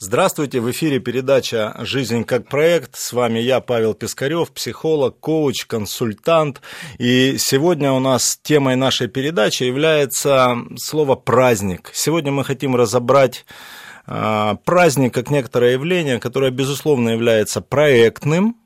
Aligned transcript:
Здравствуйте, 0.00 0.60
в 0.60 0.70
эфире 0.70 0.98
передача 1.00 1.74
«Жизнь 1.78 2.24
как 2.24 2.48
проект». 2.48 2.96
С 2.96 3.14
вами 3.14 3.38
я, 3.38 3.60
Павел 3.60 3.94
Пискарев, 3.94 4.52
психолог, 4.52 5.18
коуч, 5.20 5.64
консультант. 5.64 6.60
И 6.98 7.36
сегодня 7.38 7.92
у 7.92 7.98
нас 7.98 8.38
темой 8.42 8.76
нашей 8.76 9.08
передачи 9.08 9.62
является 9.62 10.54
слово 10.76 11.14
«праздник». 11.14 11.90
Сегодня 11.94 12.30
мы 12.30 12.44
хотим 12.44 12.76
разобрать 12.76 13.46
а, 14.06 14.56
праздник 14.64 15.14
как 15.14 15.30
некоторое 15.30 15.72
явление, 15.72 16.20
которое, 16.20 16.50
безусловно, 16.50 17.08
является 17.10 17.62
проектным, 17.62 18.56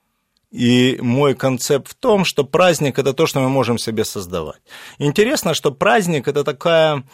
и 0.50 0.98
мой 1.00 1.34
концепт 1.34 1.92
в 1.92 1.94
том, 1.94 2.24
что 2.24 2.42
праздник– 2.42 2.98
это 2.98 3.14
то, 3.14 3.26
что 3.26 3.38
мы 3.38 3.48
можем 3.48 3.78
себе 3.78 4.04
создавать. 4.04 4.60
Интересно, 4.98 5.54
что 5.54 5.70
праздник– 5.70 6.26
это 6.28 6.42
такая 6.42 7.04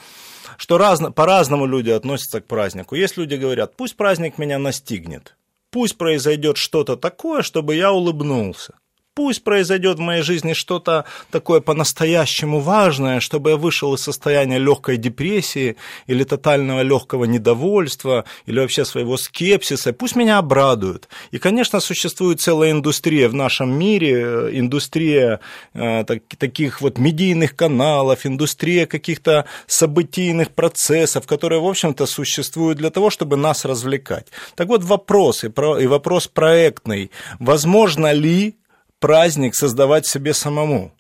что 0.57 0.79
разно, 0.79 1.13
по-разному 1.13 1.67
люди 1.67 1.91
относятся 1.91 2.41
к 2.41 2.47
празднику. 2.47 2.95
Есть 2.95 3.17
люди 3.17 3.35
говорят, 3.35 3.77
пусть 3.77 3.97
праздник 3.97 4.39
меня 4.39 4.59
настигнет, 4.59 5.37
пусть 5.71 5.99
произойдет 5.99 6.57
что-то 6.57 6.97
такое, 6.97 7.43
чтобы 7.43 7.75
я 7.75 7.93
улыбнулся 7.93 8.75
пусть 9.17 9.43
произойдет 9.43 9.97
в 9.97 10.03
моей 10.03 10.23
жизни 10.23 10.53
что-то 10.53 11.07
такое 11.31 11.61
по-настоящему 11.61 12.61
важное, 12.61 13.21
чтобы 13.21 13.51
я 13.51 13.57
вышел 13.57 13.95
из 13.95 14.03
состояния 14.03 14.59
легкой 14.59 14.99
депрессии 14.99 15.77
или 16.07 16.23
тотального 16.23 16.83
легкого 16.83 17.25
недовольства 17.25 18.27
или 18.45 18.61
вообще 18.61 18.85
своего 18.85 19.17
скепсиса, 19.17 19.95
пусть 19.95 20.17
меня 20.17 20.37
обрадуют. 20.37 21.09
И, 21.31 21.39
конечно, 21.39 21.81
существует 21.81 22.43
целая 22.43 22.73
индустрия 22.73 23.31
в 23.31 23.35
нашем 23.35 23.71
мире, 23.77 24.51
индустрия 24.53 25.41
э, 25.73 26.05
так, 26.05 26.23
таких 26.37 26.83
вот 26.83 26.99
медийных 26.99 27.57
каналов, 27.57 28.27
индустрия 28.27 28.85
каких-то 28.85 29.47
событийных 29.67 30.51
процессов, 30.51 31.27
которые, 31.27 31.63
в 31.63 31.67
общем-то, 31.67 32.05
существуют 32.05 32.77
для 32.77 32.91
того, 32.91 33.09
чтобы 33.09 33.39
нас 33.39 33.65
развлекать. 33.65 34.27
Так 34.57 34.69
вот, 34.69 34.85
вопрос, 34.85 35.43
и, 35.43 35.49
про, 35.49 35.79
и 35.79 35.87
вопрос 35.87 36.29
проектный. 36.29 37.11
Возможно 37.39 38.13
ли 38.13 38.57
праздник 39.07 39.55
создавать 39.55 40.05
себе 40.05 40.35
самому. 40.35 40.93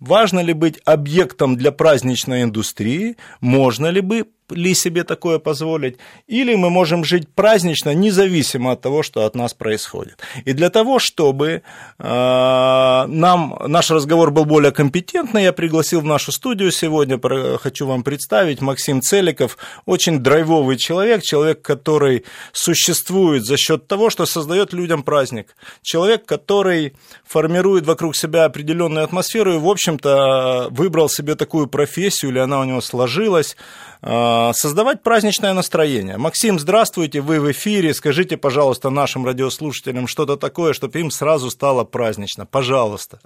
Важно 0.00 0.40
ли 0.40 0.52
быть 0.52 0.80
объектом 0.84 1.56
для 1.56 1.70
праздничной 1.70 2.42
индустрии? 2.42 3.18
Можно 3.40 3.86
ли 3.86 4.00
бы 4.00 4.26
ли 4.50 4.74
себе 4.74 5.04
такое 5.04 5.38
позволить, 5.38 5.98
или 6.26 6.54
мы 6.54 6.70
можем 6.70 7.04
жить 7.04 7.28
празднично, 7.34 7.94
независимо 7.94 8.72
от 8.72 8.80
того, 8.80 9.02
что 9.02 9.24
от 9.24 9.34
нас 9.34 9.54
происходит. 9.54 10.20
И 10.44 10.52
для 10.52 10.70
того, 10.70 10.98
чтобы 10.98 11.62
э, 11.98 13.04
нам 13.08 13.58
наш 13.66 13.90
разговор 13.90 14.30
был 14.30 14.44
более 14.44 14.72
компетентный, 14.72 15.44
я 15.44 15.52
пригласил 15.52 16.00
в 16.00 16.04
нашу 16.04 16.32
студию 16.32 16.70
сегодня, 16.70 17.18
хочу 17.58 17.86
вам 17.86 18.02
представить, 18.02 18.60
Максим 18.60 19.02
Целиков, 19.02 19.58
очень 19.84 20.20
драйвовый 20.20 20.76
человек, 20.76 21.22
человек, 21.22 21.62
который 21.62 22.24
существует 22.52 23.44
за 23.44 23.56
счет 23.56 23.86
того, 23.86 24.10
что 24.10 24.26
создает 24.26 24.72
людям 24.72 25.02
праздник, 25.02 25.56
человек, 25.82 26.24
который 26.26 26.94
формирует 27.26 27.86
вокруг 27.86 28.16
себя 28.16 28.44
определенную 28.44 29.04
атмосферу 29.04 29.54
и, 29.54 29.58
в 29.58 29.68
общем-то, 29.68 30.68
выбрал 30.70 31.08
себе 31.08 31.34
такую 31.34 31.66
профессию, 31.66 32.30
или 32.30 32.38
она 32.38 32.60
у 32.60 32.64
него 32.64 32.80
сложилась, 32.80 33.56
а, 34.02 34.35
создавать 34.54 35.02
праздничное 35.02 35.52
настроение. 35.52 36.16
Максим, 36.16 36.58
здравствуйте, 36.58 37.20
вы 37.20 37.40
в 37.40 37.50
эфире. 37.52 37.94
Скажите, 37.94 38.36
пожалуйста, 38.36 38.90
нашим 38.90 39.26
радиослушателям 39.26 40.06
что-то 40.06 40.36
такое, 40.36 40.72
чтобы 40.72 40.98
им 41.00 41.10
сразу 41.10 41.50
стало 41.50 41.84
празднично. 41.84 42.46
Пожалуйста. 42.46 43.18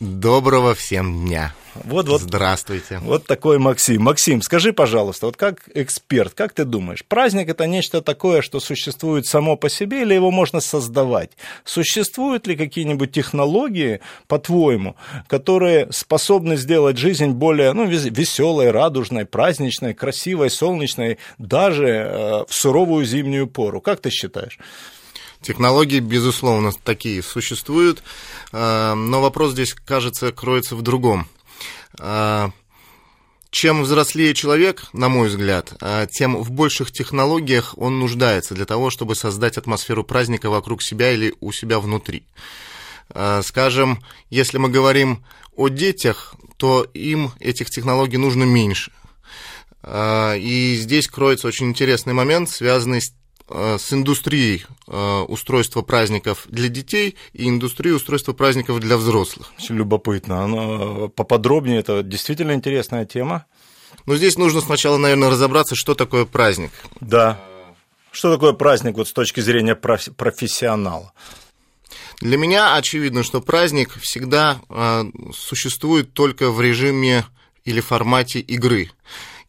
Доброго 0.00 0.74
всем 0.74 1.26
дня. 1.26 1.54
Вот, 1.74 2.08
вот, 2.08 2.20
Здравствуйте. 2.20 2.98
Вот 2.98 3.26
такой 3.26 3.58
Максим. 3.58 4.02
Максим, 4.02 4.42
скажи, 4.42 4.72
пожалуйста, 4.72 5.26
вот 5.26 5.36
как 5.36 5.68
эксперт, 5.74 6.34
как 6.34 6.52
ты 6.52 6.64
думаешь, 6.64 7.04
праздник 7.04 7.48
это 7.48 7.66
нечто 7.66 8.02
такое, 8.02 8.42
что 8.42 8.60
существует 8.60 9.26
само 9.26 9.56
по 9.56 9.68
себе, 9.68 10.02
или 10.02 10.14
его 10.14 10.30
можно 10.30 10.60
создавать? 10.60 11.30
Существуют 11.64 12.46
ли 12.46 12.56
какие-нибудь 12.56 13.12
технологии, 13.12 14.00
по-твоему, 14.26 14.96
которые 15.28 15.90
способны 15.92 16.56
сделать 16.56 16.98
жизнь 16.98 17.30
более 17.30 17.72
ну, 17.72 17.86
веселой, 17.86 18.70
радужной, 18.70 19.24
праздничной, 19.24 19.94
красивой, 19.94 20.50
солнечной, 20.50 21.18
даже 21.38 21.86
э, 21.86 22.44
в 22.48 22.54
суровую 22.54 23.04
зимнюю 23.04 23.46
пору? 23.46 23.80
Как 23.80 24.00
ты 24.00 24.10
считаешь? 24.10 24.58
Технологии, 25.40 26.00
безусловно, 26.00 26.70
такие 26.84 27.22
существуют, 27.22 28.02
э, 28.52 28.94
но 28.94 29.22
вопрос 29.22 29.52
здесь, 29.52 29.72
кажется, 29.72 30.32
кроется 30.32 30.76
в 30.76 30.82
другом. 30.82 31.26
А, 31.98 32.50
чем 33.50 33.82
взрослее 33.82 34.34
человек, 34.34 34.88
на 34.92 35.08
мой 35.08 35.28
взгляд, 35.28 35.74
а, 35.80 36.06
тем 36.06 36.36
в 36.36 36.50
больших 36.50 36.92
технологиях 36.92 37.74
он 37.76 37.98
нуждается 37.98 38.54
для 38.54 38.64
того, 38.64 38.90
чтобы 38.90 39.14
создать 39.14 39.58
атмосферу 39.58 40.04
праздника 40.04 40.50
вокруг 40.50 40.82
себя 40.82 41.12
или 41.12 41.34
у 41.40 41.52
себя 41.52 41.80
внутри. 41.80 42.24
А, 43.10 43.42
скажем, 43.42 44.02
если 44.28 44.58
мы 44.58 44.68
говорим 44.68 45.24
о 45.56 45.68
детях, 45.68 46.34
то 46.56 46.86
им 46.94 47.32
этих 47.40 47.70
технологий 47.70 48.18
нужно 48.18 48.44
меньше. 48.44 48.92
И 49.82 50.76
здесь 50.78 51.08
кроется 51.08 51.48
очень 51.48 51.68
интересный 51.68 52.12
момент, 52.12 52.50
связанный 52.50 53.00
с 53.00 53.14
с 53.78 53.92
индустрией 53.92 54.64
э, 54.86 55.20
устройства 55.28 55.82
праздников 55.82 56.44
для 56.48 56.68
детей 56.68 57.16
и 57.32 57.48
индустрией 57.48 57.96
устройства 57.96 58.32
праздников 58.32 58.78
для 58.80 58.96
взрослых. 58.96 59.52
Очень 59.58 59.76
любопытно. 59.76 60.44
Оно 60.44 61.08
поподробнее, 61.08 61.80
это 61.80 62.02
действительно 62.02 62.52
интересная 62.52 63.04
тема. 63.04 63.46
Но 64.06 64.16
здесь 64.16 64.38
нужно 64.38 64.60
сначала, 64.60 64.98
наверное, 64.98 65.30
разобраться, 65.30 65.74
что 65.74 65.94
такое 65.94 66.24
праздник. 66.24 66.70
Да. 67.00 67.40
Что 68.12 68.32
такое 68.32 68.52
праздник 68.52 68.96
вот 68.96 69.08
с 69.08 69.12
точки 69.12 69.40
зрения 69.40 69.74
профессионала? 69.74 71.12
Для 72.20 72.36
меня 72.36 72.76
очевидно, 72.76 73.22
что 73.24 73.40
праздник 73.40 73.98
всегда 74.00 74.60
э, 74.68 75.04
существует 75.34 76.12
только 76.12 76.50
в 76.50 76.60
режиме 76.60 77.24
или 77.64 77.80
формате 77.80 78.40
игры. 78.40 78.90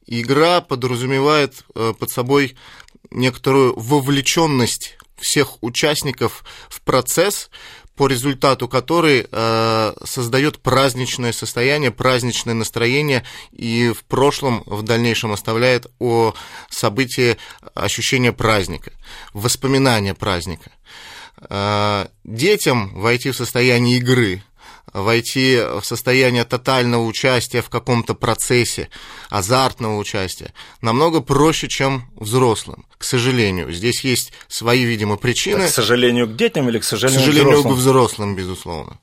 Игра 0.07 0.59
подразумевает 0.59 1.63
под 1.73 2.09
собой 2.09 2.57
некоторую 3.11 3.77
вовлеченность 3.79 4.97
всех 5.17 5.61
участников 5.61 6.43
в 6.69 6.81
процесс, 6.81 7.49
по 7.95 8.07
результату 8.07 8.67
которой 8.67 9.27
э, 9.29 9.93
создает 10.03 10.59
праздничное 10.59 11.33
состояние, 11.33 11.91
праздничное 11.91 12.55
настроение 12.55 13.23
и 13.51 13.93
в 13.95 14.03
прошлом, 14.05 14.63
в 14.65 14.81
дальнейшем 14.81 15.31
оставляет 15.31 15.87
о 15.99 16.33
событии 16.69 17.37
ощущение 17.75 18.33
праздника, 18.33 18.91
воспоминания 19.33 20.15
праздника. 20.15 20.71
Э, 21.49 22.07
детям 22.23 22.99
войти 22.99 23.31
в 23.31 23.35
состояние 23.35 23.97
игры 23.97 24.41
войти 24.93 25.57
в 25.57 25.83
состояние 25.83 26.43
тотального 26.43 27.03
участия 27.03 27.61
в 27.61 27.69
каком-то 27.69 28.13
процессе, 28.13 28.89
азартного 29.29 29.97
участия, 29.97 30.53
намного 30.81 31.21
проще, 31.21 31.67
чем 31.67 32.09
взрослым, 32.15 32.85
к 32.97 33.03
сожалению. 33.03 33.71
Здесь 33.71 34.01
есть 34.03 34.33
свои, 34.47 34.83
видимо, 34.83 35.17
причины. 35.17 35.61
Так, 35.61 35.69
к 35.69 35.73
сожалению, 35.73 36.27
к 36.27 36.35
детям 36.35 36.69
или 36.69 36.79
к 36.79 36.83
сожалению, 36.83 37.21
к 37.21 37.25
сожалению, 37.25 37.51
взрослым? 37.51 37.73
к 37.73 37.77
взрослым, 37.77 38.35
безусловно. 38.35 38.99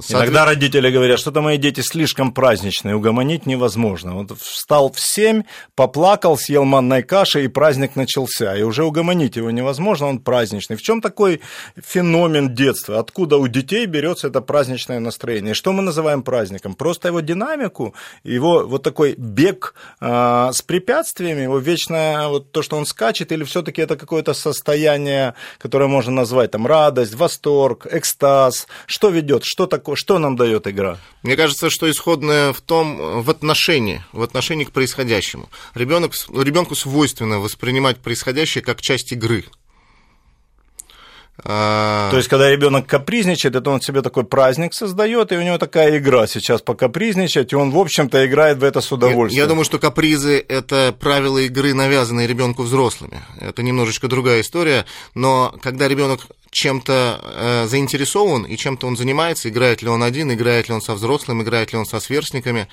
Соответ... 0.00 0.28
Иногда 0.28 0.44
родители 0.44 0.92
говорят, 0.92 1.18
что-то 1.18 1.40
мои 1.40 1.58
дети 1.58 1.80
слишком 1.80 2.30
праздничные, 2.30 2.94
угомонить 2.94 3.46
невозможно. 3.46 4.14
Вот 4.14 4.38
встал 4.38 4.92
в 4.92 5.00
семь, 5.00 5.42
поплакал, 5.74 6.38
съел 6.38 6.64
манной 6.64 7.02
каши, 7.02 7.44
и 7.44 7.48
праздник 7.48 7.96
начался. 7.96 8.56
И 8.56 8.62
уже 8.62 8.84
угомонить 8.84 9.34
его 9.34 9.50
невозможно, 9.50 10.06
он 10.06 10.20
праздничный. 10.20 10.76
В 10.76 10.82
чем 10.82 11.00
такой 11.00 11.40
феномен 11.76 12.54
детства? 12.54 13.00
Откуда 13.00 13.38
у 13.38 13.48
детей 13.48 13.86
берется 13.86 14.28
это 14.28 14.40
праздничное 14.40 15.00
настроение? 15.00 15.52
Что 15.52 15.72
мы 15.72 15.82
называем 15.82 16.22
праздником? 16.22 16.74
Просто 16.74 17.08
его 17.08 17.18
динамику, 17.18 17.92
его 18.22 18.68
вот 18.68 18.84
такой 18.84 19.16
бег 19.18 19.74
э, 20.00 20.50
с 20.52 20.62
препятствиями, 20.62 21.40
его 21.42 21.58
вечное 21.58 22.28
вот 22.28 22.52
то, 22.52 22.62
что 22.62 22.76
он 22.76 22.86
скачет, 22.86 23.32
или 23.32 23.42
все-таки 23.42 23.82
это 23.82 23.96
какое-то 23.96 24.32
состояние, 24.32 25.34
которое 25.58 25.88
можно 25.88 26.12
назвать 26.12 26.52
там 26.52 26.68
радость, 26.68 27.16
восторг, 27.16 27.88
экстаз? 27.90 28.68
Что 28.86 29.08
ведет? 29.08 29.42
Что 29.42 29.66
такое? 29.66 29.87
Что 29.96 30.18
нам 30.18 30.36
дает 30.36 30.66
игра? 30.66 30.98
Мне 31.22 31.36
кажется, 31.36 31.70
что 31.70 31.90
исходное 31.90 32.52
в 32.52 32.60
том, 32.60 33.22
в 33.22 33.30
отношении, 33.30 34.02
в 34.12 34.22
отношении 34.22 34.64
к 34.64 34.72
происходящему. 34.72 35.48
Ребенок, 35.74 36.12
ребенку 36.28 36.74
свойственно 36.74 37.38
воспринимать 37.38 37.98
происходящее 37.98 38.62
как 38.62 38.80
часть 38.80 39.12
игры. 39.12 39.44
А, 41.44 42.10
То 42.10 42.16
есть, 42.16 42.28
когда 42.28 42.50
ребенок 42.50 42.86
капризничает, 42.86 43.54
это 43.54 43.70
он 43.70 43.80
себе 43.80 44.02
такой 44.02 44.24
праздник 44.24 44.74
создает, 44.74 45.30
и 45.30 45.36
у 45.36 45.42
него 45.42 45.56
такая 45.58 45.98
игра 45.98 46.26
сейчас 46.26 46.62
покапризничать, 46.62 47.52
и 47.52 47.56
он, 47.56 47.70
в 47.70 47.78
общем-то, 47.78 48.26
играет 48.26 48.58
в 48.58 48.64
это 48.64 48.80
с 48.80 48.90
удовольствием. 48.90 49.38
Я, 49.38 49.42
я 49.44 49.48
думаю, 49.48 49.64
что 49.64 49.78
капризы– 49.78 50.44
это 50.48 50.94
правила 50.98 51.38
игры, 51.38 51.74
навязанные 51.74 52.26
ребенку 52.26 52.62
взрослыми. 52.62 53.22
Это 53.40 53.62
немножечко 53.62 54.08
другая 54.08 54.40
история, 54.40 54.84
но 55.14 55.54
когда 55.62 55.86
ребенок 55.86 56.26
чем-то 56.50 57.20
э, 57.22 57.66
заинтересован 57.68 58.44
и 58.44 58.56
чем-то 58.56 58.86
он 58.86 58.96
занимается, 58.96 59.48
играет 59.48 59.82
ли 59.82 59.88
он 59.88 60.02
один, 60.02 60.32
играет 60.32 60.68
ли 60.68 60.74
он 60.74 60.80
со 60.80 60.94
взрослым, 60.94 61.42
играет 61.42 61.72
ли 61.72 61.78
он 61.78 61.86
со 61.86 62.00
сверстниками, 62.00 62.68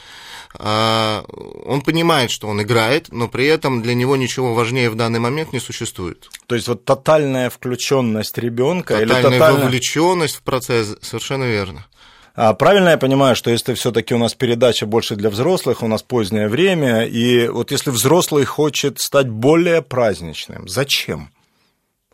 а, 0.57 1.25
он 1.65 1.81
понимает, 1.81 2.31
что 2.31 2.47
он 2.47 2.61
играет, 2.61 3.11
но 3.11 3.27
при 3.27 3.45
этом 3.47 3.81
для 3.81 3.93
него 3.93 4.15
ничего 4.15 4.53
важнее 4.53 4.89
в 4.89 4.95
данный 4.95 5.19
момент 5.19 5.53
не 5.53 5.59
существует. 5.59 6.29
То 6.47 6.55
есть 6.55 6.67
вот 6.67 6.85
тотальная 6.85 7.49
включенность 7.49 8.37
ребенка 8.37 8.93
тотальная 8.93 9.17
или 9.17 9.23
тотальная 9.23 9.51
вовлеченность 9.63 10.35
в 10.37 10.41
процесс, 10.43 10.95
совершенно 11.01 11.43
верно. 11.43 11.85
А 12.35 12.53
правильно 12.53 12.89
я 12.89 12.97
понимаю, 12.97 13.35
что 13.35 13.49
если 13.49 13.73
все-таки 13.75 14.13
у 14.13 14.17
нас 14.17 14.33
передача 14.33 14.85
больше 14.85 15.15
для 15.15 15.29
взрослых, 15.29 15.81
у 15.81 15.87
нас 15.87 16.03
позднее 16.03 16.49
время, 16.49 17.05
и 17.05 17.47
вот 17.47 17.71
если 17.71 17.91
взрослый 17.91 18.43
хочет 18.43 18.99
стать 18.99 19.29
более 19.29 19.81
праздничным, 19.81 20.67
зачем? 20.67 21.29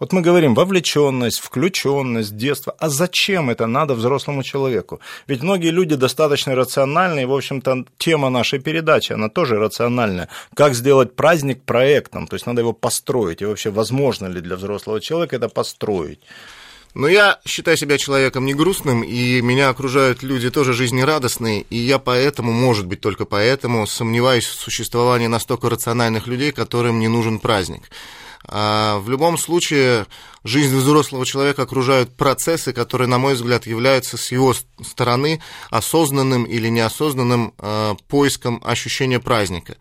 Вот 0.02 0.14
мы 0.14 0.22
говорим 0.22 0.56
вовлеченность, 0.56 1.40
включенность, 1.40 2.36
детство. 2.36 2.76
А 2.80 2.90
зачем 2.90 3.52
это 3.52 3.68
надо 3.68 3.94
взрослому 3.94 4.42
человеку? 4.42 5.00
Ведь 5.28 5.44
многие 5.44 5.70
люди 5.70 5.96
достаточно 5.96 6.56
рациональны, 6.56 7.22
и, 7.22 7.26
в 7.26 7.32
общем-то, 7.32 7.86
тема 8.00 8.32
нашей 8.32 8.58
передачи, 8.58 9.14
она 9.14 9.30
тоже 9.30 9.60
рациональная. 9.60 10.28
Как 10.56 10.74
сделать 10.74 11.16
праздник 11.16 11.62
проектом? 11.62 12.26
То 12.26 12.36
есть 12.36 12.48
надо 12.48 12.62
его 12.62 12.74
построить. 12.74 13.44
И 13.44 13.46
вообще, 13.46 13.70
возможно 13.70 14.26
ли 14.26 14.42
для 14.42 14.56
взрослого 14.56 15.00
человека 15.00 15.36
это 15.36 15.50
построить? 15.50 16.20
Но 16.96 17.08
я 17.08 17.40
считаю 17.46 17.78
себя 17.78 18.00
человеком 18.00 18.46
не 18.46 18.56
грустным, 18.56 19.04
и 19.04 19.40
меня 19.42 19.70
окружают 19.70 20.24
люди 20.24 20.50
тоже 20.50 20.74
жизнерадостные, 20.74 21.62
и 21.70 21.78
я 21.78 22.00
поэтому, 22.00 22.52
может 22.52 22.88
быть, 22.88 23.02
только 23.02 23.26
поэтому, 23.26 23.86
сомневаюсь 23.86 24.48
в 24.48 24.56
существовании 24.56 25.28
настолько 25.28 25.70
рациональных 25.70 26.26
людей, 26.26 26.52
которым 26.52 26.98
не 27.00 27.08
нужен 27.08 27.38
праздник. 27.38 27.84
А 28.48 28.98
в 29.00 29.10
любом 29.10 29.38
случае, 29.38 30.08
жизнь 30.44 30.76
взрослого 30.76 31.26
человека 31.26 31.64
окружают 31.64 32.16
процессы, 32.16 32.74
которые, 32.74 33.08
на 33.08 33.18
мой 33.18 33.36
взгляд, 33.36 33.68
являются 33.68 34.18
с 34.18 34.32
его 34.32 34.54
стороны 34.82 35.42
осознанным 35.70 36.46
или 36.46 36.68
неосознанным 36.68 37.54
а, 37.58 37.96
поиском 38.08 38.62
ощущения 38.64 39.20
праздника. 39.20 39.78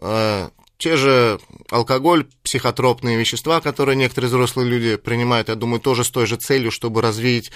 А, 0.00 0.50
те 0.78 0.96
же 0.96 1.40
алкоголь, 1.70 2.26
психотропные 2.42 3.16
вещества, 3.16 3.60
которые 3.60 3.96
некоторые 3.96 4.28
взрослые 4.28 4.68
люди 4.68 4.96
принимают, 4.96 5.48
я 5.48 5.54
думаю, 5.54 5.80
тоже 5.80 6.04
с 6.04 6.10
той 6.10 6.26
же 6.26 6.36
целью, 6.36 6.70
чтобы 6.70 7.00
развеять 7.00 7.50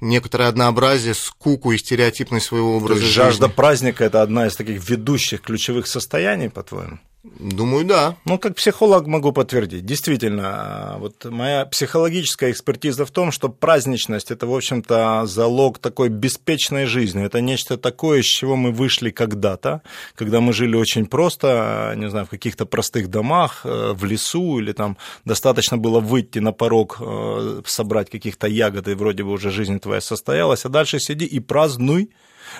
некоторое 0.00 0.48
однообразие, 0.48 1.14
скуку 1.14 1.72
и 1.72 1.78
стереотипность 1.78 2.46
своего 2.46 2.76
образа 2.76 2.94
То 2.94 3.00
есть 3.00 3.14
жизни. 3.14 3.22
Жажда 3.22 3.48
праздника– 3.48 4.04
это 4.06 4.22
одна 4.22 4.46
из 4.46 4.56
таких 4.56 4.88
ведущих 4.88 5.42
ключевых 5.42 5.86
состояний, 5.86 6.48
по-твоему? 6.48 6.98
Думаю, 7.24 7.86
да. 7.86 8.16
Ну, 8.26 8.38
как 8.38 8.54
психолог 8.54 9.06
могу 9.06 9.32
подтвердить. 9.32 9.86
Действительно, 9.86 10.96
вот 10.98 11.24
моя 11.24 11.64
психологическая 11.64 12.50
экспертиза 12.50 13.06
в 13.06 13.10
том, 13.10 13.32
что 13.32 13.48
праздничность– 13.48 14.30
это, 14.30 14.46
в 14.46 14.54
общем-то, 14.54 15.22
залог 15.24 15.78
такой 15.78 16.10
беспечной 16.10 16.84
жизни. 16.84 17.24
Это 17.24 17.40
нечто 17.40 17.78
такое, 17.78 18.20
из 18.20 18.26
чего 18.26 18.56
мы 18.56 18.72
вышли 18.72 19.08
когда-то, 19.08 19.80
когда 20.16 20.42
мы 20.42 20.52
жили 20.52 20.76
очень 20.76 21.06
просто, 21.06 21.94
не 21.96 22.10
знаю, 22.10 22.26
в 22.26 22.28
каких-то 22.30 22.66
простых 22.66 23.08
домах, 23.08 23.62
э, 23.64 23.94
в 23.94 24.04
лесу, 24.04 24.58
или 24.58 24.72
там 24.72 24.98
достаточно 25.24 25.78
было 25.78 26.00
выйти 26.00 26.40
на 26.40 26.52
порог, 26.52 26.98
э, 27.00 27.62
собрать 27.64 28.10
каких-то 28.10 28.46
ягод, 28.48 28.86
и 28.88 28.94
вроде 28.94 29.22
бы 29.24 29.30
уже 29.30 29.50
жизнь 29.50 29.80
твоя 29.80 30.02
состоялась, 30.02 30.66
а 30.66 30.68
дальше 30.68 31.00
сиди 31.00 31.24
и 31.24 31.40
празднуй, 31.40 32.10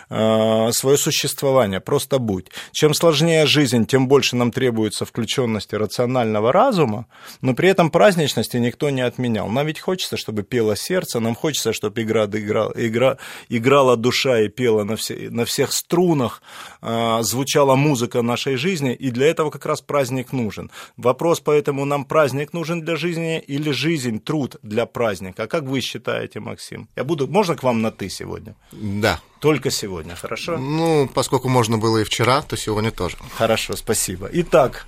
свое 0.08 0.96
существование, 0.96 1.80
просто 1.80 2.18
будь. 2.18 2.46
Чем 2.72 2.94
сложнее 2.94 3.46
жизнь, 3.46 3.86
тем 3.86 4.08
больше 4.08 4.36
нам 4.36 4.52
требуется 4.52 5.04
включенности 5.04 5.74
рационального 5.74 6.52
разума, 6.52 7.06
но 7.40 7.54
при 7.54 7.68
этом 7.68 7.90
праздничности 7.90 8.56
никто 8.56 8.90
не 8.90 9.02
отменял. 9.02 9.48
Нам 9.48 9.66
ведь 9.66 9.80
хочется, 9.80 10.16
чтобы 10.16 10.42
пело 10.42 10.76
сердце, 10.76 11.20
нам 11.20 11.34
хочется, 11.34 11.72
чтобы 11.72 12.02
игра, 12.02 12.24
игра, 12.24 12.68
игра, 12.74 13.18
играла 13.48 13.96
душа 13.96 14.40
и 14.40 14.48
пела 14.48 14.84
на, 14.84 14.96
все, 14.96 15.30
на 15.30 15.44
всех 15.44 15.72
струнах, 15.72 16.42
э, 16.82 17.18
звучала 17.22 17.74
музыка 17.74 18.22
нашей 18.22 18.56
жизни, 18.56 18.94
и 18.94 19.10
для 19.10 19.26
этого 19.26 19.50
как 19.50 19.66
раз 19.66 19.80
праздник 19.80 20.32
нужен. 20.32 20.70
Вопрос 20.96 21.40
поэтому, 21.40 21.84
нам 21.84 22.04
праздник 22.04 22.52
нужен 22.52 22.80
для 22.80 22.96
жизни 22.96 23.38
или 23.40 23.70
жизнь, 23.70 24.20
труд 24.20 24.56
для 24.62 24.86
праздника? 24.86 25.44
А 25.44 25.46
как 25.46 25.64
вы 25.64 25.80
считаете, 25.80 26.40
Максим? 26.40 26.88
Я 26.96 27.04
буду, 27.04 27.28
можно 27.28 27.56
к 27.56 27.62
вам 27.62 27.82
на 27.82 27.90
«ты» 27.90 28.08
сегодня? 28.08 28.54
Да. 28.72 29.20
Только 29.40 29.70
сегодня, 29.70 30.16
хорошо? 30.16 30.56
Ну, 30.58 31.08
поскольку 31.12 31.48
можно 31.48 31.78
было 31.78 31.98
и 31.98 32.04
вчера, 32.04 32.42
то 32.42 32.56
сегодня 32.56 32.90
тоже. 32.90 33.16
Хорошо, 33.36 33.76
спасибо. 33.76 34.28
Итак. 34.32 34.86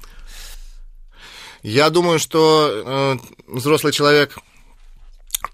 Я 1.62 1.90
думаю, 1.90 2.18
что 2.18 2.70
э, 2.70 3.16
взрослый 3.48 3.92
человек 3.92 4.38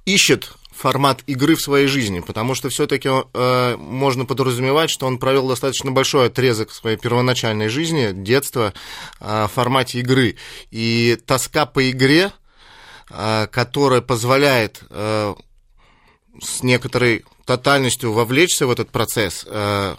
ищет 0.04 0.52
формат 0.82 1.22
игры 1.26 1.54
в 1.54 1.60
своей 1.60 1.86
жизни, 1.86 2.20
потому 2.20 2.54
что 2.54 2.68
все-таки 2.68 3.08
э, 3.08 3.76
можно 3.76 4.24
подразумевать, 4.24 4.90
что 4.90 5.06
он 5.06 5.18
провел 5.18 5.46
достаточно 5.48 5.92
большой 5.92 6.26
отрезок 6.26 6.72
своей 6.72 6.96
первоначальной 6.96 7.68
жизни, 7.68 8.10
детства, 8.12 8.74
э, 9.20 9.44
в 9.44 9.52
формате 9.54 10.00
игры. 10.00 10.36
И 10.70 11.18
тоска 11.24 11.66
по 11.66 11.88
игре, 11.90 12.32
э, 13.10 13.46
которая 13.50 14.00
позволяет 14.00 14.82
э, 14.90 15.34
с 16.40 16.62
некоторой 16.62 17.24
тотальностью 17.44 18.12
вовлечься 18.12 18.66
в 18.66 18.70
этот 18.70 18.90
процесс, 18.90 19.44
э, 19.48 19.94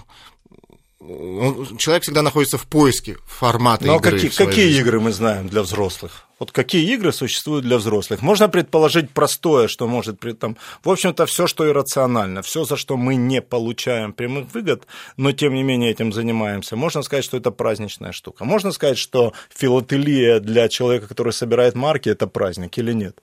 он, 1.00 1.78
человек 1.78 2.04
всегда 2.04 2.22
находится 2.22 2.58
в 2.58 2.66
поиске 2.66 3.18
формата 3.28 3.86
Но 3.86 3.98
игры. 3.98 4.12
какие, 4.12 4.30
какие 4.30 4.68
жизни. 4.68 4.82
игры 4.82 5.00
мы 5.02 5.12
знаем 5.12 5.50
для 5.50 5.62
взрослых? 5.62 6.28
Вот 6.40 6.52
какие 6.52 6.94
игры 6.94 7.12
существуют 7.12 7.66
для 7.66 7.78
взрослых? 7.78 8.22
Можно 8.22 8.48
предположить 8.50 9.10
простое, 9.12 9.68
что 9.68 9.88
может 9.88 10.20
при 10.20 10.32
этом, 10.32 10.58
в 10.84 10.90
общем-то, 10.90 11.26
все, 11.26 11.48
что 11.48 11.68
иррационально, 11.70 12.42
все, 12.42 12.64
за 12.64 12.78
что 12.78 12.96
мы 12.98 13.16
не 13.16 13.42
получаем 13.42 14.14
прямых 14.14 14.54
выгод, 14.54 14.88
но 15.18 15.32
тем 15.34 15.54
не 15.54 15.64
менее 15.64 15.92
этим 15.92 16.14
занимаемся. 16.14 16.76
Можно 16.76 17.02
сказать, 17.02 17.26
что 17.26 17.38
это 17.38 17.52
праздничная 17.52 18.14
штука. 18.14 18.46
Можно 18.46 18.72
сказать, 18.72 18.98
что 18.98 19.34
филателия 19.54 20.40
для 20.40 20.70
человека, 20.70 21.08
который 21.08 21.34
собирает 21.34 21.76
марки, 21.76 22.10
это 22.10 22.28
праздник 22.28 22.78
или 22.78 22.94
нет? 22.94 23.22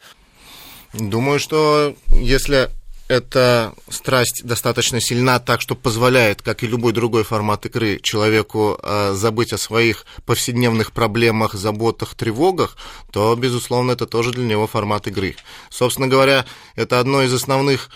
Думаю, 0.92 1.38
что 1.38 1.94
если 2.08 2.70
эта 3.10 3.74
страсть 3.88 4.44
достаточно 4.44 5.00
сильна, 5.00 5.40
так 5.40 5.60
что 5.60 5.74
позволяет, 5.74 6.42
как 6.42 6.62
и 6.62 6.68
любой 6.68 6.92
другой 6.92 7.24
формат 7.24 7.66
игры, 7.66 7.98
человеку 8.00 8.78
э, 8.80 9.14
забыть 9.14 9.52
о 9.52 9.58
своих 9.58 10.06
повседневных 10.26 10.92
проблемах, 10.92 11.54
заботах, 11.54 12.14
тревогах, 12.14 12.76
то, 13.10 13.34
безусловно, 13.34 13.92
это 13.92 14.06
тоже 14.06 14.30
для 14.30 14.44
него 14.44 14.68
формат 14.68 15.08
игры. 15.08 15.34
Собственно 15.70 16.06
говоря, 16.06 16.46
это 16.76 17.00
одно 17.00 17.22
из 17.22 17.34
основных 17.34 17.90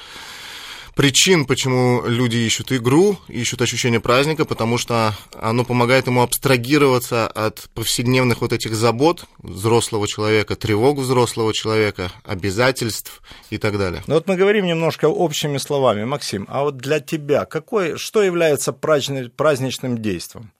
причин, 0.94 1.46
почему 1.46 2.02
люди 2.06 2.36
ищут 2.36 2.72
игру, 2.72 3.18
ищут 3.28 3.62
ощущение 3.62 4.00
праздника, 4.00 4.44
потому 4.44 4.78
что 4.78 5.14
оно 5.40 5.64
помогает 5.64 6.06
ему 6.06 6.22
абстрагироваться 6.22 7.26
от 7.26 7.68
повседневных 7.74 8.40
вот 8.40 8.52
этих 8.52 8.74
забот 8.74 9.24
взрослого 9.38 10.08
человека, 10.08 10.56
тревог 10.56 10.98
взрослого 10.98 11.52
человека, 11.52 12.10
обязательств 12.24 13.22
и 13.50 13.58
так 13.58 13.78
далее. 13.78 14.02
Ну 14.06 14.14
вот 14.14 14.26
мы 14.26 14.36
говорим 14.36 14.66
немножко 14.66 15.06
общими 15.06 15.58
словами. 15.58 16.04
Максим, 16.04 16.46
а 16.48 16.62
вот 16.62 16.76
для 16.76 17.00
тебя 17.00 17.44
какой, 17.44 17.98
что 17.98 18.22
является 18.22 18.72
праздничным 18.72 19.98
действием? 19.98 20.52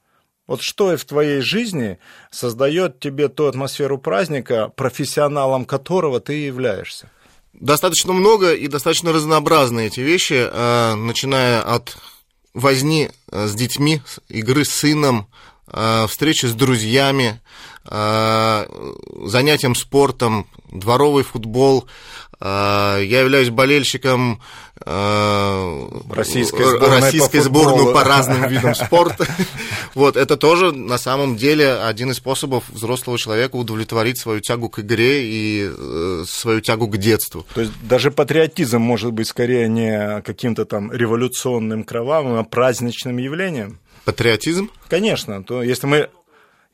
Вот 0.46 0.60
что 0.60 0.94
в 0.94 1.04
твоей 1.06 1.40
жизни 1.40 1.98
создает 2.30 3.00
тебе 3.00 3.28
ту 3.28 3.46
атмосферу 3.46 3.96
праздника, 3.96 4.70
профессионалом 4.76 5.64
которого 5.64 6.20
ты 6.20 6.34
являешься? 6.34 7.10
Достаточно 7.60 8.12
много 8.12 8.54
и 8.54 8.66
достаточно 8.68 9.12
разнообразные 9.12 9.86
эти 9.86 10.00
вещи, 10.00 10.48
э, 10.50 10.94
начиная 10.94 11.62
от 11.62 11.96
возни 12.52 13.10
э, 13.30 13.46
с 13.46 13.54
детьми, 13.54 14.02
игры 14.28 14.64
с 14.64 14.70
сыном, 14.70 15.28
э, 15.66 16.06
встречи 16.08 16.46
с 16.46 16.52
друзьями, 16.52 17.40
занятием 17.86 19.74
спортом, 19.74 20.46
дворовый 20.72 21.22
футбол, 21.22 21.86
я 22.40 22.96
являюсь 22.98 23.50
болельщиком 23.50 24.40
российской 24.84 26.64
сборной, 26.64 27.00
российской 27.00 27.38
по, 27.38 27.42
сборной 27.44 27.92
по 27.92 28.04
разным 28.04 28.48
видам 28.48 28.74
спорта. 28.74 29.26
Вот, 29.94 30.16
это 30.16 30.36
тоже 30.36 30.72
на 30.72 30.98
самом 30.98 31.36
деле 31.36 31.74
один 31.74 32.10
из 32.10 32.16
способов 32.16 32.64
взрослого 32.68 33.16
человека 33.18 33.56
удовлетворить 33.56 34.18
свою 34.18 34.40
тягу 34.40 34.68
к 34.68 34.80
игре 34.80 35.24
и 35.26 35.70
э, 35.70 36.24
свою 36.26 36.60
тягу 36.60 36.88
к 36.88 36.96
детству. 36.96 37.46
То 37.54 37.60
есть 37.60 37.72
даже 37.82 38.10
патриотизм 38.10 38.80
может 38.80 39.12
быть 39.12 39.28
скорее 39.28 39.68
не 39.68 40.20
каким-то 40.22 40.64
там 40.64 40.92
революционным, 40.92 41.84
кровавым, 41.84 42.36
а 42.38 42.44
праздничным 42.44 43.18
явлением? 43.18 43.78
Патриотизм? 44.04 44.70
Конечно. 44.88 45.42
То 45.44 45.62
если 45.62 45.86
мы 45.86 46.08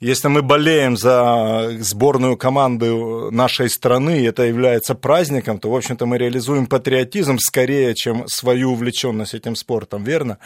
если 0.01 0.29
мы 0.29 0.43
болеем 0.43 0.97
за 0.97 1.77
сборную 1.81 2.37
команду 2.37 3.29
нашей 3.31 3.69
страны, 3.69 4.21
и 4.21 4.25
это 4.25 4.45
является 4.45 4.95
праздником, 4.95 5.59
то, 5.59 5.71
в 5.71 5.77
общем-то, 5.77 6.07
мы 6.07 6.17
реализуем 6.17 6.67
патриотизм 6.67 7.39
скорее, 7.39 7.95
чем 7.95 8.27
свою 8.27 8.73
увлеченность 8.73 9.35
этим 9.35 9.55
спортом, 9.55 10.03
верно? 10.05 10.39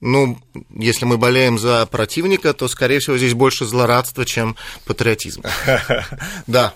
Ну, 0.00 0.36
если 0.74 1.04
мы 1.04 1.16
болеем 1.16 1.58
за 1.58 1.86
противника, 1.86 2.52
то, 2.52 2.66
скорее 2.66 2.98
всего, 2.98 3.16
здесь 3.16 3.34
больше 3.34 3.64
злорадства, 3.64 4.24
чем 4.24 4.56
патриотизм. 4.84 5.42
Да. 6.48 6.74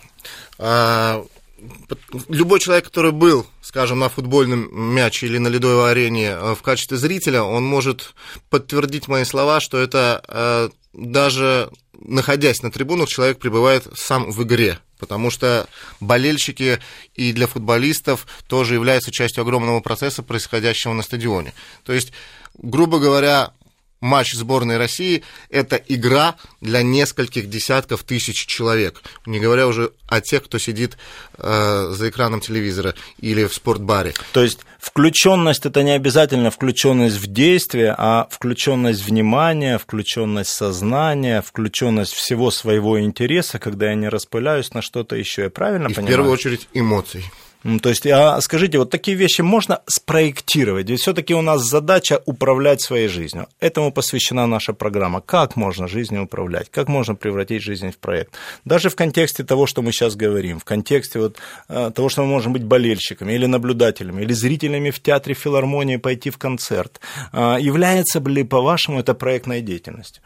Любой 2.29 2.61
человек, 2.61 2.85
который 2.85 3.13
был, 3.13 3.47
скажем, 3.63 3.99
на 3.99 4.09
футбольном 4.09 4.69
мяче 4.73 5.27
или 5.27 5.39
на 5.39 5.49
ледовой 5.49 5.91
арене 5.91 6.29
э, 6.29 6.55
в 6.55 6.63
качестве 6.63 6.99
зрителя, 6.99 7.43
он 7.43 7.65
может 7.65 8.15
подтвердить 8.51 9.09
мои 9.09 9.25
слова, 9.25 9.61
что 9.61 9.79
это 9.79 10.23
э, 10.29 10.69
даже 10.93 11.71
находясь 11.99 12.63
на 12.63 12.71
трибунах, 12.71 13.09
человек 13.09 13.39
пребывает 13.39 13.87
сам 13.95 14.31
в 14.31 14.43
игре. 14.43 14.79
Потому 14.99 15.31
что 15.31 15.69
болельщики 16.01 16.79
и 17.15 17.33
для 17.33 17.47
футболистов 17.47 18.27
тоже 18.47 18.75
являются 18.75 19.13
частью 19.13 19.43
огромного 19.43 19.81
процесса, 19.81 20.23
происходящего 20.23 20.95
на 20.95 21.03
стадионе. 21.03 21.53
То 21.85 21.93
есть, 21.93 22.13
грубо 22.57 22.99
говоря, 22.99 23.53
матч 24.01 24.35
сборной 24.35 24.77
России– 24.77 25.23
это 25.51 25.77
игра 25.77 26.37
для 26.61 26.83
нескольких 26.83 27.49
десятков 27.49 28.03
тысяч 28.03 28.47
человек, 28.47 29.03
не 29.27 29.41
говоря 29.41 29.67
уже 29.67 29.93
о 30.09 30.21
тех, 30.21 30.45
кто 30.45 30.59
сидит 30.59 30.97
э, 31.39 31.89
за 31.91 32.09
экраном 32.09 32.41
телевизора 32.41 32.95
или 33.19 33.47
в 33.47 33.55
спортбаре. 33.55 34.15
То 34.33 34.43
есть 34.43 34.61
включенность 34.79 35.67
это 35.67 35.83
не 35.83 35.93
обязательно 35.93 36.51
включенность 36.51 37.17
в 37.17 37.27
действие, 37.27 37.95
а 37.97 38.29
включенность 38.31 39.05
внимания, 39.05 39.79
включенность 39.79 40.51
сознания, 40.51 41.43
включенность 41.43 42.13
всего 42.13 42.51
своего 42.51 43.01
интереса, 43.01 43.59
когда 43.59 43.89
я 43.91 43.95
не 43.95 44.09
распыляюсь 44.09 44.73
на 44.73 44.83
что-то 44.83 45.17
еще. 45.17 45.43
Я 45.43 45.51
правильно 45.51 45.89
И 45.89 45.95
понимаю? 45.95 46.07
В 46.07 46.11
первую 46.11 46.33
очередь 46.33 46.69
эмоций. 46.73 47.25
То 47.83 47.89
есть, 47.89 48.07
а 48.07 48.41
скажите, 48.41 48.79
вот 48.79 48.91
такие 48.91 49.17
вещи 49.17 49.41
можно 49.41 49.81
спроектировать? 49.87 50.89
Ведь 50.89 51.01
все-таки 51.01 51.35
у 51.35 51.43
нас 51.43 51.63
задача 51.63 52.23
управлять 52.25 52.81
своей 52.81 53.09
жизнью. 53.09 53.49
Этому 53.61 53.93
посвящена 53.93 54.47
наша 54.47 54.73
программа. 54.73 55.21
Как 55.21 55.57
можно 55.57 55.89
жизнью 55.89 56.25
управлять? 56.25 56.71
Как 56.71 56.89
можно 56.89 57.15
превратить 57.15 57.63
жизнь 57.63 57.91
в 57.91 57.99
проект? 57.99 58.35
Даже 58.65 58.89
в 58.89 58.95
контексте 58.95 59.43
того, 59.43 59.67
что 59.67 59.83
мы 59.83 59.93
сейчас 59.93 60.15
говорим, 60.15 60.61
в 60.61 60.65
контексте 60.65 61.19
вот 61.19 61.39
э, 61.69 61.91
того, 61.95 62.09
что 62.09 62.23
мы 62.23 62.29
можем 62.29 62.53
быть 62.53 62.65
болельщиками 62.65 63.33
или 63.33 63.47
наблюдателями, 63.47 64.23
или 64.23 64.33
зрителями 64.33 64.91
в 64.91 65.01
театре 65.01 65.35
филармонии 65.35 65.97
пойти 65.97 66.31
в 66.31 66.39
концерт. 66.39 67.01
А, 67.33 67.57
является 67.59 68.21
ли, 68.21 68.45
по-вашему, 68.45 69.01
это 69.01 69.15
проектной 69.15 69.61
деятельностью? 69.61 70.23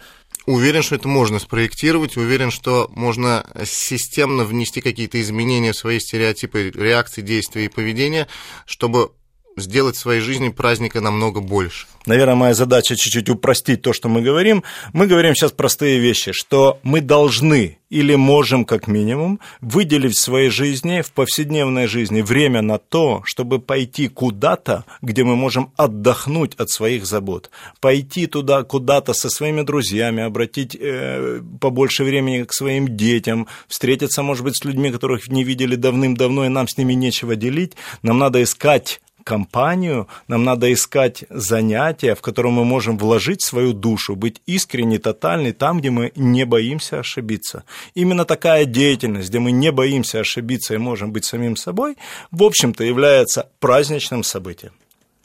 Уверен, 0.50 0.82
что 0.82 0.96
это 0.96 1.06
можно 1.06 1.38
спроектировать, 1.38 2.16
уверен, 2.16 2.50
что 2.50 2.90
можно 2.96 3.46
системно 3.64 4.42
внести 4.42 4.80
какие-то 4.80 5.22
изменения 5.22 5.70
в 5.70 5.76
свои 5.76 6.00
стереотипы 6.00 6.72
реакции, 6.74 7.22
действия 7.22 7.66
и 7.66 7.68
поведения, 7.68 8.26
чтобы 8.66 9.12
сделать 9.56 9.96
в 9.96 10.00
своей 10.00 10.20
жизни 10.20 10.48
праздника 10.48 11.00
намного 11.00 11.40
больше. 11.40 11.86
Наверное, 12.06 12.34
моя 12.34 12.54
задача 12.54 12.96
чуть-чуть 12.96 13.28
упростить 13.28 13.82
то, 13.82 13.92
что 13.92 14.08
мы 14.08 14.22
говорим. 14.22 14.62
Мы 14.92 15.06
говорим 15.06 15.34
сейчас 15.34 15.52
простые 15.52 15.98
вещи, 15.98 16.32
что 16.32 16.78
мы 16.82 17.00
должны 17.00 17.78
или 17.90 18.14
можем, 18.14 18.64
как 18.64 18.86
минимум, 18.86 19.40
выделить 19.60 20.14
в 20.14 20.20
своей 20.20 20.48
жизни, 20.48 21.02
в 21.02 21.10
повседневной 21.10 21.88
жизни 21.88 22.22
время 22.22 22.62
на 22.62 22.78
то, 22.78 23.22
чтобы 23.24 23.58
пойти 23.58 24.08
куда-то, 24.08 24.84
где 25.02 25.24
мы 25.24 25.36
можем 25.36 25.72
отдохнуть 25.76 26.54
от 26.54 26.70
своих 26.70 27.04
забот. 27.04 27.50
Пойти 27.80 28.26
туда 28.26 28.62
куда-то 28.62 29.12
со 29.12 29.28
своими 29.28 29.62
друзьями, 29.62 30.22
обратить 30.22 30.76
э, 30.80 31.42
побольше 31.60 32.04
времени 32.04 32.44
к 32.44 32.52
своим 32.52 32.96
детям, 32.96 33.48
встретиться, 33.66 34.22
может 34.22 34.44
быть, 34.44 34.56
с 34.56 34.64
людьми, 34.64 34.92
которых 34.92 35.28
не 35.28 35.42
видели 35.42 35.74
давным-давно, 35.74 36.46
и 36.46 36.48
нам 36.48 36.68
с 36.68 36.78
ними 36.78 36.94
нечего 36.94 37.34
делить. 37.34 37.74
Нам 38.02 38.18
надо 38.18 38.42
искать 38.42 39.00
компанию, 39.24 40.08
нам 40.28 40.44
надо 40.44 40.72
искать 40.72 41.24
занятия, 41.30 42.14
в 42.14 42.20
котором 42.20 42.54
мы 42.54 42.64
можем 42.64 42.98
вложить 42.98 43.42
свою 43.42 43.72
душу, 43.72 44.16
быть 44.16 44.40
искренне, 44.46 44.98
тотальны 44.98 45.52
там, 45.52 45.80
где 45.80 45.90
мы 45.90 46.12
не 46.16 46.44
боимся 46.44 47.00
ошибиться. 47.00 47.64
Именно 47.94 48.24
такая 48.24 48.64
деятельность, 48.64 49.28
где 49.28 49.38
мы 49.38 49.52
не 49.52 49.72
боимся 49.72 50.20
ошибиться 50.20 50.74
и 50.74 50.78
можем 50.78 51.12
быть 51.12 51.24
самим 51.24 51.56
собой, 51.56 51.96
в 52.30 52.42
общем-то 52.42 52.84
является 52.84 53.48
праздничным 53.60 54.22
событием. 54.22 54.72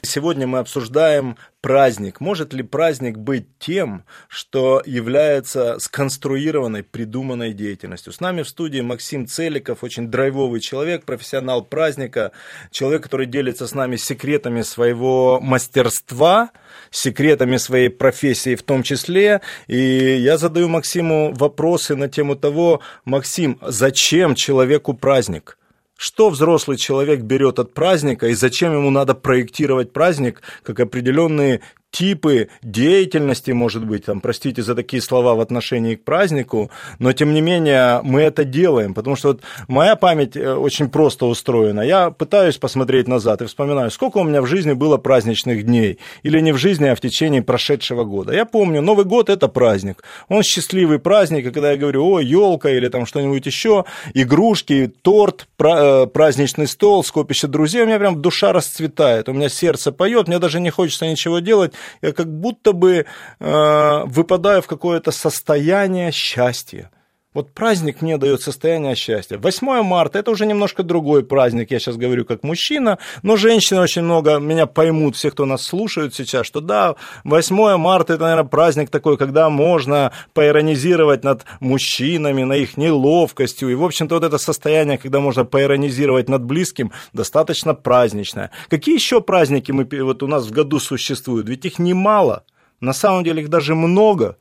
Сегодня 0.02 0.46
мы 0.46 0.58
обсуждаем 0.58 1.36
праздник. 1.60 2.20
Может 2.20 2.52
ли 2.52 2.62
праздник 2.62 3.18
быть 3.18 3.46
тем, 3.58 4.04
что 4.28 4.80
является 4.86 5.78
сконструированной, 5.80 6.84
придуманной 6.84 7.52
деятельностью? 7.52 8.12
С 8.12 8.20
нами 8.20 8.42
в 8.42 8.48
студии 8.48 8.80
Максим 8.80 9.26
Целиков, 9.26 9.82
очень 9.82 10.08
драйвовый 10.08 10.60
человек, 10.60 11.04
профессионал 11.04 11.64
праздника, 11.64 12.30
человек, 12.70 13.02
который 13.02 13.26
делится 13.26 13.66
с 13.66 13.74
нами 13.74 13.96
секретами 13.96 14.62
своего 14.62 15.40
мастерства, 15.40 16.50
секретами 16.90 17.56
своей 17.56 17.88
профессии 17.88 18.54
в 18.54 18.62
том 18.62 18.84
числе. 18.84 19.40
И 19.66 19.76
я 19.76 20.38
задаю 20.38 20.68
Максиму 20.68 21.32
вопросы 21.34 21.96
на 21.96 22.08
тему 22.08 22.36
того, 22.36 22.80
Максим, 23.04 23.58
зачем 23.62 24.36
человеку 24.36 24.94
праздник? 24.94 25.58
Что 25.96 26.28
взрослый 26.28 26.76
человек 26.76 27.20
берет 27.20 27.58
от 27.58 27.72
праздника 27.72 28.28
и 28.28 28.34
зачем 28.34 28.74
ему 28.74 28.90
надо 28.90 29.14
проектировать 29.14 29.92
праздник 29.92 30.42
как 30.62 30.78
определенные 30.78 31.62
типы 31.90 32.48
деятельности, 32.62 33.52
может 33.52 33.86
быть, 33.86 34.04
там, 34.04 34.20
простите 34.20 34.62
за 34.62 34.74
такие 34.74 35.02
слова 35.02 35.34
в 35.34 35.40
отношении 35.40 35.94
к 35.94 36.04
празднику, 36.04 36.70
но 36.98 37.12
тем 37.12 37.32
не 37.32 37.40
менее 37.40 38.00
мы 38.02 38.20
это 38.20 38.44
делаем, 38.44 38.92
потому 38.92 39.16
что 39.16 39.28
вот 39.28 39.40
моя 39.66 39.96
память 39.96 40.36
э, 40.36 40.54
очень 40.54 40.90
просто 40.90 41.24
устроена. 41.26 41.80
Я 41.80 42.10
пытаюсь 42.10 42.58
посмотреть 42.58 43.08
назад 43.08 43.40
и 43.40 43.46
вспоминаю, 43.46 43.90
сколько 43.90 44.18
у 44.18 44.24
меня 44.24 44.42
в 44.42 44.46
жизни 44.46 44.74
было 44.74 44.98
праздничных 44.98 45.64
дней, 45.64 45.98
или 46.22 46.40
не 46.40 46.52
в 46.52 46.58
жизни, 46.58 46.86
а 46.86 46.94
в 46.94 47.00
течение 47.00 47.42
прошедшего 47.42 48.04
года. 48.04 48.34
Я 48.34 48.44
помню, 48.44 48.82
Новый 48.82 49.06
год 49.06 49.30
это 49.30 49.48
праздник, 49.48 50.04
он 50.28 50.42
счастливый 50.42 50.98
праздник, 50.98 51.46
и 51.46 51.50
когда 51.50 51.70
я 51.70 51.78
говорю, 51.78 52.04
о, 52.04 52.20
елка 52.20 52.68
или 52.70 52.88
там 52.88 53.06
что-нибудь 53.06 53.46
еще, 53.46 53.86
игрушки, 54.12 54.92
торт, 55.00 55.48
э, 55.58 56.06
праздничный 56.06 56.66
стол, 56.66 57.02
скопище 57.04 57.46
друзей, 57.46 57.84
у 57.84 57.86
меня 57.86 57.98
прям 57.98 58.20
душа 58.20 58.52
расцветает, 58.52 59.30
у 59.30 59.32
меня 59.32 59.48
сердце 59.48 59.92
поет, 59.92 60.28
мне 60.28 60.38
даже 60.38 60.60
не 60.60 60.68
хочется 60.68 61.06
ничего 61.06 61.38
делать, 61.38 61.72
я 62.02 62.12
как 62.12 62.28
будто 62.28 62.72
бы 62.72 63.06
э, 63.38 64.04
выпадаю 64.04 64.62
в 64.62 64.66
какое-то 64.66 65.10
состояние 65.10 66.12
счастья. 66.12 66.90
Вот 67.36 67.52
праздник 67.52 68.00
мне 68.00 68.16
дает 68.16 68.40
состояние 68.40 68.94
счастья. 68.94 69.36
8 69.36 69.82
марта 69.82 70.18
это 70.18 70.30
уже 70.30 70.46
немножко 70.46 70.82
другой 70.82 71.22
праздник, 71.22 71.70
я 71.70 71.78
сейчас 71.78 71.98
говорю 71.98 72.24
как 72.24 72.42
мужчина, 72.42 72.96
но 73.22 73.36
женщины 73.36 73.78
очень 73.78 74.00
много 74.00 74.38
меня 74.38 74.64
поймут, 74.64 75.16
все, 75.16 75.30
кто 75.30 75.44
нас 75.44 75.60
слушают 75.60 76.14
сейчас, 76.14 76.46
что 76.46 76.62
да, 76.62 76.96
8 77.24 77.76
марта 77.76 78.14
это, 78.14 78.22
наверное, 78.22 78.48
праздник 78.48 78.88
такой, 78.88 79.18
когда 79.18 79.50
можно 79.50 80.12
поиронизировать 80.32 81.24
над 81.24 81.44
мужчинами, 81.60 82.42
на 82.42 82.54
их 82.54 82.78
неловкостью. 82.78 83.68
И, 83.68 83.74
в 83.74 83.84
общем-то, 83.84 84.14
вот 84.14 84.24
это 84.24 84.38
состояние, 84.38 84.96
когда 84.96 85.20
можно 85.20 85.44
поиронизировать 85.44 86.30
над 86.30 86.42
близким, 86.42 86.90
достаточно 87.12 87.74
праздничное. 87.74 88.50
Какие 88.70 88.94
еще 88.94 89.20
праздники 89.20 89.72
мы, 89.72 89.86
вот 90.02 90.22
у 90.22 90.26
нас 90.26 90.46
в 90.46 90.52
году 90.52 90.78
существуют? 90.78 91.50
Ведь 91.50 91.66
их 91.66 91.78
немало. 91.78 92.44
На 92.80 92.94
самом 92.94 93.24
деле 93.24 93.42
их 93.42 93.50
даже 93.50 93.74
много. 93.74 94.38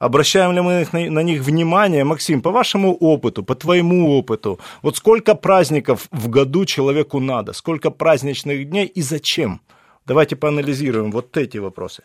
Обращаем 0.00 0.52
ли 0.52 0.62
мы 0.62 0.88
на, 0.92 1.22
них 1.22 1.42
внимание? 1.42 2.04
Максим, 2.04 2.40
по 2.40 2.50
вашему 2.50 2.94
опыту, 2.94 3.42
по 3.42 3.54
твоему 3.54 4.18
опыту, 4.18 4.58
вот 4.80 4.96
сколько 4.96 5.34
праздников 5.34 6.08
в 6.10 6.28
году 6.30 6.64
человеку 6.64 7.20
надо? 7.20 7.52
Сколько 7.52 7.90
праздничных 7.90 8.70
дней 8.70 8.86
и 8.86 9.02
зачем? 9.02 9.60
Давайте 10.06 10.36
поанализируем 10.36 11.12
вот 11.12 11.36
эти 11.36 11.58
вопросы. 11.58 12.02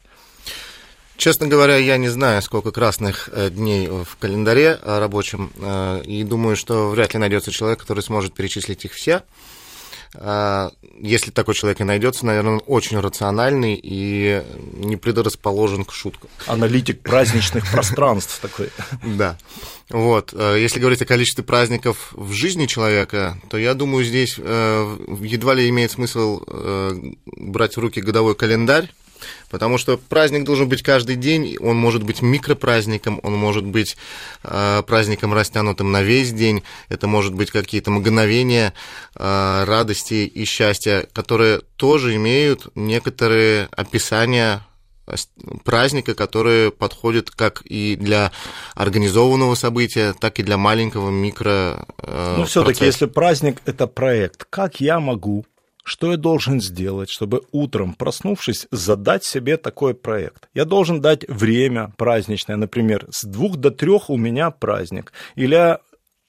Честно 1.16 1.48
говоря, 1.48 1.78
я 1.78 1.96
не 1.96 2.10
знаю, 2.10 2.42
сколько 2.42 2.74
красных 2.74 3.30
э, 3.32 3.50
дней 3.50 3.88
в 3.88 4.18
календаре 4.20 4.78
рабочем, 4.84 5.54
э, 5.56 6.02
и 6.06 6.24
думаю, 6.24 6.58
что 6.58 6.90
вряд 6.90 7.14
ли 7.14 7.20
найдется 7.22 7.52
человек, 7.52 7.80
который 7.80 8.04
сможет 8.04 8.34
перечислить 8.34 8.84
их 8.84 8.92
все. 8.92 9.24
А, 10.18 10.72
если 11.00 11.32
такой 11.32 11.54
человек 11.54 11.82
и 11.82 11.84
найдется, 11.84 12.26
наверное, 12.26 12.54
он 12.54 12.62
очень 12.68 13.00
рациональный 13.00 13.80
и 13.82 14.44
не 14.74 14.98
предрасположен 14.98 15.86
к 15.86 15.92
шуткам. 15.92 16.30
Аналитик 16.48 17.02
праздничных 17.02 17.70
пространств 17.72 18.40
такой. 18.42 18.70
Да. 19.04 19.38
Вот. 19.90 20.34
Э, 20.34 20.58
если 20.60 20.80
говорить 20.80 21.02
о 21.02 21.06
количестве 21.06 21.44
праздников 21.44 22.12
в 22.14 22.32
жизни 22.32 22.66
человека, 22.66 23.38
то 23.50 23.58
я 23.58 23.74
думаю, 23.74 24.04
здесь 24.04 24.36
э, 24.38 24.98
едва 25.22 25.54
ли 25.54 25.70
имеет 25.70 25.92
смысл 25.92 26.42
э, 26.48 26.94
брать 27.26 27.78
в 27.78 27.80
руки 27.80 28.02
годовой 28.02 28.36
календарь, 28.36 28.92
Потому 29.50 29.78
что 29.78 29.98
праздник 29.98 30.44
должен 30.44 30.68
быть 30.68 30.82
каждый 30.82 31.16
день, 31.16 31.58
он 31.60 31.78
может 31.78 32.04
быть 32.04 32.22
микропраздником, 32.22 33.20
он 33.24 33.34
может 33.34 33.66
быть 33.66 33.98
э, 34.44 34.84
праздником 34.86 35.34
растянутым 35.34 35.92
на 35.92 36.02
весь 36.02 36.32
день, 36.32 36.64
это 36.90 37.08
может 37.08 37.34
быть 37.34 37.52
какие-то 37.52 37.92
мгновения 37.92 38.74
э, 39.16 39.64
радости 39.66 40.26
и 40.26 40.46
счастья, 40.46 41.08
которые 41.14 41.62
тоже 41.78 42.16
имеют 42.16 42.68
некоторые 42.76 43.70
описания 43.72 44.62
праздника, 45.64 46.16
которые 46.16 46.72
подходят 46.72 47.30
как 47.30 47.62
и 47.66 47.96
для 47.96 48.32
организованного 48.74 49.56
события, 49.56 50.14
так 50.20 50.40
и 50.40 50.44
для 50.44 50.58
маленького 50.58 51.10
микро. 51.10 51.86
Э, 52.00 52.36
ну, 52.38 52.46
все-таки, 52.46 52.86
если 52.86 53.06
праздник 53.06 53.62
это 53.66 53.88
проект, 53.88 54.46
как 54.50 54.80
я 54.80 55.00
могу 55.00 55.46
что 55.86 56.12
я 56.12 56.18
должен 56.18 56.60
сделать, 56.60 57.10
чтобы 57.10 57.44
утром, 57.52 57.94
проснувшись, 57.94 58.68
задать 58.72 59.24
себе 59.24 59.58
такой 59.58 59.94
проект? 59.94 60.50
Я 60.54 60.66
должен 60.66 61.00
дать 61.00 61.28
время 61.30 61.94
праздничное, 61.96 62.58
например, 62.58 63.06
с 63.12 63.24
двух 63.24 63.58
до 63.58 63.70
трех 63.70 64.10
у 64.10 64.18
меня 64.18 64.50
праздник. 64.50 65.14
Или 65.36 65.78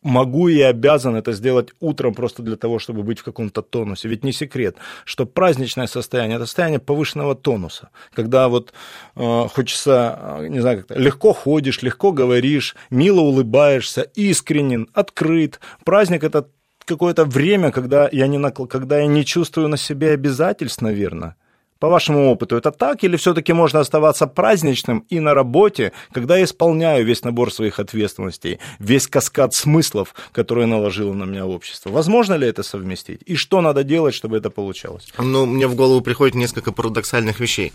могу 0.02 0.48
и 0.48 0.60
обязан 0.60 1.16
это 1.16 1.32
сделать 1.32 1.70
утром 1.80 2.14
просто 2.14 2.42
для 2.42 2.56
того, 2.56 2.78
чтобы 2.78 3.02
быть 3.02 3.18
в 3.18 3.24
каком-то 3.24 3.62
тонусе. 3.62 4.08
Ведь 4.08 4.24
не 4.24 4.32
секрет, 4.32 4.76
что 5.04 5.26
праздничное 5.26 5.86
состояние– 5.86 6.36
это 6.36 6.46
состояние 6.46 6.78
повышенного 6.78 7.34
тонуса, 7.34 7.88
когда 8.14 8.48
вот 8.48 8.72
э, 9.16 9.48
хочется, 9.52 10.18
э, 10.40 10.48
не 10.48 10.60
знаю, 10.60 10.84
как 10.84 10.96
легко 10.96 11.32
ходишь, 11.32 11.82
легко 11.82 12.12
говоришь, 12.12 12.76
мило 12.90 13.20
улыбаешься, 13.20 14.02
искренен, 14.02 14.88
открыт. 14.92 15.60
Праздник– 15.84 16.24
это 16.24 16.48
какое-то 16.86 17.24
время, 17.24 17.70
когда 17.70 18.08
я, 18.10 18.26
не, 18.26 18.50
когда 18.50 18.98
я 18.98 19.06
не 19.06 19.24
чувствую 19.24 19.68
на 19.68 19.76
себе 19.76 20.12
обязательств, 20.12 20.80
наверное, 20.80 21.36
по 21.78 21.88
вашему 21.88 22.30
опыту, 22.30 22.56
это 22.56 22.70
так 22.70 23.04
или 23.04 23.16
все-таки 23.16 23.52
можно 23.52 23.80
оставаться 23.80 24.26
праздничным 24.26 25.04
и 25.10 25.20
на 25.20 25.34
работе, 25.34 25.92
когда 26.12 26.38
я 26.38 26.44
исполняю 26.44 27.04
весь 27.04 27.22
набор 27.22 27.52
своих 27.52 27.78
ответственностей, 27.78 28.60
весь 28.78 29.06
каскад 29.08 29.52
смыслов, 29.52 30.14
которые 30.32 30.66
наложило 30.66 31.12
на 31.12 31.24
меня 31.24 31.46
общество? 31.46 31.90
Возможно 31.90 32.34
ли 32.34 32.48
это 32.48 32.62
совместить? 32.62 33.20
И 33.26 33.36
что 33.36 33.60
надо 33.60 33.84
делать, 33.84 34.14
чтобы 34.14 34.38
это 34.38 34.48
получалось? 34.48 35.12
Ну, 35.18 35.44
мне 35.44 35.66
в 35.66 35.74
голову 35.74 36.00
приходит 36.00 36.34
несколько 36.34 36.72
парадоксальных 36.72 37.40
вещей. 37.40 37.72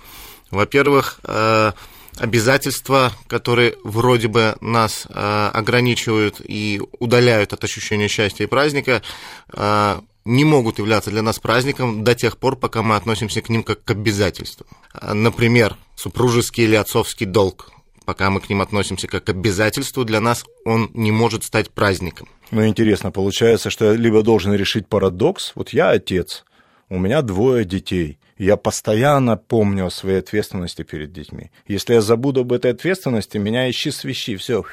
Во-первых, 0.50 1.20
э, 1.24 1.72
обязательства, 2.22 3.12
которые 3.28 3.76
вроде 3.84 4.28
бы 4.28 4.56
нас 4.62 5.08
э, 5.10 5.50
ограничивают 5.54 6.40
и 6.44 6.80
удаляют 7.00 7.52
от 7.54 7.64
ощущения 7.64 8.08
счастья 8.08 8.44
и 8.44 8.48
праздника, 8.48 9.02
э, 9.52 10.00
не 10.24 10.46
могут 10.46 10.78
являться 10.78 11.10
для 11.10 11.24
нас 11.24 11.40
праздником 11.40 12.04
до 12.04 12.14
тех 12.14 12.38
пор, 12.38 12.56
пока 12.58 12.84
мы 12.84 12.96
относимся 12.96 13.42
к 13.42 13.50
ним 13.50 13.64
как 13.64 13.84
к 13.84 13.90
обязательству. 13.92 14.68
Например, 15.02 15.78
супружеский 15.96 16.66
или 16.66 16.76
отцовский 16.76 17.26
долг. 17.26 17.72
Пока 18.06 18.30
мы 18.30 18.40
к 18.40 18.50
ним 18.50 18.62
относимся 18.62 19.08
как 19.08 19.24
к 19.24 19.30
обязательству, 19.30 20.06
для 20.06 20.20
нас 20.20 20.46
он 20.64 20.92
не 20.94 21.12
может 21.12 21.44
стать 21.44 21.72
праздником. 21.72 22.28
Ну, 22.52 22.68
интересно, 22.68 23.12
получается, 23.12 23.72
что 23.72 23.86
я 23.86 23.94
либо 23.94 24.22
должен 24.22 24.54
решить 24.54 24.88
парадокс, 24.88 25.54
вот 25.56 25.70
я 25.70 25.90
отец, 25.90 26.44
у 26.90 27.00
меня 27.00 27.22
двое 27.24 27.66
детей, 27.66 28.20
я 28.42 28.58
постоянно 28.58 29.38
помню 29.38 29.86
о 29.86 29.92
своей 29.92 30.18
ответственности 30.18 30.82
перед 30.82 31.14
детьми. 31.14 31.52
Если 31.68 31.94
я 31.94 32.02
забуду 32.02 32.42
об 32.42 32.52
этой 32.54 32.72
ответственности, 32.72 33.38
меня 33.38 33.70
ищи 33.70 33.92
свищи, 33.92 34.36
все, 34.36 34.64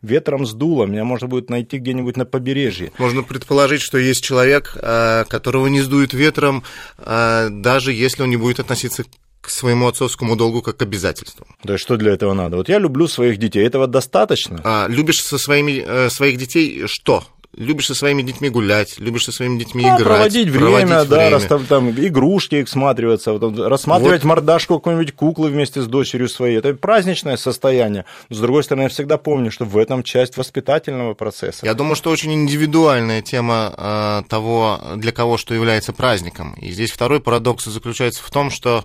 ветром 0.00 0.46
сдуло, 0.46 0.86
меня 0.86 1.04
можно 1.04 1.28
будет 1.28 1.50
найти 1.50 1.76
где-нибудь 1.76 2.16
на 2.16 2.24
побережье. 2.24 2.92
Можно 2.96 3.22
предположить, 3.22 3.82
что 3.82 3.98
есть 3.98 4.24
человек, 4.24 4.74
э, 4.74 5.24
которого 5.28 5.66
не 5.66 5.82
сдует 5.82 6.14
ветром, 6.14 6.64
э, 6.96 7.48
даже 7.50 7.92
если 7.92 8.22
он 8.22 8.30
не 8.30 8.38
будет 8.38 8.58
относиться 8.58 9.04
к 9.42 9.50
своему 9.50 9.88
отцовскому 9.88 10.34
долгу 10.34 10.62
как 10.62 10.78
к 10.78 10.82
обязательству. 10.82 11.46
Да 11.62 11.76
что 11.76 11.98
для 11.98 12.12
этого 12.12 12.32
надо? 12.32 12.56
Вот 12.56 12.70
я 12.70 12.78
люблю 12.78 13.06
своих 13.06 13.36
детей, 13.36 13.66
этого 13.66 13.86
достаточно? 13.86 14.62
А, 14.64 14.86
любишь 14.88 15.22
со 15.22 15.36
своими, 15.36 15.84
э, 15.86 16.08
своих 16.08 16.38
детей 16.38 16.84
что? 16.86 17.24
Любишь 17.56 17.86
со 17.86 17.94
своими 17.94 18.22
детьми 18.22 18.48
гулять, 18.48 18.98
любишь 18.98 19.24
со 19.24 19.32
своими 19.32 19.58
детьми 19.58 19.84
а, 19.84 19.96
играть. 19.96 20.04
Проводить 20.04 20.48
время, 20.48 20.86
проводить 20.86 21.08
да, 21.08 21.16
время. 21.16 21.30
Расстав, 21.30 21.62
там, 21.66 21.90
игрушки 21.90 22.64
всматриваться, 22.64 23.32
вот, 23.32 23.58
рассматривать 23.58 24.22
вот. 24.22 24.28
мордашку 24.28 24.74
какой-нибудь 24.76 25.12
куклы 25.12 25.50
вместе 25.50 25.82
с 25.82 25.86
дочерью 25.86 26.28
своей. 26.28 26.58
Это 26.58 26.74
праздничное 26.74 27.36
состояние. 27.36 28.04
С 28.28 28.38
другой 28.38 28.62
стороны, 28.64 28.84
я 28.84 28.88
всегда 28.88 29.18
помню, 29.18 29.50
что 29.50 29.64
в 29.64 29.76
этом 29.76 30.02
часть 30.02 30.36
воспитательного 30.36 31.14
процесса. 31.14 31.66
Я 31.66 31.74
думаю, 31.74 31.96
что 31.96 32.10
очень 32.10 32.32
индивидуальная 32.32 33.22
тема 33.22 33.74
э, 33.76 34.22
того, 34.28 34.80
для 34.96 35.12
кого 35.12 35.36
что 35.36 35.54
является 35.54 35.92
праздником. 35.92 36.54
И 36.60 36.70
здесь 36.70 36.90
второй 36.90 37.20
парадокс 37.20 37.64
заключается 37.64 38.22
в 38.22 38.30
том, 38.30 38.50
что 38.50 38.84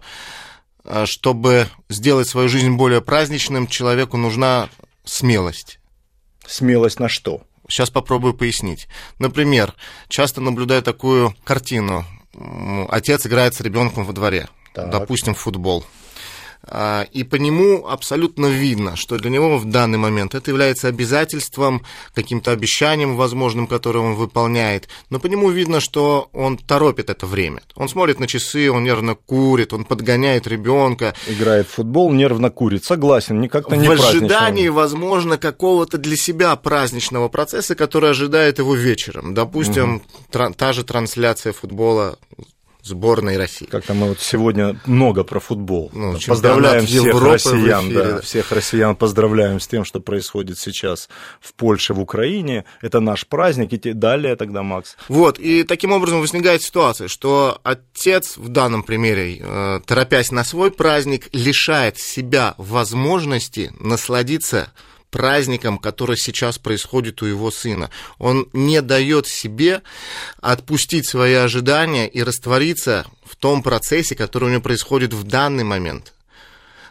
э, 0.84 1.06
чтобы 1.06 1.68
сделать 1.90 2.28
свою 2.28 2.50
жизнь 2.50 2.72
более 2.72 3.02
праздничным, 3.02 3.68
человеку 3.68 4.18
нужна 4.18 4.70
смелость. 5.04 5.80
Смелость 6.48 7.00
на 7.00 7.10
что? 7.10 7.42
Сейчас 7.68 7.90
попробую 7.90 8.34
пояснить. 8.34 8.88
Например, 9.20 9.74
часто 10.08 10.42
наблюдаю 10.42 10.82
такую 10.82 11.36
картину. 11.44 12.06
Отец 12.90 13.26
играет 13.26 13.54
с 13.56 13.62
ребенком 13.62 14.04
во 14.04 14.14
дворе, 14.14 14.50
так. 14.74 14.90
допустим, 14.90 15.34
в 15.34 15.40
футбол. 15.40 15.86
А, 16.68 17.06
и 17.12 17.24
по 17.24 17.36
нему 17.36 17.88
абсолютно 17.88 18.48
видно, 18.48 18.96
что 18.96 19.18
для 19.18 19.30
него 19.30 19.58
в 19.58 19.66
данный 19.66 19.98
момент 19.98 20.34
это 20.34 20.50
является 20.50 20.88
обязательством, 20.88 21.84
каким-то 22.14 22.52
обещанием 22.52 23.16
возможным, 23.16 23.68
которое 23.68 24.00
он 24.00 24.16
выполняет. 24.16 24.88
Но 25.10 25.20
по 25.20 25.28
нему 25.28 25.50
видно, 25.50 25.80
что 25.80 26.30
он 26.34 26.58
торопит 26.58 27.10
это 27.10 27.28
время. 27.28 27.62
Он 27.76 27.88
смотрит 27.88 28.20
на 28.20 28.28
часы, 28.28 28.72
он 28.72 28.84
нервно 28.84 29.16
курит, 29.16 29.74
он 29.74 29.86
подгоняет 29.86 30.48
ребенка. 30.48 31.14
Играет 31.28 31.68
в 31.68 31.72
футбол, 31.72 32.12
нервно 32.12 32.50
курит. 32.50 32.84
Согласен, 32.84 33.40
не 33.40 33.48
как-то 33.48 33.76
не 33.76 33.88
В 33.88 33.92
ожидании, 33.92 34.70
возможно, 34.70 35.38
какого-то 35.38 35.98
для 35.98 36.18
себя 36.18 36.56
праздничного 36.56 37.30
процесса, 37.30 37.76
который 37.76 38.10
ожидает 38.10 38.58
его 38.58 38.74
вечером. 38.76 39.34
Допустим, 39.34 40.02
угу. 40.32 40.54
та 40.58 40.74
же 40.74 40.84
трансляция 40.84 41.54
футбола 41.54 42.18
сборной 42.86 43.38
России. 43.38 43.66
Как-то 43.66 43.94
мы 43.94 44.10
вот 44.10 44.20
сегодня 44.20 44.80
много 44.86 45.24
про 45.24 45.40
футбол. 45.40 45.90
Ну, 45.94 46.18
поздравляем 46.26 46.86
всех 46.86 47.06
Европы 47.06 47.34
россиян, 47.34 47.86
эфире, 47.88 48.04
да, 48.04 48.22
всех 48.22 48.52
россиян 48.52 48.96
поздравляем 48.96 49.60
с 49.60 49.68
тем, 49.68 49.86
что 49.86 50.00
происходит 50.00 50.60
сейчас 50.60 51.10
в 51.40 51.54
Польше, 51.54 51.94
в 51.94 52.00
Украине. 52.00 52.66
Это 52.82 53.00
наш 53.00 53.26
праздник, 53.26 53.74
и 53.74 53.94
далее 53.94 54.36
тогда, 54.36 54.62
Макс. 54.64 54.96
Вот, 55.10 55.40
и 55.40 55.64
таким 55.64 55.92
образом 55.92 56.22
возникает 56.22 56.62
ситуация, 56.62 57.08
что 57.08 57.60
отец 57.64 58.38
в 58.38 58.50
данном 58.50 58.84
примере, 58.84 59.40
э, 59.40 59.80
торопясь 59.86 60.32
на 60.32 60.44
свой 60.44 60.72
праздник, 60.72 61.30
лишает 61.34 61.98
себя 61.98 62.54
возможности 62.58 63.72
насладиться 63.80 64.72
праздником, 65.16 65.78
который 65.78 66.18
сейчас 66.18 66.58
происходит 66.58 67.22
у 67.22 67.26
его 67.26 67.50
сына. 67.50 67.90
Он 68.18 68.50
не 68.52 68.82
дает 68.82 69.28
себе 69.28 69.82
отпустить 70.42 71.08
свои 71.08 71.36
ожидания 71.36 72.06
и 72.06 72.22
раствориться 72.22 73.06
в 73.24 73.38
том 73.38 73.64
процессе, 73.64 74.14
который 74.14 74.50
у 74.50 74.52
него 74.52 74.62
происходит 74.62 75.14
в 75.14 75.24
данный 75.24 75.64
момент. 75.64 76.15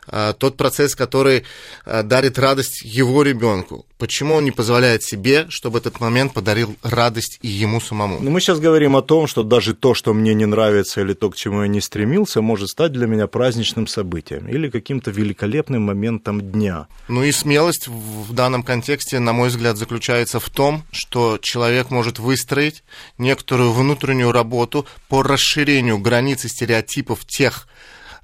А, 0.06 0.32
тот 0.32 0.56
процесс, 0.56 0.94
который 0.94 1.44
а, 1.84 2.02
дарит 2.02 2.38
радость 2.38 2.82
его 2.82 3.22
ребенку. 3.22 3.86
Почему 3.98 4.34
он 4.34 4.44
не 4.44 4.50
позволяет 4.50 5.02
себе, 5.02 5.46
чтобы 5.48 5.78
этот 5.78 6.00
момент 6.00 6.34
подарил 6.34 6.76
радость 6.82 7.38
и 7.42 7.48
ему 7.48 7.80
самому? 7.80 8.20
Ну, 8.20 8.30
мы 8.30 8.40
сейчас 8.40 8.60
говорим 8.60 8.96
о 8.96 9.02
том, 9.02 9.26
что 9.26 9.42
даже 9.42 9.74
то, 9.74 9.94
что 9.94 10.12
мне 10.12 10.34
не 10.34 10.46
нравится, 10.46 11.00
или 11.00 11.14
то, 11.14 11.30
к 11.30 11.36
чему 11.36 11.62
я 11.62 11.68
не 11.68 11.80
стремился, 11.80 12.42
может 12.42 12.68
стать 12.68 12.92
для 12.92 13.06
меня 13.06 13.26
праздничным 13.26 13.86
событием 13.86 14.48
или 14.48 14.68
каким-то 14.68 15.10
великолепным 15.10 15.82
моментом 15.82 16.40
дня. 16.40 16.86
Ну 17.08 17.22
и 17.22 17.32
смелость 17.32 17.88
в 17.88 18.32
данном 18.32 18.62
контексте, 18.62 19.18
на 19.20 19.32
мой 19.32 19.48
взгляд, 19.48 19.76
заключается 19.76 20.40
в 20.40 20.50
том, 20.50 20.84
что 20.90 21.38
человек 21.40 21.90
может 21.90 22.18
выстроить 22.18 22.84
некоторую 23.18 23.72
внутреннюю 23.72 24.32
работу 24.32 24.86
по 25.08 25.22
расширению 25.22 25.98
границ 25.98 26.44
и 26.44 26.48
стереотипов 26.48 27.24
тех 27.24 27.68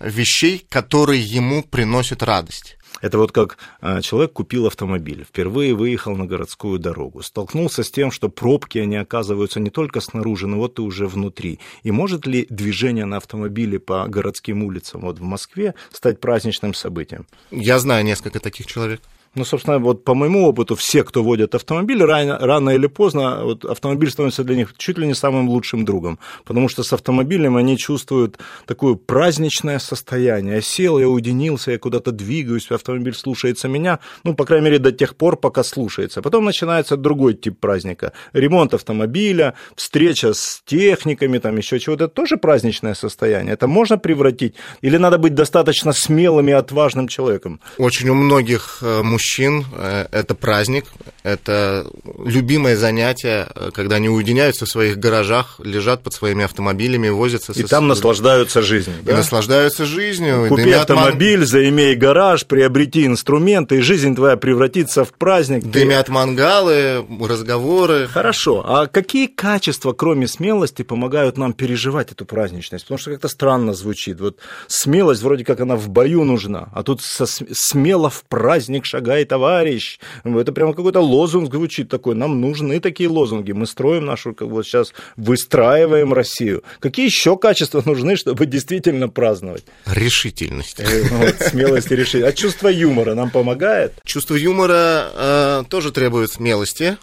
вещей, 0.01 0.65
которые 0.69 1.21
ему 1.21 1.63
приносят 1.63 2.23
радость. 2.23 2.77
Это 3.01 3.19
вот 3.19 3.33
как 3.33 3.57
а, 3.81 4.03
человек 4.03 4.33
купил 4.33 4.67
автомобиль, 4.67 5.25
впервые 5.25 5.75
выехал 5.75 6.17
на 6.17 6.27
городскую 6.27 6.79
дорогу, 6.79 7.23
столкнулся 7.23 7.83
с 7.83 7.91
тем, 7.91 8.11
что 8.11 8.29
пробки, 8.29 8.79
они 8.79 8.97
оказываются 8.97 9.59
не 9.59 9.71
только 9.71 10.01
снаружи, 10.01 10.47
но 10.47 10.59
вот 10.59 10.79
и 10.79 10.83
уже 10.83 11.07
внутри. 11.07 11.61
И 11.83 11.91
может 11.91 12.27
ли 12.27 12.47
движение 12.51 13.07
на 13.07 13.17
автомобиле 13.17 13.79
по 13.79 14.07
городским 14.07 14.65
улицам 14.65 15.03
вот 15.03 15.19
в 15.19 15.23
Москве 15.23 15.75
стать 15.93 16.21
праздничным 16.21 16.75
событием? 16.75 17.27
Я 17.51 17.79
знаю 17.79 18.05
несколько 18.05 18.41
таких 18.41 18.67
человек. 18.67 19.01
Ну, 19.37 19.45
собственно, 19.45 19.79
вот 19.79 20.03
по 20.05 20.15
моему 20.15 20.45
опыту, 20.49 20.75
все, 20.75 21.05
кто 21.05 21.23
водят 21.23 21.55
автомобиль, 21.55 22.03
рано, 22.03 22.37
рано 22.41 22.71
или 22.71 22.89
поздно 22.89 23.45
вот 23.45 23.65
автомобиль 23.65 24.11
становится 24.11 24.43
для 24.43 24.57
них 24.57 24.75
чуть 24.77 24.99
ли 24.99 25.07
не 25.07 25.15
самым 25.15 25.49
лучшим 25.49 25.85
другом, 25.85 26.19
потому 26.45 26.69
что 26.69 26.83
с 26.83 26.93
автомобилем 26.93 27.57
они 27.57 27.79
чувствуют 27.79 28.39
такое 28.67 28.97
праздничное 28.97 29.79
состояние. 29.79 30.57
Я 30.57 30.61
сел, 30.61 30.99
я 30.99 31.09
уединился, 31.09 31.71
я 31.71 31.79
куда-то 31.79 32.11
двигаюсь, 32.11 32.69
автомобиль 32.71 33.15
слушается 33.15 33.69
меня, 33.69 34.01
ну, 34.25 34.35
по 34.35 34.45
крайней 34.45 34.65
мере, 34.65 34.79
до 34.79 34.91
тех 34.91 35.15
пор, 35.15 35.37
пока 35.37 35.63
слушается. 35.63 36.23
Потом 36.23 36.45
начинается 36.45 36.97
другой 36.97 37.35
тип 37.35 37.61
праздника. 37.61 38.13
Ремонт 38.33 38.75
автомобиля, 38.75 39.55
встреча 39.77 40.35
с 40.35 40.61
техниками, 40.67 41.39
там 41.39 41.57
еще 41.57 41.79
чего-то. 41.79 42.05
Это 42.05 42.15
тоже 42.15 42.37
праздничное 42.37 42.95
состояние. 42.95 43.55
Это 43.55 43.69
можно 43.69 43.97
превратить? 43.97 44.57
Или 44.81 44.97
надо 44.97 45.19
быть 45.19 45.35
достаточно 45.35 45.93
смелым 45.93 46.49
и 46.49 46.53
отважным 46.53 47.07
человеком? 47.07 47.61
Очень 47.79 48.09
у 48.09 48.15
многих 48.15 48.83
мужчин 48.83 49.20
э, 49.20 49.20
мужчин 49.21 49.67
э, 49.73 50.07
это 50.13 50.35
праздник, 50.35 50.87
это 51.23 51.87
любимое 52.25 52.77
занятие, 52.77 53.49
когда 53.75 53.97
они 53.97 54.09
уединяются 54.09 54.67
в 54.67 54.69
своих 54.69 54.99
гаражах, 54.99 55.61
лежат 55.63 56.03
под 56.03 56.15
своими 56.15 56.45
автомобилями, 56.45 57.09
возятся. 57.09 57.53
И 57.53 57.63
со... 57.63 57.69
там 57.69 57.89
наслаждаются 57.89 58.63
жизнью. 58.63 58.97
И 59.03 59.07
да? 59.07 59.17
наслаждаются 59.17 59.85
жизнью. 59.85 60.47
Купи 60.49 60.71
автомобиль, 60.73 61.41
ман... 61.41 61.47
заимей 61.47 61.95
гараж, 61.95 62.47
приобрети 62.47 63.07
инструменты, 63.07 63.79
и 63.79 63.81
жизнь 63.81 64.15
твоя 64.15 64.37
превратится 64.37 65.05
в 65.05 65.13
праздник. 65.13 65.65
Дымят 65.65 66.07
Ты... 66.07 66.13
мангалы, 66.13 67.05
разговоры. 67.21 68.09
Хорошо. 68.09 68.65
А 68.67 68.87
какие 68.87 69.27
качества, 69.27 69.93
кроме 69.93 70.27
смелости, 70.27 70.83
помогают 70.83 71.37
нам 71.37 71.53
переживать 71.53 72.13
эту 72.13 72.25
праздничность? 72.25 72.85
Потому 72.85 72.99
что 72.99 73.11
как-то 73.11 73.29
странно 73.29 73.75
звучит. 73.75 74.21
Вот 74.21 74.39
смелость 74.69 75.23
вроде 75.23 75.45
как 75.45 75.61
она 75.61 75.77
в 75.77 75.89
бою 75.89 76.25
нужна, 76.25 76.69
а 76.73 76.83
тут 76.83 77.03
со... 77.03 77.27
смело 77.27 78.09
в 78.11 78.25
праздник 78.25 78.85
шагай, 78.87 79.25
товарищ. 79.25 79.99
Это 80.25 80.53
прямо 80.53 80.73
какой-то 80.73 81.01
лозунг 81.11 81.53
звучит 81.53 81.89
такой. 81.89 82.15
Нам 82.15 82.41
нужны 82.41 82.81
такие 82.81 83.09
лозунги. 83.09 83.53
Мы 83.53 83.67
строим 83.67 84.07
нашу, 84.07 84.35
как 84.35 84.49
вот 84.49 84.65
сейчас 84.65 84.93
выстраиваем 85.17 86.13
Россию. 86.13 86.63
Какие 86.79 87.07
еще 87.07 87.37
качества 87.37 87.83
нужны, 87.85 88.17
чтобы 88.17 88.47
действительно 88.47 89.09
праздновать? 89.09 89.65
Решительность. 89.87 90.81
Э, 90.81 91.05
ну 91.11 91.19
вот, 91.19 91.37
смелость 91.41 91.91
и 91.91 91.97
решительность. 91.97 92.35
А 92.35 92.37
чувство 92.37 92.69
юмора 92.69 93.15
нам 93.15 93.31
помогает? 93.31 93.95
Чувство 94.05 94.37
юмора 94.37 95.11
э, 95.15 95.65
тоже 95.69 95.93
требует 95.93 96.31
смелости 96.31 96.97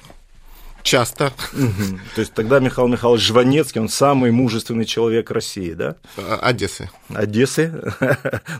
часто. 0.88 1.34
Угу. 1.54 2.00
То 2.16 2.22
есть 2.22 2.34
тогда 2.34 2.60
Михаил 2.60 2.88
Михайлович 2.88 3.24
Жванецкий, 3.24 3.82
он 3.82 3.90
самый 3.90 4.32
мужественный 4.32 4.86
человек 4.86 5.30
России, 5.30 5.74
да? 5.74 5.98
А, 6.18 6.40
Одессы. 6.42 6.90
Одессы? 7.14 7.74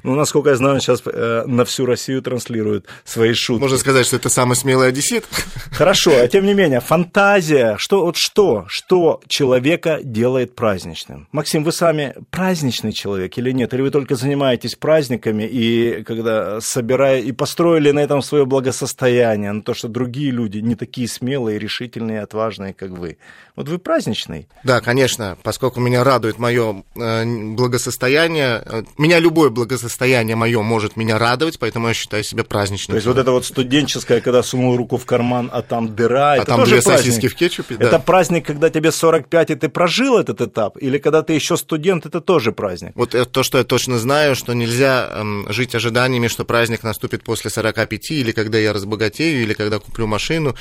Ну, 0.04 0.16
насколько 0.16 0.50
я 0.50 0.56
знаю, 0.56 0.76
он 0.76 0.82
сейчас 0.82 1.02
э, 1.06 1.44
на 1.48 1.66
всю 1.66 1.86
Россию 1.86 2.22
транслирует 2.22 2.86
свои 3.04 3.34
шутки. 3.34 3.62
Можно 3.62 3.78
сказать, 3.78 4.06
что 4.06 4.16
это 4.16 4.30
самый 4.30 4.56
смелый 4.56 4.90
одессит? 4.90 5.26
Хорошо, 5.72 6.12
а 6.12 6.28
тем 6.28 6.46
не 6.46 6.54
менее, 6.54 6.80
фантазия, 6.80 7.76
что, 7.78 8.06
вот 8.06 8.18
что, 8.18 8.66
что 8.68 9.22
человека 9.28 10.00
делает 10.04 10.56
праздничным? 10.56 11.28
Максим, 11.32 11.64
вы 11.64 11.72
сами 11.72 12.16
праздничный 12.30 12.92
человек 12.92 13.38
или 13.38 13.52
нет? 13.52 13.74
Или 13.74 13.82
вы 13.82 13.90
только 13.90 14.16
занимаетесь 14.16 14.76
праздниками 14.76 15.44
и 15.44 16.04
когда 16.04 16.62
собирая, 16.62 17.22
и 17.22 17.32
построили 17.32 17.92
на 17.92 18.00
этом 18.00 18.22
свое 18.22 18.46
благосостояние, 18.46 19.52
на 19.52 19.62
то, 19.62 19.74
что 19.74 19.88
другие 19.88 20.32
люди 20.32 20.60
не 20.60 20.76
такие 20.76 21.08
смелые, 21.08 21.60
решительные, 21.60 22.17
и 22.18 22.24
отважные, 22.24 22.74
как 22.74 22.92
вы. 22.92 23.18
Вот 23.56 23.70
вы 23.70 23.80
праздничный. 23.80 24.48
Да, 24.64 24.82
конечно, 24.82 25.38
поскольку 25.42 25.80
меня 25.80 26.04
радует 26.04 26.38
мое 26.38 26.84
э, 26.96 27.26
благосостояние. 27.56 28.62
Э, 28.66 28.84
меня 28.98 29.20
любое 29.20 29.50
благосостояние 29.50 30.36
мое 30.36 30.62
может 30.62 30.96
меня 30.96 31.18
радовать, 31.18 31.58
поэтому 31.58 31.88
я 31.88 31.94
считаю 31.94 32.24
себя 32.24 32.44
праздничным. 32.44 32.94
То 32.94 32.98
есть 32.98 33.08
вот 33.08 33.18
это 33.18 33.32
вот 33.32 33.46
студенческое, 33.46 34.22
когда 34.22 34.44
сунул 34.44 34.78
руку 34.78 34.98
в 34.98 35.06
карман, 35.06 35.50
а 35.52 35.62
там 35.62 35.96
дыра, 35.96 36.34
а 36.34 36.38
это 36.38 36.46
там 36.46 36.60
тоже 36.60 36.76
две 36.76 36.82
праздник. 36.84 37.06
сосиски 37.06 37.28
в 37.28 37.36
кетчупе, 37.36 37.76
да. 37.78 37.88
Это 37.88 38.00
праздник, 38.00 38.46
когда 38.46 38.70
тебе 38.70 38.92
45, 38.92 39.50
и 39.50 39.56
ты 39.56 39.70
прожил 39.70 40.20
этот 40.20 40.42
этап? 40.42 40.78
Или 40.80 40.98
когда 41.00 41.24
ты 41.24 41.34
еще 41.34 41.58
студент, 41.58 42.06
это 42.06 42.22
тоже 42.22 42.52
праздник? 42.52 42.92
Вот 42.96 43.16
это 43.16 43.26
то, 43.26 43.44
что 43.44 43.58
я 43.58 43.64
точно 43.64 43.98
знаю, 43.98 44.36
что 44.36 44.54
нельзя 44.54 45.10
эм, 45.12 45.52
жить 45.52 45.74
ожиданиями, 45.76 46.28
что 46.28 46.46
праздник 46.46 46.84
наступит 46.84 47.24
после 47.24 47.50
45, 47.50 48.12
или 48.12 48.32
когда 48.32 48.58
я 48.58 48.74
разбогатею, 48.74 49.42
или 49.42 49.54
когда 49.54 49.80
куплю 49.80 50.08
машину, 50.08 50.56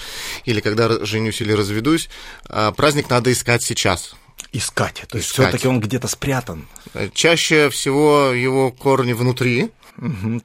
или 0.45 0.61
когда 0.61 1.05
женюсь 1.05 1.40
или 1.47 1.53
разведусь. 1.53 2.09
А 2.49 2.73
праздник 2.73 3.09
надо 3.09 3.33
искать 3.33 3.63
сейчас. 3.63 4.15
Искать. 4.53 5.05
То 5.09 5.17
есть 5.19 5.31
все-таки 5.31 5.67
он 5.69 5.81
где-то 5.81 6.09
спрятан. 6.09 6.69
Чаще 7.15 7.71
всего 7.71 8.33
его 8.33 8.71
корни 8.71 9.13
внутри. 9.13 9.71
Угу. 9.99 10.43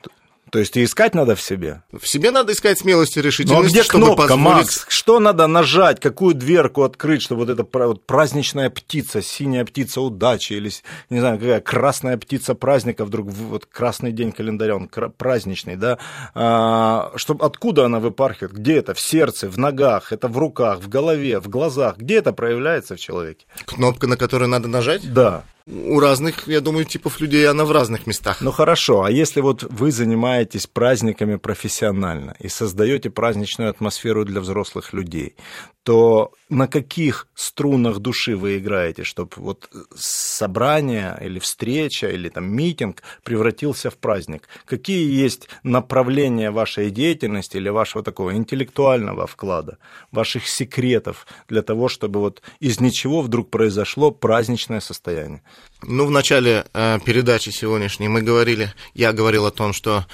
То 0.52 0.60
есть 0.60 0.76
и 0.76 0.84
искать 0.84 1.16
надо 1.16 1.36
в 1.36 1.42
себе? 1.42 1.82
В 1.98 2.06
себе 2.06 2.30
надо 2.30 2.52
искать 2.52 2.78
смелость 2.78 3.16
и 3.16 3.22
решительность, 3.22 3.62
ну, 3.62 3.66
а 3.66 3.70
где 3.70 3.84
чтобы 3.84 4.08
кнопка, 4.08 4.24
позволить... 4.24 4.44
Макс? 4.44 4.86
Что 4.90 5.20
надо 5.20 5.48
нажать, 5.48 6.02
какую 6.02 6.36
дверку 6.36 6.84
открыть, 6.84 7.22
чтобы 7.22 7.46
вот 7.46 7.50
эта 7.50 7.66
вот 7.88 8.06
праздничная 8.06 8.70
птица, 8.70 9.22
синяя 9.22 9.64
птица 9.64 10.02
удачи, 10.02 10.52
или, 10.52 10.70
не 11.10 11.22
знаю, 11.22 11.40
какая 11.40 11.62
красная 11.62 12.18
птица 12.18 12.54
праздника, 12.54 13.06
вдруг 13.06 13.30
вот 13.30 13.66
красный 13.66 14.12
день 14.12 14.34
календаря, 14.34 14.76
он 14.76 14.90
праздничный, 14.90 15.78
да, 15.78 16.00
а, 16.36 17.14
чтобы, 17.16 17.46
откуда 17.46 17.86
она 17.86 18.02
выпархивает, 18.02 18.54
где 18.54 18.76
это, 18.76 18.94
в 18.94 19.00
сердце, 19.00 19.48
в 19.48 19.58
ногах, 19.58 20.12
это 20.12 20.28
в 20.28 20.38
руках, 20.38 20.80
в 20.80 20.90
голове, 20.90 21.40
в 21.40 21.48
глазах, 21.48 21.96
где 21.96 22.16
это 22.16 22.34
проявляется 22.34 22.98
в 22.98 23.00
человеке? 23.00 23.46
Кнопка, 23.66 24.06
на 24.06 24.18
которую 24.18 24.50
надо 24.50 24.68
нажать? 24.68 25.14
Да. 25.14 25.46
У 25.72 26.00
разных, 26.02 26.48
я 26.48 26.60
думаю, 26.60 26.86
типов 26.86 27.22
людей 27.22 27.48
она 27.48 27.64
в 27.64 27.72
разных 27.72 28.06
местах. 28.06 28.42
Ну 28.42 28.52
хорошо, 28.52 29.04
а 29.04 29.12
если 29.12 29.40
вот 29.40 29.64
вы 29.64 29.92
занимаетесь 29.92 30.68
праздниками 30.68 31.38
профессионально 31.38 32.36
и 32.40 32.50
создаете 32.50 33.10
праздничную 33.10 33.70
атмосферу 33.70 34.26
для 34.26 34.42
взрослых 34.42 34.92
людей, 34.92 35.36
то 35.84 36.32
на 36.50 36.67
каких 36.67 37.28
струнах 37.34 38.00
души 38.00 38.36
вы 38.36 38.58
играете, 38.58 39.04
чтобы 39.04 39.32
вот 39.38 39.70
собрание 39.96 41.17
или 41.22 41.39
встреча 41.39 42.08
или 42.08 42.30
там 42.30 42.46
митинг 42.46 43.02
превратился 43.24 43.89
в 43.89 43.98
праздник? 43.98 44.48
Какие 44.65 45.12
есть 45.12 45.50
направления 45.63 46.52
вашей 46.52 46.91
деятельности 46.91 47.58
или 47.58 47.70
вашего 47.70 48.04
такого 48.04 48.36
интеллектуального 48.36 49.26
вклада, 49.26 49.78
ваших 50.12 50.48
секретов 50.48 51.26
для 51.48 51.63
того, 51.63 51.88
чтобы 51.88 52.20
вот 52.20 52.41
из 52.60 52.80
ничего 52.80 53.22
вдруг 53.22 53.50
произошло 53.50 54.12
праздничное 54.12 54.82
состояние? 54.82 55.41
Ну, 55.82 56.06
в 56.06 56.12
начале 56.12 56.65
э, 56.74 57.00
передачи 57.04 57.50
сегодняшней 57.50 58.08
мы 58.08 58.22
говорили, 58.22 58.72
я 58.94 59.13
говорил 59.13 59.48
о 59.48 59.52
том, 59.52 59.74
что 59.74 60.06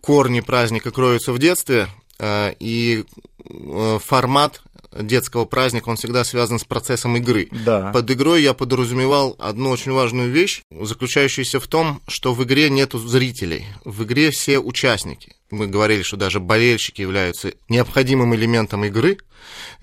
корни 0.00 0.40
праздника 0.40 0.90
кроются 0.90 1.32
в 1.32 1.38
детстве, 1.38 1.88
э, 2.18 2.54
и 2.58 3.04
э, 3.44 3.98
формат 4.02 4.62
детского 5.00 5.44
праздника, 5.44 5.88
он 5.88 5.96
всегда 5.96 6.24
связан 6.24 6.58
с 6.58 6.64
процессом 6.64 7.16
игры. 7.16 7.48
Да. 7.64 7.90
Под 7.92 8.10
игрой 8.10 8.42
я 8.42 8.54
подразумевал 8.54 9.36
одну 9.38 9.70
очень 9.70 9.92
важную 9.92 10.30
вещь, 10.30 10.62
заключающуюся 10.70 11.60
в 11.60 11.66
том, 11.66 12.00
что 12.08 12.34
в 12.34 12.42
игре 12.44 12.70
нет 12.70 12.92
зрителей, 12.92 13.66
в 13.84 14.04
игре 14.04 14.30
все 14.30 14.58
участники. 14.58 15.34
Мы 15.54 15.68
говорили, 15.68 16.02
что 16.02 16.16
даже 16.16 16.40
болельщики 16.40 17.00
являются 17.00 17.52
необходимым 17.68 18.34
элементом 18.34 18.84
игры, 18.84 19.18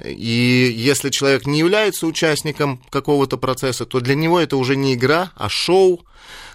и 0.03 0.73
если 0.75 1.10
человек 1.10 1.45
не 1.47 1.60
является 1.60 2.07
участником 2.07 2.84
какого-то 2.89 3.38
процесса, 3.38 3.86
то 3.86 4.01
для 4.01 4.15
него 4.15 4.38
это 4.38 4.57
уже 4.57 4.75
не 4.75 4.95
игра, 4.95 5.31
а 5.36 5.47
шоу, 5.47 6.05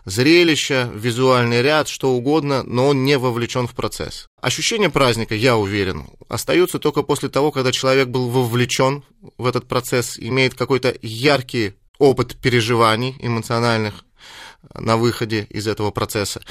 зрелище, 0.05 0.91
визуальный 0.95 1.63
ряд, 1.63 1.89
что 1.89 2.11
угодно, 2.11 2.63
но 2.63 2.89
он 2.89 3.05
не 3.05 3.17
вовлечен 3.17 3.67
в 3.67 3.75
процесс. 3.75 4.27
Ощущение 4.43 4.91
праздника, 4.91 5.35
я 5.35 5.57
уверен, 5.57 6.09
остается 6.29 6.79
только 6.79 7.03
после 7.03 7.31
того, 7.31 7.53
когда 7.53 7.73
человек 7.73 8.09
был 8.09 8.29
вовлечен 8.29 9.03
в 9.39 9.47
этот 9.47 9.67
процесс, 9.67 10.19
имеет 10.19 10.55
какой-то 10.55 10.95
яркий 11.01 11.73
опыт 11.99 12.37
переживаний 12.37 13.17
эмоциональных 13.19 14.05
на 14.75 14.97
выходе 14.97 15.47
из 15.49 15.67
этого 15.67 15.91
процесса. 15.91 16.43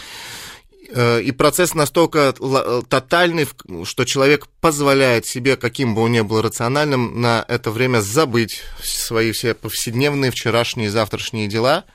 Э, 0.89 1.21
и 1.21 1.31
процесс 1.31 1.73
настолько 1.73 2.33
э, 2.39 2.81
тотальный, 2.87 3.47
что 3.85 4.05
человек 4.05 4.47
позволяет 4.61 5.25
себе, 5.25 5.57
каким 5.57 5.95
бы 5.95 6.01
он 6.01 6.11
ни 6.11 6.21
был 6.21 6.41
рациональным, 6.41 7.21
на 7.21 7.43
это 7.47 7.71
время 7.71 7.99
забыть 7.99 8.61
свои 8.81 9.31
все 9.31 9.53
повседневные, 9.53 10.31
вчерашние, 10.31 10.89
завтрашние 10.89 11.47
дела. 11.47 11.85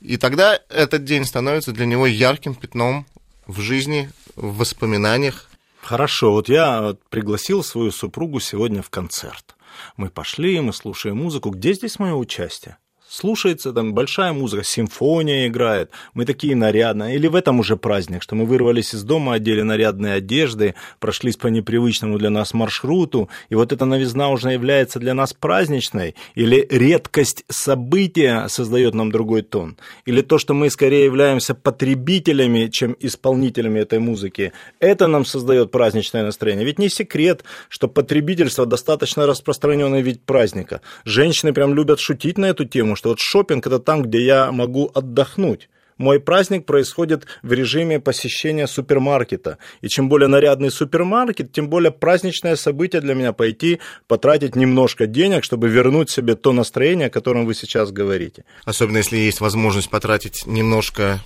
И 0.00 0.16
тогда 0.16 0.60
этот 0.68 1.04
день 1.04 1.24
становится 1.24 1.72
для 1.72 1.86
него 1.86 2.06
ярким 2.06 2.54
пятном 2.54 3.06
в 3.46 3.60
жизни, 3.60 4.10
в 4.36 4.58
воспоминаниях. 4.58 5.48
Хорошо, 5.80 6.32
вот 6.32 6.48
я 6.48 6.96
пригласил 7.10 7.62
свою 7.62 7.90
супругу 7.90 8.40
сегодня 8.40 8.82
в 8.82 8.90
концерт. 8.90 9.54
Мы 9.96 10.08
пошли, 10.08 10.60
мы 10.60 10.72
слушаем 10.72 11.18
музыку. 11.18 11.50
Где 11.50 11.74
здесь 11.74 11.98
мое 11.98 12.14
участие? 12.14 12.78
Слушается, 13.14 13.72
там 13.72 13.94
большая 13.94 14.32
музыка, 14.32 14.64
симфония 14.64 15.46
играет, 15.46 15.90
мы 16.14 16.24
такие 16.24 16.56
нарядные. 16.56 17.14
Или 17.14 17.28
в 17.28 17.34
этом 17.34 17.60
уже 17.60 17.76
праздник, 17.76 18.22
что 18.22 18.34
мы 18.34 18.44
вырвались 18.44 18.94
из 18.94 19.04
дома, 19.04 19.34
одели 19.34 19.62
нарядные 19.62 20.14
одежды, 20.14 20.74
прошлись 20.98 21.36
по 21.36 21.46
непривычному 21.48 22.18
для 22.18 22.30
нас 22.30 22.54
маршруту, 22.54 23.28
и 23.48 23.54
вот 23.54 23.72
эта 23.72 23.84
новизна 23.84 24.30
уже 24.30 24.50
является 24.50 24.98
для 24.98 25.14
нас 25.14 25.32
праздничной, 25.32 26.14
или 26.34 26.66
редкость 26.70 27.44
события 27.48 28.48
создает 28.48 28.94
нам 28.94 29.12
другой 29.12 29.42
тон, 29.42 29.76
или 30.06 30.20
то, 30.20 30.38
что 30.38 30.54
мы 30.54 30.70
скорее 30.70 31.04
являемся 31.04 31.54
потребителями, 31.54 32.68
чем 32.68 32.96
исполнителями 32.98 33.80
этой 33.80 34.00
музыки, 34.00 34.52
это 34.80 35.06
нам 35.06 35.24
создает 35.24 35.70
праздничное 35.70 36.24
настроение. 36.24 36.66
Ведь 36.66 36.78
не 36.78 36.88
секрет, 36.88 37.44
что 37.68 37.88
потребительство 37.88 38.66
достаточно 38.66 39.26
распространенный 39.26 40.02
вид 40.02 40.22
праздника. 40.24 40.80
Женщины 41.04 41.52
прям 41.52 41.74
любят 41.74 42.00
шутить 42.00 42.38
на 42.38 42.46
эту 42.46 42.64
тему, 42.64 42.96
что 43.04 43.10
вот 43.10 43.20
шопинг 43.20 43.66
это 43.66 43.80
там, 43.80 44.02
где 44.02 44.24
я 44.24 44.50
могу 44.50 44.90
отдохнуть. 44.94 45.68
Мой 45.98 46.20
праздник 46.20 46.64
происходит 46.64 47.26
в 47.42 47.52
режиме 47.52 48.00
посещения 48.00 48.66
супермаркета. 48.66 49.58
И 49.82 49.88
чем 49.88 50.08
более 50.08 50.28
нарядный 50.28 50.70
супермаркет, 50.70 51.52
тем 51.52 51.68
более 51.68 51.92
праздничное 51.92 52.56
событие 52.56 53.02
для 53.02 53.14
меня 53.14 53.34
пойти 53.34 53.80
потратить 54.08 54.56
немножко 54.56 55.06
денег, 55.06 55.44
чтобы 55.44 55.68
вернуть 55.68 56.08
себе 56.08 56.34
то 56.34 56.52
настроение, 56.52 57.08
о 57.08 57.10
котором 57.10 57.44
вы 57.44 57.54
сейчас 57.54 57.92
говорите. 57.92 58.46
Особенно 58.64 58.96
если 58.96 59.18
есть 59.18 59.42
возможность 59.42 59.90
потратить 59.90 60.46
немножко 60.46 61.20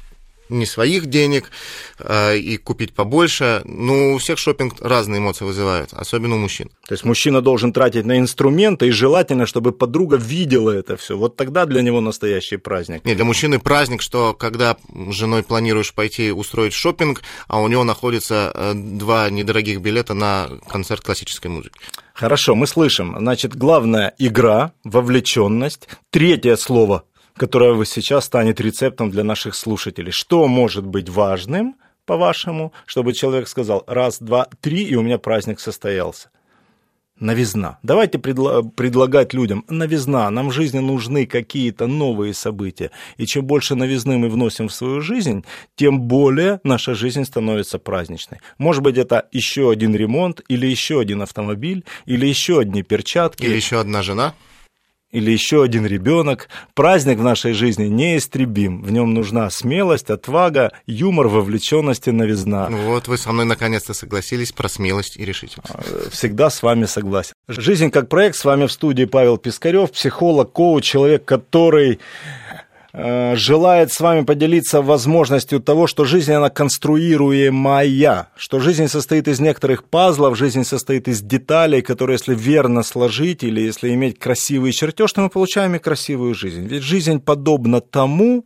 не 0.49 0.67
своих 0.67 1.07
денег 1.07 1.51
э, 1.99 2.39
и 2.39 2.57
купить 2.57 2.95
побольше. 2.95 3.63
Ну, 3.65 4.15
у 4.15 4.19
всех 4.19 4.39
шопинг 4.39 4.75
разные 4.81 5.21
эмоции 5.21 5.45
вызывают, 5.45 5.93
особенно 5.93 6.37
у 6.37 6.39
мужчин. 6.39 6.71
То 6.87 6.95
есть 6.95 7.05
мужчина 7.05 7.41
должен 7.41 7.73
тратить 7.73 8.05
на 8.05 8.19
инструменты, 8.19 8.89
и 8.89 8.91
желательно, 8.91 9.47
чтобы 9.47 9.73
подруга 9.73 10.17
видела 10.17 10.71
это 10.71 10.97
все. 10.97 11.17
Вот 11.17 11.37
тогда 11.37 11.67
для 11.67 11.83
него 11.83 12.01
настоящий 12.01 12.57
праздник. 12.57 13.05
Не, 13.05 13.15
для 13.15 13.25
мужчины 13.25 13.59
праздник, 13.59 14.03
что 14.03 14.35
когда 14.35 14.77
с 14.93 15.15
женой 15.15 15.43
планируешь 15.43 15.93
пойти 15.93 16.33
устроить 16.33 16.73
шопинг, 16.73 17.23
а 17.47 17.61
у 17.61 17.69
него 17.69 17.85
находится 17.85 18.53
э, 18.55 18.73
два 18.75 19.31
недорогих 19.31 19.81
билета 19.81 20.15
на 20.15 20.49
концерт 20.69 21.03
классической 21.03 21.49
музыки. 21.49 21.79
Хорошо, 22.15 22.57
мы 22.57 22.67
слышим. 22.67 23.15
Значит, 23.17 23.55
главная 23.55 24.13
игра, 24.19 24.73
вовлеченность. 24.83 25.89
Третье 26.11 26.57
слово 26.57 27.05
которое 27.39 27.85
сейчас 27.85 28.27
станет 28.27 28.61
рецептом 28.61 29.11
для 29.11 29.25
наших 29.25 29.55
слушателей. 29.55 30.13
Что 30.13 30.47
может 30.47 30.87
быть 30.87 31.09
важным 31.09 31.77
по-вашему, 32.05 32.73
чтобы 32.87 33.13
человек 33.13 33.49
сказал 33.49 33.85
раз, 33.87 34.19
два, 34.21 34.49
три, 34.61 34.83
и 34.83 34.95
у 34.97 35.03
меня 35.03 35.19
праздник 35.19 35.61
состоялся? 35.61 36.31
Новизна. 37.21 37.79
Давайте 37.83 38.19
предла- 38.19 38.63
предлагать 38.63 39.35
людям 39.35 39.65
новизна. 39.69 40.31
Нам 40.31 40.51
в 40.51 40.53
жизни 40.53 40.79
нужны 40.79 41.27
какие-то 41.27 41.89
новые 41.89 42.33
события. 42.33 42.93
И 43.17 43.27
чем 43.27 43.45
больше 43.45 43.75
новизны 43.75 44.19
мы 44.19 44.29
вносим 44.29 44.69
в 44.69 44.73
свою 44.73 45.01
жизнь, 45.01 45.45
тем 45.75 46.03
более 46.03 46.61
наша 46.63 46.95
жизнь 46.95 47.25
становится 47.25 47.81
праздничной. 47.81 48.39
Может 48.59 48.83
быть, 48.83 48.99
это 48.99 49.27
еще 49.33 49.69
один 49.69 49.97
ремонт, 49.97 50.43
или 50.49 50.67
еще 50.69 51.01
один 51.01 51.23
автомобиль, 51.23 51.85
или 52.07 52.25
еще 52.25 52.61
одни 52.61 52.85
перчатки. 52.85 53.45
Или 53.45 53.57
еще 53.57 53.81
одна 53.81 54.03
жена 54.03 54.35
или 55.11 55.31
еще 55.31 55.63
один 55.63 55.87
ребенок. 55.87 56.49
Праздник 56.75 57.19
в 57.19 57.23
нашей 57.23 57.53
жизни 57.53 57.87
неистребим. 57.87 58.83
В 58.83 58.91
нем 58.91 59.15
нужна 59.15 59.49
смелость, 59.51 60.11
отвага, 60.11 60.73
юмор, 60.87 61.29
вовлеченность 61.29 62.09
и 62.09 62.11
новизна. 62.11 62.69
Ну 62.69 62.79
вот 62.79 63.09
вы 63.09 63.17
со 63.17 63.33
мной 63.33 63.47
наконец-то 63.47 63.95
согласились 63.95 64.53
про 64.53 64.69
смелость 64.69 65.17
и 65.17 65.25
решительность. 65.25 65.71
А, 65.73 66.11
всегда 66.11 66.51
с 66.51 66.63
вами 66.63 66.85
согласен. 66.85 67.33
Жизнь 67.49 67.91
как 67.91 68.09
проект. 68.09 68.37
С 68.37 68.45
вами 68.45 68.67
в 68.67 68.73
студии 68.73 69.05
Павел 69.05 69.39
Пискарев, 69.39 69.93
психолог, 69.93 70.53
коуч, 70.53 70.85
человек, 70.85 71.25
который 71.25 72.01
желает 73.35 73.93
с 73.93 74.01
вами 74.01 74.25
поделиться 74.25 74.83
возможностью 74.83 75.61
того, 75.61 75.87
что 75.87 76.05
жизнь, 76.05 76.33
она 76.33 76.51
конструируемая, 76.51 78.29
что 78.35 78.59
жизнь 78.59 78.89
состоит 78.89 79.29
из 79.29 79.39
некоторых 79.39 79.85
пазлов, 79.85 80.37
жизнь 80.37 80.65
состоит 80.65 81.07
из 81.07 81.23
деталей, 81.23 81.81
которые, 81.81 82.15
если 82.15 82.35
верно 82.35 82.83
сложить 82.83 83.45
или 83.45 83.61
если 83.61 83.95
иметь 83.95 84.19
красивый 84.19 84.73
чертеж, 84.73 85.13
то 85.13 85.21
мы 85.21 85.29
получаем 85.29 85.77
и 85.77 85.79
красивую 85.79 86.35
жизнь. 86.35 86.67
Ведь 86.67 86.83
жизнь 86.83 87.21
подобна 87.21 87.81
тому, 87.81 88.45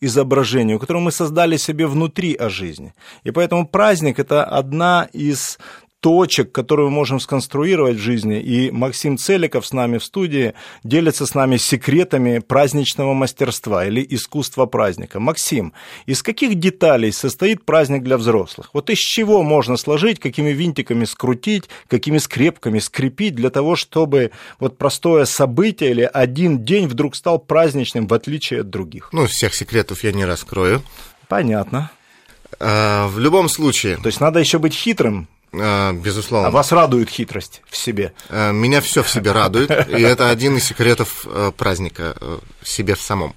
изображению, 0.00 0.78
которое 0.78 1.00
мы 1.00 1.10
создали 1.10 1.56
себе 1.56 1.86
внутри 1.86 2.34
о 2.34 2.48
жизни. 2.48 2.92
И 3.24 3.30
поэтому 3.30 3.66
праздник– 3.66 4.18
это 4.20 4.44
одна 4.44 5.08
из 5.12 5.58
точек, 6.00 6.52
которые 6.52 6.88
мы 6.88 6.94
можем 6.94 7.20
сконструировать 7.20 7.96
в 7.96 8.00
жизни. 8.00 8.40
И 8.40 8.70
Максим 8.70 9.18
Целиков 9.18 9.66
с 9.66 9.72
нами 9.72 9.98
в 9.98 10.04
студии 10.04 10.54
делится 10.84 11.26
с 11.26 11.34
нами 11.34 11.56
секретами 11.56 12.38
праздничного 12.38 13.14
мастерства 13.14 13.84
или 13.84 14.06
искусства 14.08 14.66
праздника. 14.66 15.18
Максим, 15.18 15.72
из 16.06 16.22
каких 16.22 16.54
деталей 16.54 17.12
состоит 17.12 17.64
праздник 17.64 18.02
для 18.02 18.16
взрослых? 18.16 18.70
Вот 18.72 18.90
из 18.90 18.98
чего 18.98 19.42
можно 19.42 19.76
сложить, 19.76 20.20
какими 20.20 20.50
винтиками 20.50 21.04
скрутить, 21.04 21.68
какими 21.88 22.18
скрепками 22.18 22.78
скрепить 22.78 23.34
для 23.34 23.50
того, 23.50 23.74
чтобы 23.74 24.30
вот 24.60 24.78
простое 24.78 25.24
событие 25.24 25.90
или 25.90 26.02
один 26.12 26.64
день 26.64 26.86
вдруг 26.86 27.16
стал 27.16 27.38
праздничным, 27.38 28.06
в 28.06 28.14
отличие 28.14 28.60
от 28.60 28.70
других? 28.70 29.10
Ну, 29.12 29.26
всех 29.26 29.54
секретов 29.54 30.04
я 30.04 30.12
не 30.12 30.24
раскрою. 30.24 30.82
Понятно. 31.28 31.90
А, 32.60 33.08
в 33.08 33.18
любом 33.18 33.48
случае. 33.48 33.96
То 33.96 34.06
есть 34.06 34.20
надо 34.20 34.40
еще 34.40 34.58
быть 34.58 34.74
хитрым, 34.74 35.28
безусловно. 35.52 36.48
А 36.48 36.50
вас 36.50 36.72
радует 36.72 37.08
хитрость 37.08 37.62
в 37.68 37.76
себе? 37.76 38.12
А, 38.28 38.52
меня 38.52 38.80
все 38.80 39.02
в 39.02 39.10
себе 39.10 39.32
радует, 39.32 39.70
и 39.70 40.00
это 40.02 40.30
один 40.30 40.56
из 40.56 40.64
секретов 40.64 41.26
э, 41.26 41.52
праздника 41.56 42.16
э, 42.20 42.38
себе 42.62 42.94
в 42.94 43.00
самом. 43.00 43.34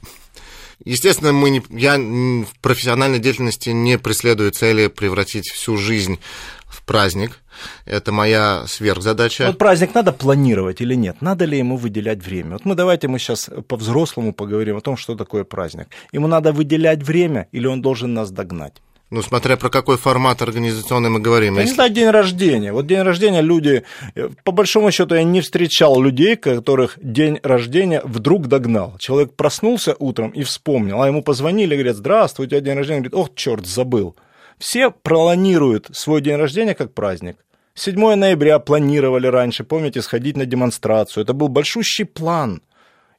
Естественно, 0.84 1.32
мы 1.32 1.50
не, 1.52 1.62
я 1.70 1.98
в 1.98 2.60
профессиональной 2.60 3.20
деятельности 3.20 3.70
не 3.70 4.00
преследую 4.00 4.52
цели 4.52 4.88
превратить 4.88 5.50
всю 5.50 5.78
жизнь 5.78 6.20
в 6.66 6.84
праздник. 6.84 7.40
Это 7.86 8.12
моя 8.12 8.66
сверхзадача. 8.66 9.48
Вот 9.48 9.60
праздник 9.60 9.94
надо 9.94 10.12
планировать 10.12 10.82
или 10.82 10.96
нет? 10.96 11.22
Надо 11.22 11.46
ли 11.46 11.58
ему 11.58 11.78
выделять 11.78 12.24
время? 12.24 12.54
Вот 12.54 12.66
мы 12.66 12.74
давайте 12.74 13.08
мы 13.08 13.20
сейчас 13.20 13.50
по-взрослому 13.68 14.34
поговорим 14.34 14.78
о 14.78 14.82
том, 14.82 14.98
что 14.98 15.16
такое 15.16 15.44
праздник. 15.44 15.90
Ему 16.12 16.28
надо 16.28 16.52
выделять 16.54 17.04
время 17.04 17.48
или 17.52 17.68
он 17.68 17.82
должен 17.82 18.14
нас 18.16 18.32
догнать? 18.32 18.82
Ну, 19.12 19.22
смотря 19.22 19.58
про 19.58 19.70
какой 19.70 19.98
формат 19.98 20.42
организационный 20.42 21.10
мы 21.10 21.20
говорим. 21.20 21.56
Я 21.56 21.62
Если... 21.62 21.72
не 21.72 21.76
знаю, 21.76 21.92
день 21.92 22.10
рождения. 22.10 22.72
Вот 22.72 22.88
день 22.88 23.02
рождения 23.02 23.42
люди... 23.42 23.84
Э, 24.16 24.30
по 24.46 24.54
большому 24.54 24.90
счету 24.90 25.16
я 25.16 25.24
не 25.24 25.42
встречал 25.42 26.02
людей, 26.02 26.38
которых 26.38 26.98
день 27.02 27.38
рождения 27.44 28.02
вдруг 28.06 28.48
догнал. 28.48 28.96
Человек 29.00 29.36
проснулся 29.36 29.98
утром 30.00 30.30
и 30.30 30.44
вспомнил, 30.44 31.02
а 31.02 31.08
ему 31.08 31.24
позвонили, 31.24 31.76
говорят, 31.76 31.98
здравствуй, 31.98 32.46
у 32.46 32.50
тебя 32.50 32.62
день 32.62 32.78
рождения. 32.78 33.02
Говорит, 33.02 33.16
ох, 33.16 33.36
черт, 33.36 33.68
забыл. 33.68 34.16
Все 34.58 34.92
планируют 34.92 35.90
свой 35.92 36.22
день 36.22 36.38
рождения 36.38 36.74
как 36.74 36.94
праздник. 36.94 37.36
7 37.74 38.16
ноября 38.16 38.60
планировали 38.60 39.28
раньше, 39.28 39.66
помните, 39.66 40.02
сходить 40.02 40.38
на 40.38 40.46
демонстрацию. 40.46 41.24
Это 41.24 41.34
был 41.34 41.50
большущий 41.50 42.06
план– 42.06 42.62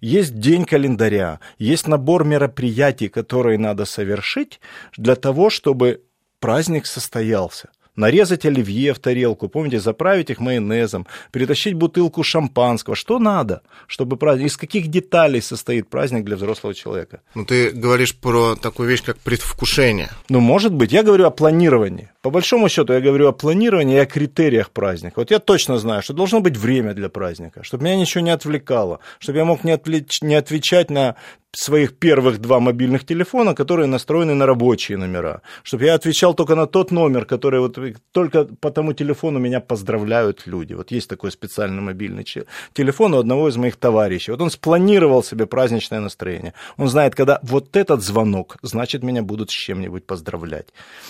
есть 0.03 0.39
день 0.39 0.67
календаря, 0.67 1.41
есть 1.59 1.87
набор 1.87 2.25
мероприятий, 2.25 3.09
которые 3.09 3.59
надо 3.59 3.87
совершить 3.87 4.61
для 4.97 5.15
того, 5.15 5.49
чтобы 5.49 6.03
праздник 6.41 6.87
состоялся 6.87 7.71
нарезать 7.97 8.47
оливье 8.47 8.95
в 8.95 8.99
тарелку, 8.99 9.49
помните, 9.49 9.81
заправить 9.81 10.31
их 10.31 10.41
майонезом, 10.41 11.07
перетащить 11.31 11.75
бутылку 11.75 12.23
шампанского. 12.23 12.97
Что 12.97 13.19
надо, 13.19 13.63
чтобы 13.87 14.17
праздник... 14.17 14.47
Из 14.47 14.57
каких 14.57 14.89
деталей 14.89 15.43
состоит 15.43 15.89
праздник 15.89 16.25
для 16.25 16.37
взрослого 16.37 16.75
человека? 16.75 17.21
Ну, 17.35 17.45
ты 17.45 17.71
говоришь 17.71 18.17
про 18.17 18.57
такую 18.57 18.89
вещь, 18.89 19.03
как 19.03 19.19
предвкушение. 19.19 20.11
Ну, 20.29 20.41
может 20.41 20.73
быть. 20.73 20.93
Я 20.93 21.03
говорю 21.03 21.27
о 21.27 21.31
планировании. 21.31 22.12
По 22.23 22.31
большому 22.31 22.69
счету, 22.69 22.93
я 22.93 23.01
говорю 23.01 23.29
о 23.29 23.33
планировании 23.33 23.97
и 23.97 23.99
о 23.99 24.07
критериях 24.07 24.71
праздника. 24.71 25.15
Вот 25.17 25.31
я 25.33 25.41
точно 25.41 25.79
знаю, 25.79 26.03
что 26.03 26.13
должно 26.13 26.41
быть 26.41 26.57
время 26.57 26.95
для 26.95 27.09
праздника, 27.09 27.65
чтобы 27.65 27.85
меня 27.85 27.97
ничего 27.97 28.23
не 28.23 28.31
отвлекало, 28.31 29.01
чтобы 29.19 29.39
я 29.39 29.45
мог 29.45 29.65
не, 29.65 29.73
отвлеч... 29.73 30.23
не 30.23 30.37
отвечать 30.37 30.91
на 30.91 31.17
своих 31.55 31.99
первых 31.99 32.39
два 32.39 32.61
мобильных 32.61 33.05
телефона, 33.05 33.55
которые 33.55 33.87
настроены 33.87 34.35
на 34.35 34.47
рабочие 34.47 34.97
номера, 34.97 35.43
чтобы 35.63 35.85
я 35.85 35.95
отвечал 35.95 36.35
только 36.35 36.55
на 36.55 36.67
тот 36.67 36.91
номер, 36.91 37.27
который 37.27 37.61
вот 37.61 37.79
только 38.13 38.45
по 38.45 38.71
тому 38.71 38.95
телефону 38.95 39.39
меня 39.39 39.61
поздравляют 39.61 40.47
люди. 40.47 40.73
Вот 40.75 40.91
есть 40.91 41.09
такой 41.09 41.31
специальный 41.31 41.83
мобильный 41.83 42.25
телефон 42.73 43.15
у 43.15 43.19
одного 43.19 43.49
из 43.49 43.57
моих 43.57 43.77
товарищей. 43.77 44.31
Вот 44.31 44.41
он 44.41 44.51
спланировал 44.51 45.23
себе 45.23 45.47
праздничное 45.47 46.01
настроение. 46.01 46.55
Он 46.79 46.89
знает, 46.89 47.15
когда 47.15 47.39
вот 47.43 47.77
этот 47.77 48.03
звонок, 48.03 48.57
значит, 48.63 49.03
меня 49.03 49.23
будут 49.23 49.51
с 49.51 49.55
чем-нибудь 49.55 50.07
поздравлять. 50.07 50.69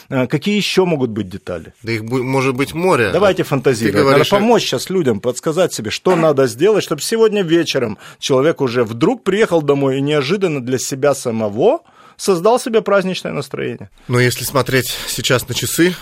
А, 0.09 0.27
какие 0.27 0.57
еще 0.57 0.85
могут 0.85 1.01
быть 1.10 1.28
детали? 1.28 1.72
Да 1.82 1.92
их 1.92 2.02
может 2.02 2.54
быть 2.54 2.74
море. 2.74 3.10
Давайте 3.12 3.42
фантазировать. 3.42 4.02
Говоришь... 4.02 4.30
Надо 4.30 4.42
помочь 4.42 4.62
сейчас 4.62 4.90
людям, 4.90 5.20
подсказать 5.20 5.72
себе, 5.72 5.90
что 5.90 6.16
надо 6.16 6.46
сделать, 6.46 6.84
чтобы 6.84 7.02
сегодня 7.02 7.42
вечером 7.42 7.98
человек 8.18 8.60
уже 8.60 8.84
вдруг 8.84 9.24
приехал 9.24 9.62
домой 9.62 9.98
и 9.98 10.00
неожиданно 10.00 10.60
для 10.60 10.78
себя 10.78 11.14
самого 11.14 11.82
создал 12.22 12.61
себе 12.61 12.82
праздничное 12.82 13.32
настроение. 13.32 13.90
Но 14.06 14.20
если 14.20 14.44
смотреть 14.44 14.94
сейчас 15.08 15.48
на 15.48 15.54
часы, 15.54 15.96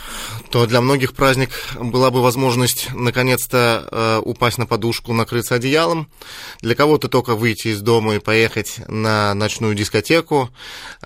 то 0.50 0.66
для 0.66 0.82
многих 0.82 1.14
праздник 1.14 1.48
была 1.80 2.10
бы 2.10 2.20
возможность 2.20 2.90
наконец-то 2.92 3.88
э, 3.90 4.20
упасть 4.22 4.58
на 4.58 4.66
подушку, 4.66 5.14
накрыться 5.14 5.54
одеялом. 5.54 6.10
Для 6.60 6.74
кого-то 6.74 7.08
только 7.08 7.36
выйти 7.36 7.68
из 7.68 7.80
дома 7.80 8.16
и 8.16 8.18
поехать 8.18 8.80
на 8.86 9.32
ночную 9.32 9.74
дискотеку. 9.74 10.50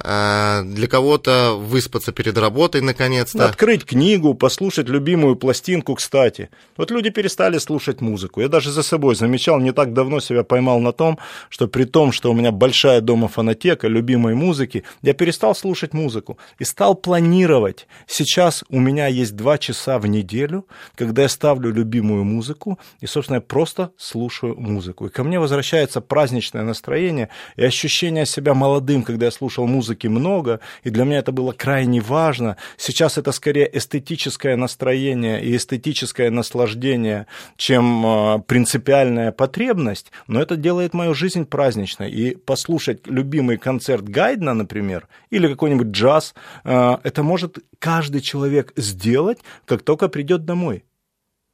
Э, 0.02 0.62
для 0.64 0.88
кого-то 0.88 1.54
выспаться 1.60 2.10
перед 2.10 2.36
работой 2.36 2.80
наконец-то. 2.80 3.48
Открыть 3.48 3.84
книгу, 3.84 4.34
послушать 4.34 4.88
любимую 4.88 5.36
пластинку, 5.36 5.94
кстати. 5.94 6.50
Вот 6.76 6.90
люди 6.90 7.10
перестали 7.10 7.58
слушать 7.58 8.00
музыку. 8.00 8.40
Я 8.40 8.48
даже 8.48 8.72
за 8.72 8.82
собой 8.82 9.14
замечал, 9.14 9.60
не 9.60 9.72
так 9.72 9.92
давно 9.92 10.18
себя 10.18 10.42
поймал 10.42 10.80
на 10.80 10.92
том, 10.92 11.20
что 11.50 11.68
при 11.68 11.84
том, 11.84 12.10
что 12.10 12.32
у 12.32 12.34
меня 12.34 12.50
большая 12.50 13.00
дома 13.00 13.28
фонотека 13.28 13.86
любимой 13.86 14.34
музыки, 14.34 14.82
я 15.04 15.12
перестал 15.12 15.54
слушать 15.54 15.92
музыку 15.92 16.38
и 16.58 16.64
стал 16.64 16.94
планировать. 16.94 17.86
Сейчас 18.06 18.64
у 18.70 18.80
меня 18.80 19.06
есть 19.06 19.36
два 19.36 19.58
часа 19.58 19.98
в 19.98 20.06
неделю, 20.06 20.66
когда 20.96 21.22
я 21.22 21.28
ставлю 21.28 21.70
любимую 21.70 22.24
музыку 22.24 22.78
и, 23.00 23.06
собственно, 23.06 23.36
я 23.36 23.40
просто 23.42 23.92
слушаю 23.98 24.58
музыку. 24.58 25.06
И 25.06 25.10
ко 25.10 25.22
мне 25.22 25.38
возвращается 25.38 26.00
праздничное 26.00 26.62
настроение 26.62 27.28
и 27.56 27.64
ощущение 27.64 28.24
себя 28.24 28.54
молодым, 28.54 29.02
когда 29.02 29.26
я 29.26 29.30
слушал 29.30 29.66
музыки 29.66 30.06
много, 30.06 30.60
и 30.84 30.90
для 30.90 31.04
меня 31.04 31.18
это 31.18 31.32
было 31.32 31.52
крайне 31.52 32.00
важно. 32.00 32.56
Сейчас 32.78 33.18
это 33.18 33.32
скорее 33.32 33.68
эстетическое 33.76 34.56
настроение 34.56 35.44
и 35.44 35.54
эстетическое 35.54 36.30
наслаждение, 36.30 37.26
чем 37.56 38.06
э, 38.06 38.38
принципиальная 38.46 39.32
потребность, 39.32 40.12
но 40.28 40.40
это 40.40 40.56
делает 40.56 40.94
мою 40.94 41.12
жизнь 41.12 41.44
праздничной. 41.44 42.10
И 42.10 42.34
послушать 42.34 43.06
любимый 43.06 43.58
концерт 43.58 44.08
Гайдна, 44.08 44.54
например, 44.54 44.93
например, 44.94 45.08
или 45.30 45.48
какой-нибудь 45.48 45.88
джаз, 45.88 46.34
э, 46.64 46.96
это 47.02 47.22
может 47.22 47.58
каждый 47.78 48.20
человек 48.20 48.72
сделать, 48.76 49.38
как 49.66 49.82
только 49.82 50.08
придет 50.08 50.44
домой. 50.44 50.84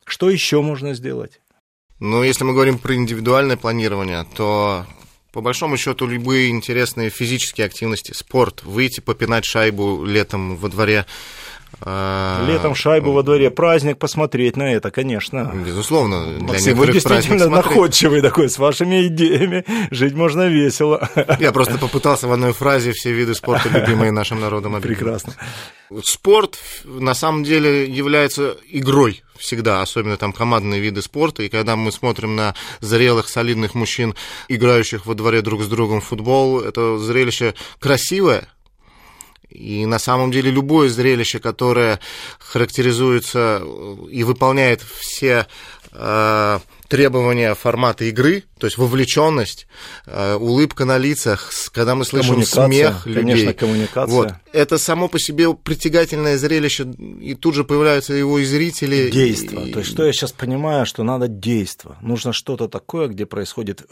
Что 0.05 0.31
еще 0.31 0.61
можно 0.63 0.95
сделать? 0.95 1.41
Ну, 2.01 2.23
если 2.23 2.45
мы 2.45 2.53
говорим 2.53 2.79
про 2.79 2.95
индивидуальное 2.95 3.57
планирование, 3.57 4.25
то 4.37 4.87
по 5.33 5.41
большому 5.41 5.77
счету 5.77 6.07
любые 6.07 6.51
интересные 6.51 7.11
физические 7.11 7.67
активности, 7.67 8.13
спорт, 8.13 8.63
выйти 8.65 9.01
попинать 9.01 9.45
шайбу 9.45 10.05
летом 10.05 10.57
во 10.57 10.69
дворе, 10.69 11.07
Летом 11.81 12.75
шайбу 12.75 13.13
во 13.13 13.23
дворе, 13.23 13.51
праздник, 13.51 13.99
посмотреть 13.99 14.57
на 14.57 14.73
это, 14.75 14.91
конечно. 14.91 15.53
Безусловно. 15.67 16.27
Максим, 16.41 16.77
вы 16.77 16.93
действительно 16.93 17.49
находчивый 17.49 18.21
такой, 18.23 18.51
с 18.51 18.59
вашими 18.59 19.07
идеями 19.07 19.65
жить 19.91 20.15
можно 20.15 20.47
весело. 20.49 21.09
Я 21.39 21.53
просто 21.53 21.79
попытался 21.79 22.29
в 22.29 22.33
одной 22.33 22.53
фразе 22.53 22.93
все 22.93 23.13
виды 23.13 23.35
спорта, 23.35 23.69
любимые 23.69 24.13
нашим 24.13 24.41
народом, 24.41 24.75
объединить. 24.75 24.99
Прекрасно. 24.99 25.35
Спорт 26.05 26.59
на 26.85 27.15
самом 27.15 27.45
деле 27.45 27.85
является 27.87 28.57
игрой 28.69 29.23
всегда, 29.39 29.81
особенно 29.83 30.17
там 30.17 30.33
командные 30.33 30.81
виды 30.81 31.03
спорта, 31.03 31.43
и 31.43 31.49
когда 31.49 31.75
мы 31.75 31.91
смотрим 31.91 32.37
на 32.37 32.55
зрелых, 32.81 33.29
солидных 33.29 33.75
мужчин, 33.75 34.15
играющих 34.49 35.07
во 35.07 35.15
дворе 35.15 35.41
друг 35.41 35.63
с 35.63 35.67
другом 35.67 36.01
в 36.01 36.05
футбол, 36.05 36.61
это 36.61 36.99
зрелище 36.99 37.55
красивое, 37.79 38.49
и 39.51 39.85
на 39.85 39.99
самом 39.99 40.31
деле 40.31 40.51
любое 40.51 40.89
зрелище, 40.89 41.41
которое 41.41 42.01
характеризуется 42.39 43.63
и 44.11 44.23
выполняет 44.23 44.81
все 44.83 45.47
э, 45.80 45.80
требования 45.93 47.55
формата 47.55 48.05
игры, 48.05 48.45
то 48.59 48.67
есть 48.67 48.77
вовлеченность, 48.77 49.69
э, 50.07 50.35
улыбка 50.35 50.85
на 50.85 50.99
лицах, 50.99 51.51
когда 51.73 51.95
мы 51.95 52.05
слышим 52.05 52.43
смех 52.45 53.07
людей. 53.07 53.23
Конечно, 53.23 53.53
коммуникация. 53.55 54.15
Вот. 54.15 54.33
Это 54.53 54.77
само 54.77 55.09
по 55.09 55.19
себе 55.21 55.55
притягательное 55.55 56.37
зрелище, 56.37 56.85
и 57.21 57.35
тут 57.35 57.55
же 57.55 57.63
появляются 57.63 58.13
его 58.13 58.41
и 58.41 58.45
зрители. 58.45 59.09
Действо. 59.09 59.61
И... 59.61 59.73
То 59.73 59.79
есть, 59.79 59.91
что 59.93 60.05
я 60.05 60.13
сейчас 60.13 60.33
понимаю, 60.33 60.85
что 60.85 61.05
надо 61.05 61.29
действо. 61.29 61.97
Нужно 62.03 62.33
что-то 62.33 62.69
такое, 62.69 63.07
где 63.07 63.25
происходит 63.25 63.87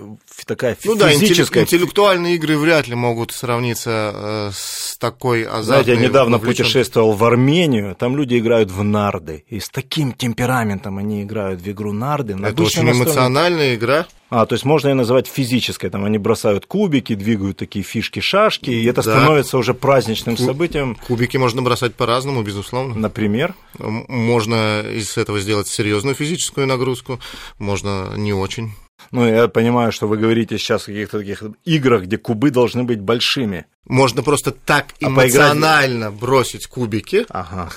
такая 0.44 0.76
ну, 0.84 0.96
физическая... 0.96 1.62
да, 1.62 1.66
интеллектуальные 1.66 2.34
игры 2.34 2.58
вряд 2.58 2.88
ли 2.88 2.96
могут 2.96 3.30
сравниться 3.30 4.12
э, 4.12 4.50
с 4.52 4.96
такой 4.98 5.44
азартной 5.44 5.84
Знаете, 5.84 5.94
я 5.94 6.08
недавно 6.08 6.38
путешествовал 6.40 7.12
в 7.12 7.24
Армению, 7.24 7.94
там 7.94 8.16
люди 8.16 8.38
играют 8.38 8.70
в 8.72 8.82
нарды, 8.82 9.44
и 9.46 9.61
с 9.61 9.68
таким 9.68 10.12
темпераментом 10.12 10.98
они 10.98 11.22
играют 11.22 11.61
в 11.61 11.70
игру 11.70 11.88
нарды. 11.92 12.37
Это 12.42 12.62
очень 12.62 12.90
эмоциональная 12.90 13.74
игра. 13.74 14.07
А, 14.31 14.44
то 14.44 14.55
есть 14.55 14.64
можно 14.64 14.88
ее 14.88 14.94
называть 14.94 15.27
физической, 15.27 15.88
там 15.88 16.05
они 16.05 16.18
бросают 16.18 16.66
кубики, 16.66 17.14
двигают 17.14 17.57
такие 17.57 17.83
фишки-шашки, 17.83 18.68
и 18.68 18.85
это 18.85 19.03
да. 19.03 19.12
становится 19.12 19.57
уже 19.57 19.72
праздничным 19.72 20.37
Ку- 20.37 20.44
событием. 20.44 20.96
Кубики 21.07 21.38
можно 21.38 21.62
бросать 21.62 21.94
по-разному, 21.94 22.42
безусловно. 22.42 22.94
Например? 22.94 23.55
Можно 23.79 24.83
из 24.83 25.16
этого 25.16 25.40
сделать 25.40 25.68
серьезную 25.68 26.14
физическую 26.14 26.66
нагрузку, 26.66 27.20
можно 27.59 28.12
не 28.16 28.35
очень. 28.35 28.72
Ну, 29.11 29.27
я 29.27 29.48
понимаю, 29.48 29.92
что 29.92 30.07
вы 30.07 30.18
говорите 30.18 30.59
сейчас 30.59 30.83
о 30.83 30.87
каких-то 30.87 31.20
таких 31.20 31.42
играх, 31.64 32.03
где 32.03 32.18
кубы 32.18 32.51
должны 32.51 32.85
быть 32.85 33.01
большими. 33.01 33.64
Можно 33.87 34.22
просто 34.22 34.51
так 34.51 34.88
а 35.01 35.07
эмоционально 35.07 36.07
поиграть... 36.07 36.20
бросить 36.20 36.66
кубики, 36.66 37.24
ага. 37.31 37.70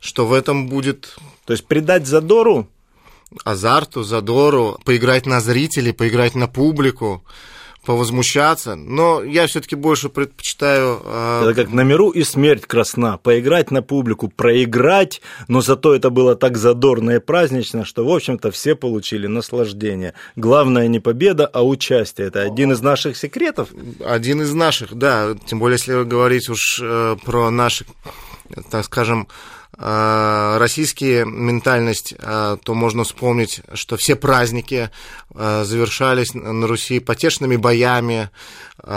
что 0.00 0.26
в 0.26 0.32
этом 0.32 0.68
будет... 0.68 1.16
То 1.46 1.52
есть 1.52 1.66
придать 1.66 2.06
задору 2.06 2.68
азарту, 3.44 4.02
задору, 4.02 4.78
поиграть 4.84 5.26
на 5.26 5.40
зрителей, 5.40 5.92
поиграть 5.92 6.34
на 6.34 6.48
публику, 6.48 7.22
повозмущаться, 7.86 8.74
но 8.74 9.22
я 9.22 9.46
все-таки 9.46 9.76
больше 9.76 10.08
предпочитаю... 10.08 11.00
Э... 11.04 11.42
Это 11.44 11.54
как 11.54 11.72
на 11.72 11.82
миру 11.82 12.10
и 12.10 12.24
смерть 12.24 12.66
красна, 12.66 13.16
поиграть 13.16 13.70
на 13.70 13.80
публику, 13.80 14.28
проиграть, 14.28 15.22
но 15.48 15.60
зато 15.60 15.94
это 15.94 16.10
было 16.10 16.34
так 16.34 16.56
задорно 16.56 17.12
и 17.12 17.18
празднично, 17.20 17.84
что, 17.84 18.04
в 18.04 18.12
общем-то, 18.12 18.50
все 18.50 18.74
получили 18.74 19.28
наслаждение. 19.28 20.14
Главное 20.34 20.88
не 20.88 20.98
победа, 20.98 21.46
а 21.46 21.64
участие. 21.64 22.26
Это 22.26 22.42
один 22.42 22.72
из 22.72 22.82
наших 22.82 23.16
секретов. 23.16 23.68
Один 24.04 24.42
из 24.42 24.52
наших, 24.52 24.94
да, 24.94 25.36
тем 25.46 25.60
более, 25.60 25.76
если 25.76 26.02
говорить 26.02 26.48
уж 26.48 26.80
э, 26.82 27.16
про 27.24 27.50
наши, 27.50 27.86
так 28.70 28.84
скажем, 28.84 29.28
российские 29.78 31.26
ментальность, 31.26 32.14
э, 32.18 32.56
то 32.62 32.74
можно 32.74 33.04
вспомнить, 33.04 33.60
что 33.74 33.96
все 33.96 34.16
праздники 34.16 34.90
э, 35.34 35.64
завершались 35.64 36.34
на 36.34 36.66
Руси 36.66 37.00
потешными 37.00 37.56
боями, 37.56 38.30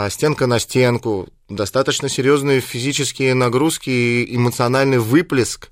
стенка 0.10 0.46
на 0.46 0.60
стенку, 0.60 1.28
достаточно 1.50 2.10
серьезные 2.10 2.62
физические 2.62 3.34
нагрузки 3.34 3.90
и 3.90 4.36
эмоциональный 4.36 5.00
выплеск 5.00 5.70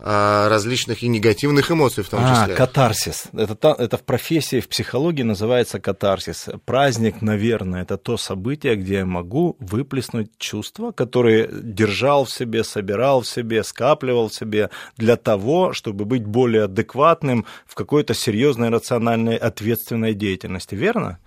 а, 0.00 0.48
различных 0.48 1.02
и 1.02 1.08
негативных 1.08 1.70
эмоций 1.70 2.04
в 2.04 2.08
том 2.08 2.20
а, 2.22 2.42
числе. 2.42 2.54
катарсис. 2.54 3.24
Это, 3.32 3.74
это 3.78 3.96
в 3.96 4.04
профессии, 4.04 4.60
в 4.60 4.68
психологии 4.68 5.22
называется 5.22 5.80
катарсис. 5.80 6.48
Праздник, 6.64 7.20
наверное, 7.20 7.82
это 7.82 7.96
то 7.98 8.16
событие, 8.16 8.76
где 8.76 8.98
я 8.98 9.06
могу 9.06 9.56
выплеснуть 9.60 10.30
чувства, 10.38 10.92
которые 10.92 11.48
держал 11.50 12.24
в 12.24 12.30
себе, 12.30 12.64
собирал 12.64 13.22
в 13.22 13.28
себе, 13.28 13.62
скапливал 13.64 14.28
в 14.28 14.34
себе 14.34 14.70
для 14.96 15.16
того, 15.16 15.72
чтобы 15.72 16.04
быть 16.04 16.24
более 16.24 16.64
адекватным 16.64 17.44
в 17.66 17.74
какой-то 17.74 18.14
серьезной, 18.14 18.70
рациональной, 18.70 19.36
ответственной 19.36 20.14
деятельности. 20.14 20.74
Верно? 20.74 21.18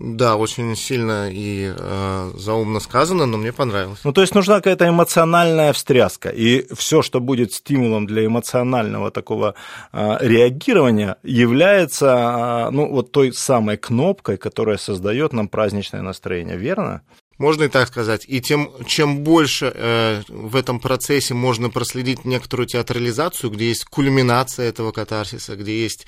Да, 0.00 0.36
очень 0.36 0.76
сильно 0.76 1.28
и 1.28 1.72
э, 1.76 2.30
заумно 2.34 2.78
сказано, 2.78 3.26
но 3.26 3.36
мне 3.36 3.52
понравилось. 3.52 3.98
Ну, 4.04 4.12
то 4.12 4.20
есть 4.20 4.32
нужна 4.32 4.56
какая-то 4.56 4.88
эмоциональная 4.88 5.72
встряска, 5.72 6.28
и 6.28 6.72
все, 6.72 7.02
что 7.02 7.20
будет 7.20 7.52
стимулом 7.52 8.06
для 8.06 8.24
эмоционального 8.24 9.10
такого 9.10 9.56
э, 9.92 10.16
реагирования, 10.20 11.16
является, 11.24 12.68
э, 12.68 12.70
ну, 12.70 12.88
вот 12.88 13.10
той 13.10 13.32
самой 13.32 13.76
кнопкой, 13.76 14.36
которая 14.36 14.76
создает 14.76 15.32
нам 15.32 15.48
праздничное 15.48 16.02
настроение, 16.02 16.56
верно? 16.56 17.02
Можно 17.38 17.64
и 17.64 17.68
так 17.68 17.86
сказать. 17.88 18.24
И 18.26 18.40
тем, 18.40 18.70
чем 18.84 19.18
больше 19.18 19.72
э, 19.74 20.22
в 20.28 20.56
этом 20.56 20.80
процессе 20.80 21.34
можно 21.34 21.70
проследить 21.70 22.24
некоторую 22.24 22.66
театрализацию, 22.66 23.50
где 23.50 23.68
есть 23.68 23.84
кульминация 23.84 24.68
этого 24.68 24.90
катарсиса, 24.90 25.54
где 25.54 25.80
есть 25.80 26.06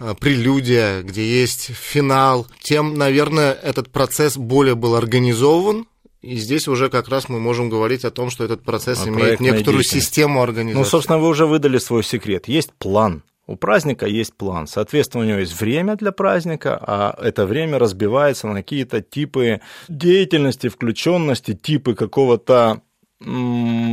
э, 0.00 0.14
прелюдия, 0.18 1.02
где 1.02 1.22
есть 1.22 1.70
финал, 1.74 2.46
тем, 2.62 2.94
наверное, 2.94 3.52
этот 3.52 3.90
процесс 3.90 4.38
более 4.38 4.74
был 4.74 4.94
организован, 4.96 5.86
и 6.22 6.36
здесь 6.36 6.66
уже 6.68 6.88
как 6.88 7.08
раз 7.08 7.28
мы 7.28 7.38
можем 7.38 7.68
говорить 7.68 8.06
о 8.06 8.10
том, 8.10 8.30
что 8.30 8.44
этот 8.44 8.62
процесс 8.62 9.04
а 9.04 9.08
имеет 9.10 9.40
некоторую 9.40 9.84
систему 9.84 10.42
организации. 10.42 10.78
Ну, 10.78 10.84
собственно, 10.86 11.18
вы 11.18 11.28
уже 11.28 11.44
выдали 11.44 11.76
свой 11.76 12.02
секрет. 12.02 12.48
Есть 12.48 12.72
план. 12.72 13.22
У 13.46 13.56
праздника 13.56 14.06
есть 14.06 14.34
план. 14.34 14.66
Соответственно, 14.66 15.24
у 15.24 15.26
него 15.26 15.38
есть 15.38 15.60
время 15.60 15.96
для 15.96 16.12
праздника, 16.12 16.78
а 16.80 17.14
это 17.22 17.44
время 17.44 17.78
разбивается 17.78 18.46
на 18.46 18.54
какие-то 18.54 19.02
типы 19.02 19.60
деятельности, 19.88 20.68
включенности, 20.68 21.54
типы 21.54 21.94
какого-то 21.94 22.80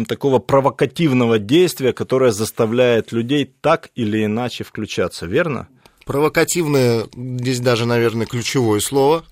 такого 0.07 0.39
провокативного 0.39 1.39
действия, 1.39 1.93
которое 1.93 2.31
заставляет 2.31 3.11
людей 3.11 3.45
так 3.45 3.89
или 3.95 4.25
иначе 4.25 4.63
включаться, 4.63 5.25
верно? 5.25 5.67
Провокативное 6.05 7.07
здесь 7.15 7.59
даже, 7.59 7.85
наверное, 7.85 8.25
ключевое 8.25 8.79
слово, 8.79 9.23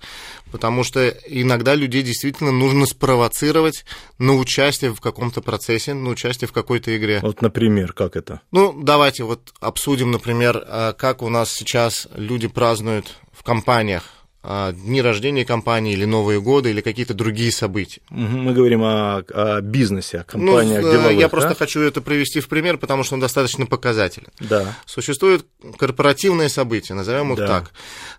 потому 0.50 0.84
что 0.84 1.08
иногда 1.08 1.74
людей 1.74 2.02
действительно 2.02 2.52
нужно 2.52 2.86
спровоцировать 2.86 3.84
на 4.18 4.34
участие 4.34 4.92
в 4.92 5.00
каком-то 5.00 5.40
процессе, 5.40 5.94
на 5.94 6.10
участие 6.10 6.48
в 6.48 6.52
какой-то 6.52 6.96
игре. 6.96 7.20
Вот, 7.22 7.42
например, 7.42 7.92
как 7.92 8.16
это? 8.16 8.40
Ну, 8.52 8.72
давайте 8.80 9.24
вот 9.24 9.52
обсудим, 9.60 10.10
например, 10.10 10.64
а, 10.66 10.92
как 10.92 11.22
у 11.22 11.28
нас 11.28 11.52
сейчас 11.52 12.08
люди 12.14 12.48
празднуют 12.48 13.16
в 13.32 13.42
компаниях 13.42 14.19
дни 14.42 15.02
рождения 15.02 15.44
компании 15.44 15.92
или 15.92 16.06
Новые 16.06 16.40
годы 16.40 16.70
или 16.70 16.80
какие-то 16.80 17.12
другие 17.12 17.52
события. 17.52 18.00
Мы 18.08 18.54
говорим 18.54 18.82
о, 18.82 19.18
о 19.18 19.60
бизнесе, 19.60 20.20
о 20.20 20.24
компаниях 20.24 20.82
ну, 20.82 20.92
деловых, 20.92 21.12
Я 21.12 21.22
да? 21.22 21.28
просто 21.28 21.54
хочу 21.54 21.80
это 21.80 22.00
привести 22.00 22.40
в 22.40 22.48
пример, 22.48 22.78
потому 22.78 23.02
что 23.02 23.14
он 23.14 23.20
достаточно 23.20 23.66
показателен. 23.66 24.28
Да. 24.40 24.78
Существуют 24.86 25.46
корпоративные 25.76 26.48
события, 26.48 26.94
назовем 26.94 27.32
их 27.34 27.38
да. 27.38 27.46
так. 27.46 27.72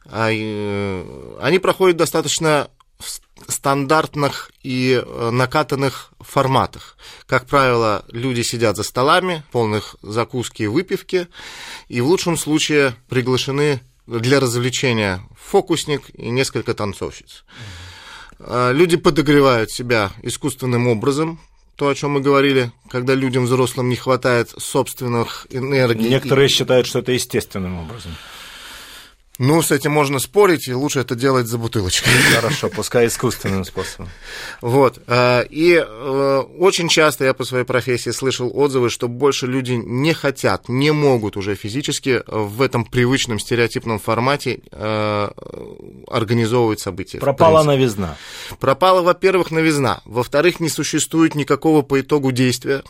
А, 0.06 0.30
э, 0.32 1.38
они 1.42 1.58
проходят 1.58 1.98
достаточно 1.98 2.70
стандартных 3.48 4.52
и 4.62 5.02
э, 5.04 5.30
накатанных 5.32 6.12
форматах. 6.20 6.98
Как 7.26 7.48
правило, 7.48 8.06
люди 8.12 8.42
сидят 8.42 8.78
за 8.78 8.84
столами, 8.84 9.44
полных 9.52 9.96
закуски 10.02 10.64
и 10.64 10.68
выпивки, 10.68 11.28
и 11.88 12.02
в 12.02 12.08
лучшем 12.08 12.38
случае 12.38 12.96
приглашены 13.10 13.82
для 14.20 14.40
развлечения 14.40 15.22
фокусник 15.38 16.10
и 16.14 16.30
несколько 16.30 16.74
танцовщиц. 16.74 17.46
А, 18.40 18.72
люди 18.72 18.98
подогревают 18.98 19.72
себя 19.72 20.12
искусственным 20.22 20.88
образом, 20.88 21.40
то, 21.76 21.88
о 21.88 21.96
чем 21.96 22.12
мы 22.12 22.22
говорили, 22.22 22.72
когда 22.90 23.16
людям 23.16 23.46
взрослым 23.46 23.90
не 23.90 23.96
хватает 23.96 24.50
собственных 24.58 25.48
энергий. 25.50 26.10
Некоторые 26.10 26.48
считают, 26.50 26.86
что 26.86 27.00
это 27.00 27.12
естественным 27.12 27.80
образом. 27.80 28.16
Ну, 29.40 29.62
с 29.62 29.72
этим 29.72 29.92
можно 29.92 30.20
спорить, 30.20 30.68
и 30.68 30.74
лучше 30.74 31.00
это 31.00 31.16
делать 31.16 31.48
за 31.48 31.58
бутылочкой. 31.58 32.12
Хорошо, 32.36 32.70
пускай 32.70 33.08
искусственным 33.08 33.64
способом. 33.64 34.10
Вот. 34.62 35.02
Э, 35.08 35.44
и 35.50 35.84
э, 35.84 36.44
очень 36.60 36.90
часто 36.90 37.26
я 37.26 37.34
по 37.34 37.44
своей 37.44 37.66
профессии 37.66 38.12
слышал 38.12 38.52
отзывы, 38.54 38.90
что 38.90 39.08
больше 39.08 39.48
люди 39.48 39.72
не 39.72 40.14
хотят, 40.14 40.70
не 40.70 40.92
могут 40.92 41.38
уже 41.38 41.56
физически 41.56 42.22
в 42.28 42.62
этом 42.62 42.86
привычном 42.86 43.40
стереотипном 43.40 44.00
формате 44.00 44.60
э, 44.72 45.30
организовывать 46.08 46.82
события. 46.82 47.20
Пропала 47.20 47.64
новизна. 47.64 48.18
Пропала, 48.60 49.02
во-первых, 49.02 49.50
новизна. 49.50 50.02
Во-вторых, 50.06 50.60
не 50.60 50.70
существует 50.70 51.36
никакого 51.36 51.82
по 51.82 52.02
итогу 52.02 52.32
действия 52.32 52.84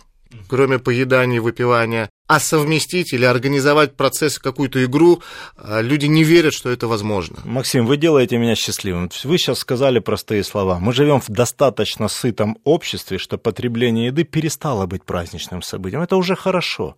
кроме 0.48 0.80
поедания 0.80 1.38
и 1.38 1.40
выпивания, 1.40 2.10
а 2.28 2.40
совместить 2.40 3.14
или 3.14 3.26
организовать 3.26 3.96
процесс, 3.96 4.40
какую-то 4.40 4.84
игру, 4.86 5.22
а, 5.58 5.82
люди 5.82 6.06
не 6.06 6.24
верят, 6.24 6.54
что 6.54 6.70
это 6.70 6.88
возможно. 6.88 7.38
Максим, 7.44 7.86
вы 7.86 7.98
делаете 7.98 8.38
меня 8.38 8.56
счастливым. 8.56 9.10
Вы 9.24 9.38
сейчас 9.38 9.60
сказали 9.60 10.00
простые 10.00 10.44
слова. 10.44 10.80
Мы 10.80 10.94
живем 10.94 11.20
в 11.20 11.30
достаточно 11.30 12.08
сытом 12.08 12.58
обществе, 12.64 13.18
что 13.18 13.38
потребление 13.38 14.08
еды 14.08 14.24
перестало 14.24 14.86
быть 14.86 15.04
праздничным 15.04 15.62
событием. 15.62 16.02
Это 16.02 16.16
уже 16.16 16.36
хорошо. 16.36 16.96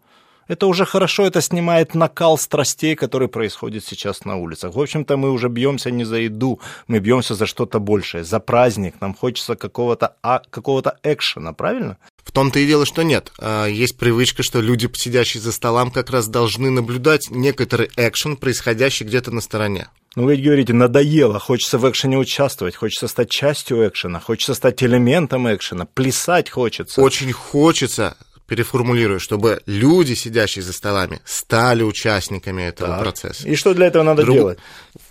Это 0.48 0.68
уже 0.68 0.86
хорошо, 0.86 1.26
это 1.26 1.42
снимает 1.42 1.96
накал 1.96 2.38
страстей, 2.38 2.96
который 2.96 3.30
происходит 3.30 3.86
сейчас 3.86 4.26
на 4.26 4.36
улицах. 4.36 4.76
В 4.76 4.80
общем-то, 4.80 5.16
мы 5.16 5.32
уже 5.32 5.48
бьемся 5.48 5.90
не 5.90 6.04
за 6.04 6.18
еду, 6.18 6.60
мы 6.88 7.00
бьемся 7.00 7.34
за 7.34 7.46
что-то 7.46 7.80
большее, 7.80 8.24
за 8.26 8.40
праздник. 8.40 8.96
Нам 9.00 9.14
хочется 9.14 9.56
какого-то 9.56 10.16
а, 10.22 10.42
какого 10.50 10.84
экшена, 11.04 11.54
правильно? 11.54 11.98
В 12.24 12.32
том-то 12.32 12.60
и 12.60 12.66
дело, 12.66 12.86
что 12.86 13.04
нет. 13.04 13.32
А, 13.38 13.66
есть 13.66 13.98
привычка, 13.98 14.44
что 14.44 14.62
люди, 14.62 14.90
сидящие 14.94 15.42
за 15.42 15.52
столом, 15.52 15.92
как 15.92 16.10
раз 16.10 16.28
должны 16.28 16.70
наблюдать 16.70 17.30
некоторый 17.30 17.90
экшен, 17.96 18.38
происходящий 18.38 19.06
где-то 19.06 19.32
на 19.32 19.42
стороне. 19.42 19.90
Ну, 20.16 20.26
вы 20.26 20.38
говорите, 20.38 20.74
надоело, 20.74 21.40
хочется 21.40 21.80
в 21.80 21.90
экшене 21.90 22.18
участвовать, 22.18 22.76
хочется 22.76 23.08
стать 23.08 23.32
частью 23.32 23.88
экшена, 23.88 24.20
хочется 24.20 24.54
стать 24.54 24.84
элементом 24.84 25.54
экшена, 25.54 25.86
плясать 25.86 26.50
хочется. 26.50 27.02
Очень 27.02 27.34
хочется 27.34 28.16
переформулирую, 28.48 29.20
чтобы 29.20 29.62
люди, 29.66 30.14
сидящие 30.14 30.64
за 30.64 30.74
столами, 30.74 31.20
стали 31.26 31.84
участниками 31.84 32.64
этого 32.64 32.91
так. 32.91 33.00
процесса. 33.02 33.48
И 33.48 33.56
что 33.56 33.74
для 33.74 33.88
этого 33.88 34.04
надо 34.04 34.24
Друг... 34.24 34.36
делать? 34.36 34.60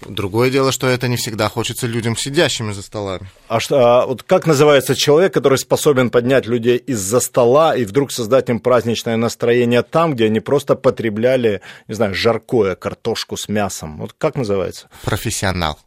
Другое 0.03 0.51
дело, 0.51 0.72
что 0.72 0.87
это 0.87 1.09
не 1.09 1.16
всегда 1.16 1.49
хочется 1.49 1.87
людям, 1.87 2.16
сидящими 2.16 2.72
за 2.72 2.83
столами. 2.83 3.30
А, 3.49 3.61
что, 3.61 3.78
а 3.78 4.07
вот 4.07 4.22
как 4.22 4.47
называется 4.47 4.95
человек, 4.95 5.35
который 5.35 5.59
способен 5.59 6.11
поднять 6.11 6.47
людей 6.47 6.76
из-за 6.76 7.20
стола 7.20 7.76
и 7.76 7.85
вдруг 7.85 8.12
создать 8.12 8.49
им 8.49 8.61
праздничное 8.61 9.16
настроение 9.16 9.83
там, 9.83 10.14
где 10.14 10.26
они 10.26 10.41
просто 10.41 10.74
потребляли, 10.74 11.62
не 11.89 11.95
знаю, 11.95 12.14
жаркое, 12.14 12.74
картошку 12.74 13.37
с 13.37 13.49
мясом? 13.49 13.99
Вот 13.99 14.14
как 14.16 14.37
называется? 14.37 14.89
Профессионал. 15.05 15.78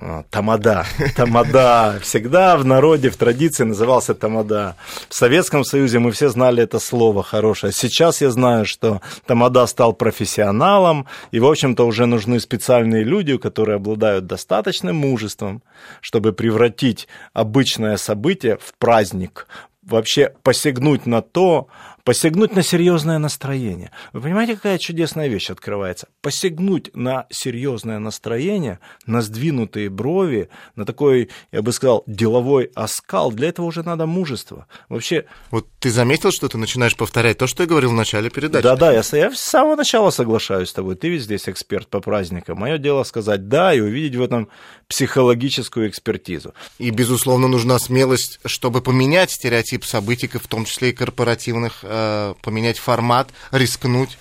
А, 0.00 0.22
тамада. 0.30 0.86
Тамада. 1.16 1.98
Всегда 2.02 2.56
в 2.56 2.64
народе, 2.64 3.10
в 3.10 3.16
традиции 3.16 3.64
назывался 3.64 4.14
тамада. 4.14 4.76
В 5.08 5.14
Советском 5.14 5.64
Союзе 5.64 5.98
мы 5.98 6.12
все 6.12 6.28
знали 6.28 6.62
это 6.62 6.78
слово 6.78 7.24
хорошее. 7.24 7.72
Сейчас 7.72 8.20
я 8.20 8.30
знаю, 8.30 8.64
что 8.64 9.00
тамада 9.26 9.66
стал 9.66 9.92
профессионалом, 9.92 11.06
и, 11.32 11.40
в 11.40 11.46
общем-то, 11.46 11.84
уже 11.84 12.06
нужны 12.06 12.38
специальные 12.38 13.02
люди, 13.02 13.36
которые 13.38 13.76
обладают 13.76 14.26
достаточным 14.26 14.94
мужеством, 14.96 15.62
чтобы 16.00 16.32
превратить 16.32 17.08
обычное 17.32 17.96
событие 17.96 18.56
в 18.56 18.74
праздник, 18.78 19.48
вообще 19.82 20.32
посягнуть 20.44 21.06
на 21.06 21.22
то, 21.22 21.66
посягнуть 22.08 22.56
на 22.56 22.62
серьезное 22.62 23.18
настроение. 23.18 23.90
Вы 24.14 24.22
понимаете, 24.22 24.54
какая 24.54 24.78
чудесная 24.78 25.28
вещь 25.28 25.50
открывается? 25.50 26.08
Посягнуть 26.22 26.90
на 26.94 27.26
серьезное 27.28 27.98
настроение, 27.98 28.78
на 29.04 29.20
сдвинутые 29.20 29.90
брови, 29.90 30.48
на 30.74 30.86
такой, 30.86 31.28
я 31.52 31.60
бы 31.60 31.70
сказал, 31.70 32.04
деловой 32.06 32.70
оскал, 32.74 33.30
для 33.30 33.50
этого 33.50 33.66
уже 33.66 33.82
надо 33.82 34.06
мужество. 34.06 34.66
Вообще... 34.88 35.26
Вот 35.50 35.66
ты 35.80 35.90
заметил, 35.90 36.32
что 36.32 36.48
ты 36.48 36.56
начинаешь 36.56 36.96
повторять 36.96 37.36
то, 37.36 37.46
что 37.46 37.64
я 37.64 37.68
говорил 37.68 37.90
в 37.90 37.94
начале 37.94 38.30
передачи? 38.30 38.62
Да-да, 38.62 38.90
я, 38.90 39.02
я 39.12 39.30
с 39.30 39.38
самого 39.38 39.76
начала 39.76 40.08
соглашаюсь 40.08 40.70
с 40.70 40.72
тобой. 40.72 40.96
Ты 40.96 41.10
ведь 41.10 41.24
здесь 41.24 41.46
эксперт 41.46 41.88
по 41.88 42.00
праздникам. 42.00 42.56
Мое 42.56 42.78
дело 42.78 43.02
сказать 43.02 43.48
«да» 43.48 43.74
и 43.74 43.80
увидеть 43.80 44.16
в 44.16 44.22
этом 44.22 44.48
психологическую 44.88 45.90
экспертизу. 45.90 46.54
И, 46.78 46.88
безусловно, 46.88 47.48
нужна 47.48 47.78
смелость, 47.78 48.40
чтобы 48.46 48.80
поменять 48.80 49.30
стереотип 49.30 49.84
событий, 49.84 50.26
в 50.26 50.46
том 50.46 50.64
числе 50.64 50.88
и 50.88 50.92
корпоративных, 50.94 51.80
э, 51.82 51.97
поменять 52.42 52.78
формат, 52.78 53.28
рискнуть 53.50 54.18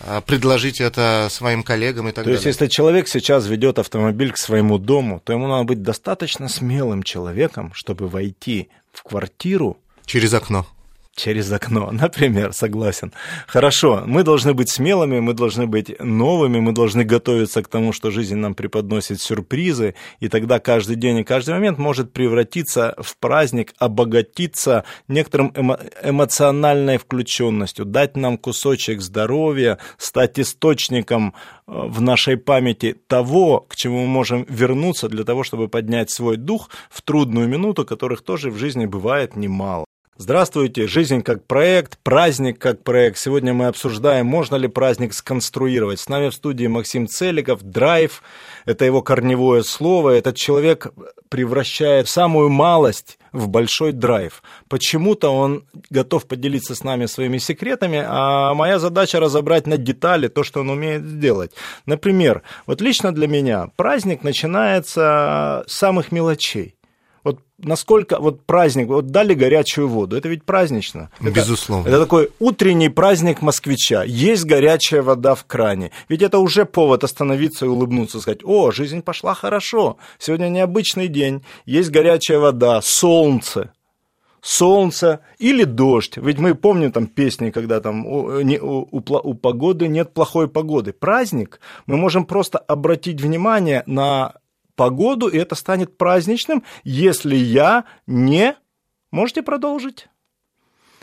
э, 0.00 0.20
предложить 0.26 0.80
это 0.80 1.28
своим 1.30 1.62
коллегам 1.62 2.08
и 2.08 2.12
так 2.12 2.24
то 2.24 2.30
далее. 2.30 2.40
То 2.40 2.48
есть, 2.48 2.60
если 2.60 2.72
человек 2.72 3.08
сейчас 3.08 3.46
ведет 3.46 3.78
автомобиль 3.78 4.32
к 4.32 4.36
своему 4.36 4.78
дому, 4.78 5.20
то 5.24 5.32
ему 5.32 5.46
надо 5.46 5.64
быть 5.64 5.82
достаточно 5.82 6.48
смелым 6.48 7.02
человеком, 7.02 7.72
чтобы 7.74 8.08
войти 8.08 8.68
в 8.92 9.02
квартиру 9.02 9.78
через 10.06 10.34
окно 10.34 10.66
через 11.14 11.52
окно, 11.52 11.90
например, 11.92 12.52
согласен. 12.52 13.12
Хорошо, 13.46 14.02
мы 14.06 14.22
должны 14.22 14.54
быть 14.54 14.70
смелыми, 14.70 15.20
мы 15.20 15.34
должны 15.34 15.66
быть 15.66 15.98
новыми, 16.00 16.60
мы 16.60 16.72
должны 16.72 17.04
готовиться 17.04 17.62
к 17.62 17.68
тому, 17.68 17.92
что 17.92 18.10
жизнь 18.10 18.36
нам 18.36 18.54
преподносит 18.54 19.20
сюрпризы, 19.20 19.94
и 20.20 20.28
тогда 20.28 20.58
каждый 20.58 20.96
день 20.96 21.18
и 21.18 21.24
каждый 21.24 21.54
момент 21.54 21.78
может 21.78 22.12
превратиться 22.12 22.94
в 22.98 23.16
праздник, 23.18 23.74
обогатиться 23.78 24.84
некоторым 25.08 25.52
эмо 25.54 25.78
эмоциональной 26.02 26.98
включенностью, 26.98 27.84
дать 27.84 28.16
нам 28.16 28.38
кусочек 28.38 29.00
здоровья, 29.00 29.78
стать 29.98 30.38
источником 30.38 31.34
э, 31.66 31.72
в 31.72 32.00
нашей 32.00 32.36
памяти 32.36 32.96
того, 33.06 33.60
к 33.68 33.76
чему 33.76 34.02
мы 34.02 34.06
можем 34.06 34.46
вернуться 34.48 35.08
для 35.08 35.24
того, 35.24 35.42
чтобы 35.42 35.68
поднять 35.68 36.10
свой 36.10 36.36
дух 36.36 36.70
в 36.90 37.02
трудную 37.02 37.48
минуту, 37.48 37.84
которых 37.84 38.22
тоже 38.22 38.50
в 38.50 38.56
жизни 38.56 38.86
бывает 38.86 39.36
немало. 39.36 39.84
Здравствуйте, 40.18 40.86
жизнь 40.86 41.22
как 41.22 41.46
проект, 41.46 41.98
праздник 42.02 42.58
как 42.58 42.82
проект. 42.82 43.16
Сегодня 43.16 43.54
мы 43.54 43.66
обсуждаем, 43.66 44.26
можно 44.26 44.56
ли 44.56 44.68
праздник 44.68 45.14
сконструировать. 45.14 46.00
С 46.00 46.08
нами 46.10 46.28
в 46.28 46.34
студии 46.34 46.66
Максим 46.66 47.08
Целиков, 47.08 47.62
драйв, 47.62 48.22
это 48.66 48.84
его 48.84 49.00
корневое 49.00 49.62
слово. 49.62 50.10
Этот 50.10 50.36
человек 50.36 50.92
превращает 51.30 52.08
самую 52.08 52.50
малость 52.50 53.18
в 53.32 53.48
большой 53.48 53.92
драйв. 53.92 54.42
Почему-то 54.68 55.30
он 55.30 55.64
готов 55.88 56.26
поделиться 56.26 56.74
с 56.74 56.84
нами 56.84 57.06
своими 57.06 57.38
секретами, 57.38 58.04
а 58.06 58.52
моя 58.52 58.78
задача 58.78 59.18
разобрать 59.18 59.66
на 59.66 59.78
детали 59.78 60.28
то, 60.28 60.44
что 60.44 60.60
он 60.60 60.68
умеет 60.68 61.04
сделать. 61.04 61.52
Например, 61.86 62.42
вот 62.66 62.82
лично 62.82 63.14
для 63.14 63.26
меня 63.26 63.70
праздник 63.76 64.22
начинается 64.24 65.64
с 65.66 65.72
самых 65.72 66.12
мелочей 66.12 66.76
насколько 67.58 68.18
вот 68.18 68.44
праздник, 68.44 68.88
вот 68.88 69.06
дали 69.06 69.34
горячую 69.34 69.88
воду, 69.88 70.16
это 70.16 70.28
ведь 70.28 70.44
празднично. 70.44 71.10
Безусловно. 71.20 71.86
Это, 71.86 71.96
это 71.96 72.04
такой 72.04 72.30
утренний 72.38 72.88
праздник 72.88 73.42
москвича. 73.42 74.04
Есть 74.04 74.44
горячая 74.44 75.02
вода 75.02 75.34
в 75.34 75.44
кране. 75.44 75.92
Ведь 76.08 76.22
это 76.22 76.38
уже 76.38 76.64
повод 76.64 77.04
остановиться 77.04 77.66
и 77.66 77.68
улыбнуться, 77.68 78.20
сказать, 78.20 78.40
о, 78.44 78.72
жизнь 78.72 79.02
пошла 79.02 79.34
хорошо, 79.34 79.96
сегодня 80.18 80.48
необычный 80.48 81.08
день, 81.08 81.44
есть 81.64 81.90
горячая 81.90 82.38
вода, 82.38 82.80
солнце, 82.82 83.72
солнце 84.40 85.20
или 85.38 85.64
дождь. 85.64 86.16
Ведь 86.16 86.38
мы 86.38 86.54
помним 86.54 86.90
там 86.92 87.06
песни, 87.06 87.50
когда 87.50 87.80
там 87.80 88.04
у, 88.06 88.40
не, 88.40 88.58
у, 88.58 88.88
у, 88.90 89.00
у 89.00 89.34
погоды 89.34 89.86
нет 89.88 90.12
плохой 90.12 90.48
погоды. 90.48 90.92
Праздник, 90.92 91.60
мы 91.86 91.96
можем 91.96 92.24
просто 92.24 92.58
обратить 92.58 93.20
внимание 93.20 93.84
на 93.86 94.34
погоду, 94.82 95.28
и 95.28 95.38
это 95.38 95.54
станет 95.54 95.96
праздничным, 95.96 96.64
если 96.82 97.36
я 97.36 97.84
не... 98.08 98.56
Можете 99.12 99.42
продолжить? 99.44 100.08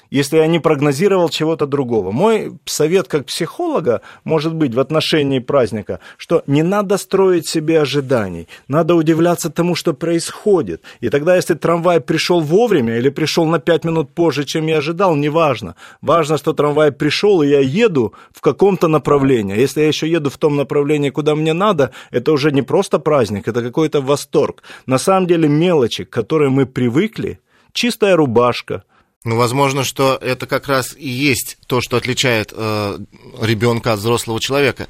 Если 0.09 0.37
я 0.37 0.47
не 0.47 0.59
прогнозировал 0.59 1.29
чего-то 1.29 1.65
другого. 1.65 2.11
Мой 2.11 2.53
совет 2.65 3.07
как 3.07 3.25
психолога 3.25 4.01
может 4.23 4.53
быть 4.53 4.73
в 4.73 4.79
отношении 4.79 5.39
праздника, 5.39 5.99
что 6.17 6.43
не 6.47 6.63
надо 6.63 6.97
строить 6.97 7.47
себе 7.47 7.81
ожиданий, 7.81 8.47
надо 8.67 8.95
удивляться 8.95 9.49
тому, 9.49 9.75
что 9.75 9.93
происходит. 9.93 10.83
И 11.01 11.09
тогда, 11.09 11.35
если 11.35 11.53
трамвай 11.53 11.99
пришел 12.01 12.41
вовремя 12.41 12.97
или 12.97 13.09
пришел 13.09 13.45
на 13.45 13.59
5 13.59 13.85
минут 13.85 14.13
позже, 14.13 14.45
чем 14.45 14.67
я 14.67 14.77
ожидал, 14.77 15.15
неважно. 15.15 15.75
Важно, 16.01 16.37
что 16.37 16.53
трамвай 16.53 16.91
пришел, 16.91 17.41
и 17.41 17.47
я 17.47 17.59
еду 17.59 18.13
в 18.31 18.41
каком-то 18.41 18.87
направлении. 18.87 19.57
Если 19.57 19.81
я 19.81 19.87
еще 19.87 20.07
еду 20.07 20.29
в 20.29 20.37
том 20.37 20.55
направлении, 20.55 21.09
куда 21.09 21.35
мне 21.35 21.53
надо, 21.53 21.91
это 22.11 22.31
уже 22.31 22.51
не 22.51 22.61
просто 22.61 22.99
праздник, 22.99 23.47
это 23.47 23.61
какой-то 23.61 24.01
восторг. 24.01 24.63
На 24.85 24.97
самом 24.97 25.27
деле 25.27 25.47
мелочи, 25.47 26.03
к 26.03 26.09
которым 26.09 26.53
мы 26.53 26.65
привыкли, 26.65 27.39
чистая 27.73 28.15
рубашка, 28.15 28.83
ну, 29.25 29.35
возможно, 29.35 29.83
что 29.83 30.17
это 30.21 30.47
как 30.47 30.69
раз 30.69 30.95
и 30.95 31.09
есть 31.09 31.57
то, 31.67 31.81
что 31.81 31.97
отличает 31.97 32.53
э, 32.55 32.99
ребенка 33.41 33.91
от 33.91 33.99
взрослого 33.99 34.39
человека. 34.39 34.87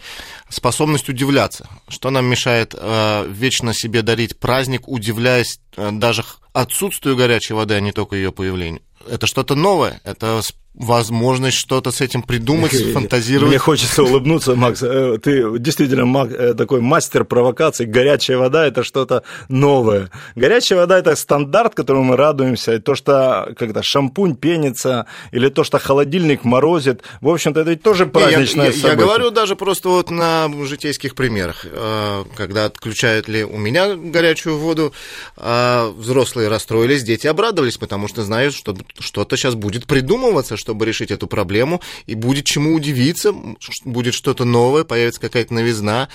Способность 0.49 1.09
удивляться. 1.09 1.67
Что 1.88 2.11
нам 2.11 2.25
мешает 2.25 2.75
э, 2.77 3.25
вечно 3.27 3.73
себе 3.73 4.03
дарить 4.03 4.38
праздник, 4.38 4.88
удивляясь 4.88 5.59
э, 5.77 5.89
даже 5.91 6.23
отсутствию 6.53 7.15
горячей 7.15 7.55
воды, 7.55 7.73
а 7.73 7.80
не 7.80 7.91
только 7.91 8.17
ее 8.17 8.32
появлению. 8.32 8.84
Это 9.09 9.25
что-то 9.25 9.55
новое, 9.55 9.99
это 10.03 10.43
возможность 10.80 11.57
что-то 11.57 11.91
с 11.91 11.99
этим 11.99 12.23
придумать, 12.23 12.73
сфантазировать. 12.73 13.49
Мне 13.49 13.57
хочется 13.59 14.01
улыбнуться, 14.01 14.55
Макс. 14.55 14.82
Э, 14.82 15.17
ты 15.21 15.59
действительно 15.59 16.25
э, 16.25 16.53
такой 16.53 16.80
мастер 16.80 17.25
провокаций. 17.25 17.86
Горячая 17.86 18.38
вода– 18.38 18.65
это 18.67 18.84
что-то 18.84 19.23
новое. 19.49 20.09
Горячая 20.36 20.80
вода– 20.80 20.97
это 20.99 21.15
стандарт, 21.17 21.75
которому 21.75 22.05
мы 22.05 22.15
радуемся. 22.15 22.80
то, 22.80 22.95
что 22.95 23.53
когда 23.57 23.84
шампунь 23.84 24.36
пенится, 24.36 25.05
или 25.34 25.49
то, 25.49 25.65
что 25.65 25.80
холодильник 25.80 26.45
морозит. 26.45 27.03
В 27.19 27.27
общем-то, 27.27 27.59
это 27.59 27.71
ведь 27.71 27.84
тоже 27.84 28.05
праздничное 28.05 28.67
я, 28.67 28.71
я, 28.71 28.77
событие. 28.77 28.91
Я 28.91 28.95
говорю 28.95 29.32
даже 29.32 29.57
просто 29.57 29.89
вот 29.89 30.09
на 30.09 30.49
житейских 30.65 31.13
примерах. 31.13 31.65
Э, 31.65 32.23
когда 32.38 32.65
отключают 32.65 33.27
ли 33.27 33.43
у 33.43 33.57
меня 33.57 33.95
горячую 33.95 34.57
воду, 34.57 34.93
взрослые 35.36 36.47
расстроились, 36.47 37.03
дети 37.03 37.27
обрадовались, 37.27 37.77
потому 37.77 38.07
что 38.07 38.23
знают, 38.23 38.53
что 38.53 38.77
что-то 38.99 39.36
сейчас 39.36 39.55
будет 39.55 39.86
придумываться, 39.86 40.55
что 40.55 40.68
чтобы 40.70 40.86
решить 40.86 41.09
эту 41.09 41.26
проблему, 41.26 41.82
и 42.05 42.13
будет 42.13 42.45
чему 42.45 42.76
удивиться, 42.76 43.34
будет 43.86 44.13
что-то 44.13 44.45
новое, 44.45 44.84
появится 44.84 45.20
какая-то 45.20 45.51
новизна. 45.51 46.09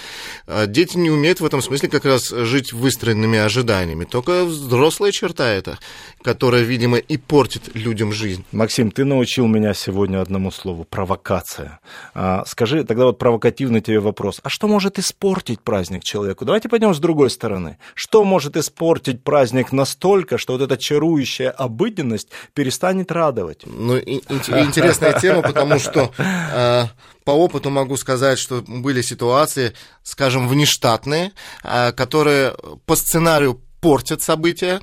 А 0.47 0.67
дети 0.67 0.97
не 0.97 1.11
умеют 1.11 1.41
в 1.41 1.45
этом 1.45 1.61
смысле 1.61 1.89
как 1.89 2.05
раз 2.05 2.29
жить 2.29 2.73
выстроенными 2.73 3.37
ожиданиями, 3.37 4.05
только 4.05 4.45
взрослая 4.45 5.11
черта 5.11 5.49
это, 5.49 5.79
которая, 6.23 6.63
видимо, 6.63 6.99
и 6.99 7.17
портит 7.17 7.75
людям 7.75 8.13
жизнь. 8.13 8.45
Максим, 8.53 8.93
ты 8.93 9.05
научил 9.05 9.49
меня 9.49 9.75
сегодня 9.75 10.21
одному 10.21 10.53
слову– 10.53 10.85
провокация. 10.91 11.81
А, 12.15 12.45
скажи 12.47 12.85
тогда 12.85 13.07
вот 13.07 13.19
провокативный 13.19 13.81
тебе 13.81 13.99
вопрос. 13.99 14.41
А 14.45 14.49
что 14.51 14.69
может 14.69 15.01
испортить 15.01 15.61
праздник 15.61 16.05
человеку? 16.05 16.45
Давайте 16.45 16.69
пойдем 16.69 16.95
с 16.95 17.01
другой 17.01 17.29
стороны. 17.29 17.79
Что 17.95 18.23
может 18.23 18.57
испортить 18.57 19.25
праздник 19.25 19.73
настолько, 19.73 20.39
что 20.39 20.53
вот 20.53 20.63
эта 20.63 20.77
чарующая 20.77 21.51
обыденность 21.51 22.29
перестанет 22.55 23.11
радовать? 23.11 23.63
Ну, 23.67 23.97
интересная 24.35 25.19
тема, 25.19 25.43
потому 25.43 25.79
что 25.79 26.11
э, 26.19 26.87
по 27.25 27.31
опыту 27.31 27.71
могу 27.71 27.97
сказать, 27.97 28.39
что 28.39 28.63
были 28.67 29.03
ситуации, 29.03 29.73
скажем, 30.03 30.49
внештатные, 30.49 31.33
э, 31.63 31.93
которые 31.93 32.55
по 32.87 32.97
сценарию 32.97 33.61
портят 33.81 34.23
события, 34.23 34.81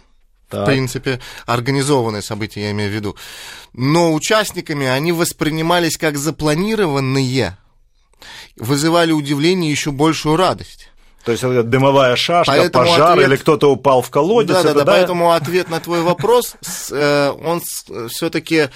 так. 0.50 0.64
в 0.64 0.66
принципе, 0.66 1.20
организованные 1.46 2.22
события, 2.22 2.62
я 2.62 2.72
имею 2.72 2.92
в 2.92 2.94
виду. 2.94 3.16
Но 3.74 4.14
участниками 4.14 4.88
они 4.88 5.12
воспринимались 5.12 5.98
как 5.98 6.18
запланированные, 6.18 7.58
вызывали 8.58 9.12
удивление 9.12 9.70
и 9.70 9.72
еще 9.72 9.92
большую 9.92 10.36
радость. 10.36 10.92
То 11.24 11.32
есть 11.32 11.44
это 11.44 11.62
дымовая 11.64 12.16
шашка, 12.16 12.52
поэтому 12.52 12.86
пожар 12.86 13.12
ответ... 13.12 13.28
или 13.28 13.36
кто-то 13.36 13.72
упал 13.72 14.02
в 14.02 14.10
колодец. 14.10 14.56
Да, 14.56 14.64
да, 14.64 14.74
да, 14.74 14.84
да, 14.84 14.86
поэтому 14.92 15.32
ответ 15.32 15.70
на 15.70 15.80
твой 15.80 16.02
вопрос, 16.02 16.56
э, 16.92 17.30
он 17.44 17.62
все-таки 18.10 18.70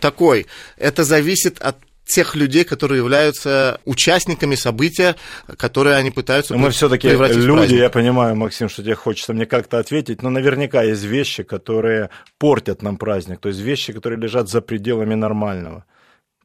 такой. 0.00 0.46
Это 0.76 1.04
зависит 1.04 1.58
от 1.60 1.76
тех 2.06 2.36
людей, 2.36 2.64
которые 2.64 2.98
являются 2.98 3.80
участниками 3.84 4.54
события, 4.54 5.16
которые 5.58 5.96
они 5.96 6.10
пытаются 6.10 6.54
но 6.54 6.60
Мы 6.60 6.70
все-таки 6.70 7.08
люди, 7.08 7.74
я 7.74 7.90
понимаю, 7.90 8.36
Максим, 8.36 8.68
что 8.68 8.82
тебе 8.82 8.94
хочется 8.94 9.34
мне 9.34 9.44
как-то 9.44 9.78
ответить, 9.78 10.22
но 10.22 10.30
наверняка 10.30 10.82
есть 10.82 11.02
вещи, 11.02 11.42
которые 11.42 12.10
портят 12.38 12.82
нам 12.82 12.96
праздник, 12.96 13.40
то 13.40 13.48
есть 13.48 13.60
вещи, 13.60 13.92
которые 13.92 14.20
лежат 14.20 14.48
за 14.48 14.60
пределами 14.60 15.14
нормального. 15.14 15.84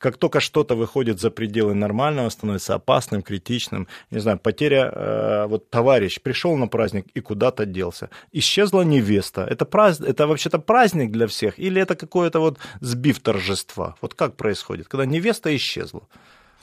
Как 0.02 0.18
только 0.18 0.40
что-то 0.40 0.76
выходит 0.76 1.20
за 1.20 1.30
пределы 1.30 1.76
нормального, 1.76 2.30
становится 2.30 2.74
опасным, 2.74 3.22
критичным, 3.22 3.88
не 4.10 4.20
знаю, 4.20 4.40
потеря, 4.40 4.92
э, 4.92 5.46
вот 5.48 5.70
товарищ 5.70 6.20
пришел 6.20 6.58
на 6.58 6.68
праздник 6.68 7.06
и 7.14 7.20
куда-то 7.22 7.66
делся, 7.68 8.10
исчезла 8.32 8.82
невеста. 8.82 9.42
Это, 9.44 9.66
праздник, 9.66 10.10
это 10.10 10.26
вообще-то 10.26 10.58
праздник 10.58 11.12
для 11.12 11.28
всех 11.28 11.60
или 11.60 11.80
это 11.80 11.96
какое-то 11.96 12.40
вот 12.40 12.58
сбив 12.80 13.20
торжества? 13.20 13.96
Вот 14.02 14.16
как 14.16 14.36
происходит, 14.36 14.88
когда 14.88 15.06
невеста 15.06 15.56
исчезла? 15.56 16.02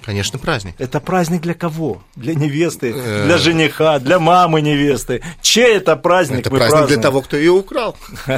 Конечно, 0.03 0.39
праздник. 0.39 0.75
Это 0.79 1.01
праздник 1.01 1.43
для 1.43 1.55
кого? 1.55 2.03
Для 2.17 2.35
невесты, 2.35 2.95
э. 2.97 3.25
для 3.27 3.37
жениха, 3.37 3.99
для 3.99 4.19
мамы 4.19 4.63
невесты. 4.63 5.23
Чей 5.43 5.77
это 5.77 5.97
праздник? 5.97 6.41
Это 6.41 6.51
праздник 6.51 6.71
празднуем? 6.71 7.01
для 7.01 7.03
того, 7.03 7.23
кто 7.23 7.37
ее 7.37 7.51
украл. 7.51 7.97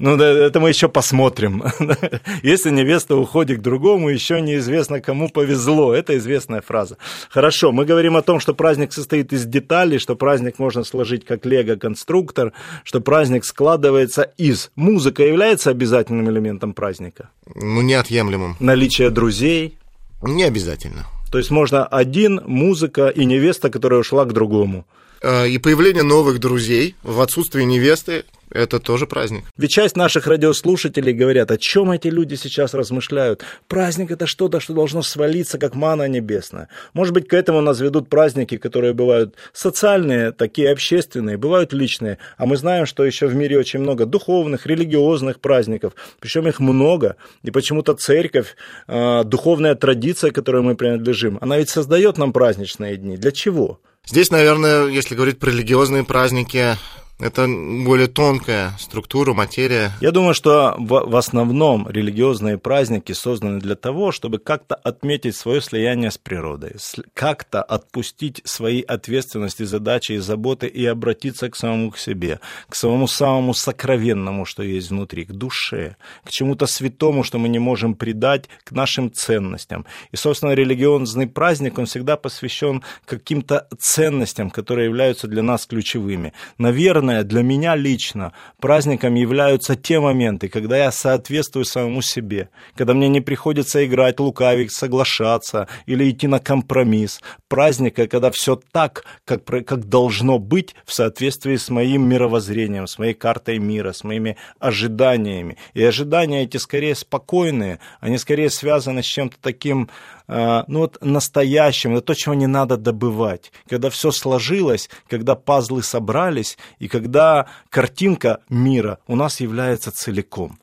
Ну, 0.00 0.16
это 0.16 0.60
мы 0.60 0.68
еще 0.68 0.88
посмотрим. 0.88 1.64
Если 2.44 2.70
невеста 2.70 3.16
уходит 3.16 3.58
к 3.58 3.62
другому, 3.62 4.10
еще 4.10 4.40
неизвестно, 4.40 5.00
кому 5.00 5.28
повезло. 5.28 5.92
Это 5.92 6.16
известная 6.18 6.60
фраза. 6.60 6.98
Хорошо, 7.30 7.72
мы 7.72 7.84
говорим 7.84 8.16
о 8.16 8.22
том, 8.22 8.38
что 8.38 8.54
праздник 8.54 8.92
состоит 8.92 9.32
из 9.32 9.44
деталей, 9.44 9.98
что 9.98 10.14
праздник 10.14 10.60
можно 10.60 10.84
сложить 10.84 11.24
как 11.24 11.44
лего-конструктор, 11.44 12.52
что 12.84 13.00
праздник 13.00 13.44
складывается 13.44 14.22
из. 14.22 14.70
Музыка 14.76 15.24
является 15.24 15.70
обязательным 15.70 16.30
элементом 16.30 16.74
праздника? 16.74 17.30
Ну, 17.54 17.80
неотъемлемым. 17.82 18.56
Наличие 18.60 19.10
друзей, 19.10 19.77
не 20.22 20.44
обязательно. 20.44 21.06
То 21.30 21.38
есть 21.38 21.50
можно 21.50 21.86
один, 21.86 22.40
музыка 22.46 23.08
и 23.08 23.24
невеста, 23.24 23.70
которая 23.70 24.00
ушла 24.00 24.24
к 24.24 24.32
другому. 24.32 24.86
Э, 25.22 25.48
и 25.48 25.58
появление 25.58 26.02
новых 26.02 26.38
друзей 26.38 26.94
в 27.02 27.20
отсутствии 27.20 27.62
невесты 27.62 28.24
это 28.50 28.78
тоже 28.80 29.06
праздник. 29.06 29.44
Ведь 29.56 29.70
часть 29.70 29.96
наших 29.96 30.26
радиослушателей 30.26 31.12
говорят, 31.12 31.50
о 31.50 31.58
чем 31.58 31.90
эти 31.90 32.08
люди 32.08 32.34
сейчас 32.34 32.72
размышляют. 32.72 33.44
Праздник 33.66 34.10
это 34.10 34.26
что-то, 34.26 34.58
что 34.60 34.72
должно 34.72 35.02
свалиться, 35.02 35.58
как 35.58 35.74
мана 35.74 36.08
небесная. 36.08 36.68
Может 36.94 37.12
быть, 37.12 37.28
к 37.28 37.34
этому 37.34 37.60
нас 37.60 37.80
ведут 37.80 38.08
праздники, 38.08 38.56
которые 38.56 38.94
бывают 38.94 39.34
социальные, 39.52 40.32
такие 40.32 40.70
общественные, 40.70 41.36
бывают 41.36 41.72
личные. 41.72 42.18
А 42.38 42.46
мы 42.46 42.56
знаем, 42.56 42.86
что 42.86 43.04
еще 43.04 43.26
в 43.26 43.34
мире 43.34 43.58
очень 43.58 43.80
много 43.80 44.06
духовных, 44.06 44.66
религиозных 44.66 45.40
праздников. 45.40 45.92
Причем 46.18 46.48
их 46.48 46.58
много. 46.60 47.16
И 47.42 47.50
почему-то 47.50 47.94
церковь, 47.94 48.56
а, 48.86 49.24
духовная 49.24 49.74
традиция, 49.74 50.30
которой 50.30 50.62
мы 50.62 50.74
принадлежим, 50.74 51.38
она 51.40 51.58
ведь 51.58 51.68
создает 51.68 52.16
нам 52.16 52.32
праздничные 52.32 52.96
дни. 52.96 53.16
Для 53.18 53.30
чего? 53.30 53.80
Здесь, 54.06 54.30
наверное, 54.30 54.86
если 54.86 55.14
говорить 55.14 55.38
про 55.38 55.50
религиозные 55.50 56.04
праздники, 56.04 56.76
это 57.18 57.48
более 57.48 58.06
тонкая 58.06 58.72
структура, 58.78 59.34
материя. 59.34 59.90
Я 60.00 60.12
думаю, 60.12 60.34
что 60.34 60.76
в, 60.78 61.16
основном 61.16 61.88
религиозные 61.90 62.58
праздники 62.58 63.10
созданы 63.12 63.58
для 63.58 63.74
того, 63.74 64.12
чтобы 64.12 64.38
как-то 64.38 64.76
отметить 64.76 65.34
свое 65.34 65.60
слияние 65.60 66.12
с 66.12 66.18
природой, 66.18 66.76
как-то 67.14 67.62
отпустить 67.62 68.40
свои 68.44 68.82
ответственности, 68.82 69.64
задачи 69.64 70.12
и 70.12 70.18
заботы 70.18 70.68
и 70.68 70.86
обратиться 70.86 71.50
к 71.50 71.56
самому 71.56 71.90
к 71.90 71.98
себе, 71.98 72.38
к 72.68 72.76
самому 72.76 73.08
самому 73.08 73.52
сокровенному, 73.52 74.44
что 74.44 74.62
есть 74.62 74.90
внутри, 74.90 75.24
к 75.24 75.32
душе, 75.32 75.96
к 76.24 76.30
чему-то 76.30 76.66
святому, 76.66 77.24
что 77.24 77.38
мы 77.38 77.48
не 77.48 77.58
можем 77.58 77.96
предать, 77.96 78.48
к 78.62 78.70
нашим 78.70 79.12
ценностям. 79.12 79.86
И, 80.12 80.16
собственно, 80.16 80.52
религиозный 80.52 81.26
праздник, 81.26 81.78
он 81.78 81.86
всегда 81.86 82.16
посвящен 82.16 82.84
каким-то 83.06 83.66
ценностям, 83.76 84.50
которые 84.50 84.84
являются 84.84 85.26
для 85.26 85.42
нас 85.42 85.66
ключевыми. 85.66 86.32
Наверное, 86.58 87.07
главное 87.08 87.24
для 87.24 87.42
меня 87.42 87.74
лично 87.74 88.32
праздником 88.60 89.14
являются 89.14 89.76
те 89.76 89.98
моменты, 89.98 90.48
когда 90.48 90.76
я 90.76 90.92
соответствую 90.92 91.64
самому 91.64 92.02
себе, 92.02 92.50
когда 92.76 92.92
мне 92.92 93.08
не 93.08 93.20
приходится 93.20 93.84
играть, 93.84 94.20
лукавить, 94.20 94.72
соглашаться 94.72 95.68
или 95.86 96.10
идти 96.10 96.26
на 96.26 96.38
компромисс. 96.38 97.20
Праздника, 97.48 98.06
когда 98.06 98.30
все 98.30 98.60
так, 98.72 99.04
как, 99.24 99.44
как 99.44 99.88
должно 99.88 100.38
быть 100.38 100.74
в 100.84 100.92
соответствии 100.92 101.56
с 101.56 101.70
моим 101.70 102.06
мировоззрением, 102.08 102.86
с 102.86 102.98
моей 102.98 103.14
картой 103.14 103.58
мира, 103.58 103.92
с 103.92 104.04
моими 104.04 104.36
ожиданиями. 104.58 105.56
И 105.74 105.82
ожидания 105.82 106.42
эти 106.42 106.58
скорее 106.58 106.94
спокойные, 106.94 107.78
они 108.00 108.18
скорее 108.18 108.50
связаны 108.50 109.02
с 109.02 109.06
чем-то 109.06 109.36
таким 109.40 109.88
ну 110.28 110.80
вот 110.80 110.98
настоящим, 111.00 111.96
это 111.96 112.02
то, 112.02 112.14
чего 112.14 112.34
не 112.34 112.46
надо 112.46 112.76
добывать. 112.76 113.50
Когда 113.68 113.88
все 113.88 114.10
сложилось, 114.10 114.90
когда 115.08 115.34
пазлы 115.34 115.82
собрались, 115.82 116.58
и 116.78 116.88
когда 116.88 117.46
картинка 117.70 118.40
мира 118.48 118.98
у 119.06 119.16
нас 119.16 119.40
является 119.40 119.90
целиком. 119.90 120.58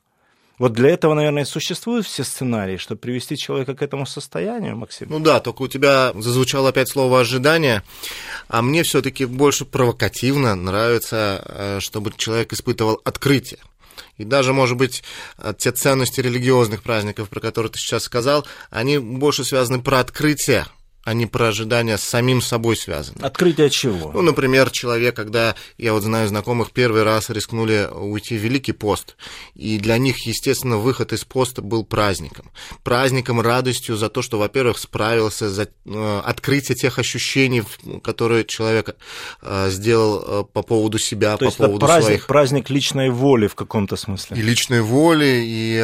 Вот 0.57 0.71
для 0.71 0.89
этого, 0.91 1.13
наверное, 1.13 1.43
и 1.43 1.45
существуют 1.45 2.05
все 2.05 2.23
сценарии, 2.23 2.77
чтобы 2.77 2.99
привести 2.99 3.37
человека 3.37 3.75
к 3.75 3.81
этому 3.81 4.05
состоянию, 4.05 4.77
Максим. 4.77 5.09
Ну 5.09 5.19
да, 5.19 5.41
только 5.41 5.63
у 5.63 5.67
тебя 5.67 6.13
зазвучало 6.15 6.69
опять 6.69 6.89
слово 6.89 7.19
ожидание, 7.19 7.83
а 8.47 8.61
мне 8.61 8.83
все-таки 8.83 9.25
больше 9.25 9.65
провокативно 9.65 10.55
нравится, 10.55 11.43
э, 11.45 11.79
чтобы 11.81 12.13
человек 12.15 12.53
испытывал 12.53 13.01
открытие. 13.03 13.59
И 14.17 14.23
даже, 14.23 14.53
может 14.53 14.77
быть, 14.77 15.03
э, 15.37 15.53
те 15.57 15.71
ценности 15.71 16.21
религиозных 16.21 16.83
праздников, 16.83 17.29
про 17.29 17.39
которые 17.39 17.71
ты 17.71 17.79
сейчас 17.79 18.03
сказал, 18.03 18.45
они 18.69 18.97
больше 18.97 19.43
связаны 19.43 19.81
про 19.81 19.99
открытие 19.99 20.65
а 21.05 21.13
не 21.13 21.27
про 21.27 21.49
ожидания 21.49 21.97
с 21.97 22.03
самим 22.03 22.41
собой 22.41 22.75
связаны. 22.75 23.21
Открытие 23.21 23.69
чего? 23.69 24.11
Ну, 24.11 24.23
например, 24.23 24.71
человек, 24.71 25.15
когда, 25.15 25.55
я 25.77 25.93
вот 25.93 26.01
знаю 26.01 26.27
знакомых, 26.27 26.71
первый 26.71 27.03
раз 27.03 27.29
рискнули 27.29 27.87
уйти 27.91 28.35
в 28.35 28.41
Великий 28.41 28.71
пост, 28.71 29.15
и 29.53 29.77
для 29.77 29.99
них, 29.99 30.25
естественно, 30.25 30.77
выход 30.77 31.13
из 31.13 31.23
поста 31.23 31.61
был 31.61 31.85
праздником. 31.85 32.51
Праздником, 32.83 33.39
радостью 33.39 33.97
за 33.97 34.09
то, 34.09 34.23
что, 34.23 34.39
во-первых, 34.39 34.79
справился, 34.79 35.47
за 35.47 35.67
э, 35.85 36.21
открытие 36.25 36.75
тех 36.75 36.97
ощущений, 36.97 37.63
которые 38.03 38.43
человек 38.43 38.95
э, 39.43 39.69
сделал 39.69 40.23
э, 40.25 40.43
по 40.51 40.63
поводу 40.63 40.97
себя, 40.97 41.37
то 41.37 41.45
по 41.45 41.51
поводу 41.51 41.85
праздник, 41.85 42.05
своих... 42.07 42.25
праздник 42.25 42.69
личной 42.71 43.11
воли 43.11 43.45
в 43.45 43.53
каком-то 43.53 43.95
смысле. 43.95 44.37
И 44.37 44.41
личной 44.41 44.81
воли, 44.81 45.43
и 45.45 45.75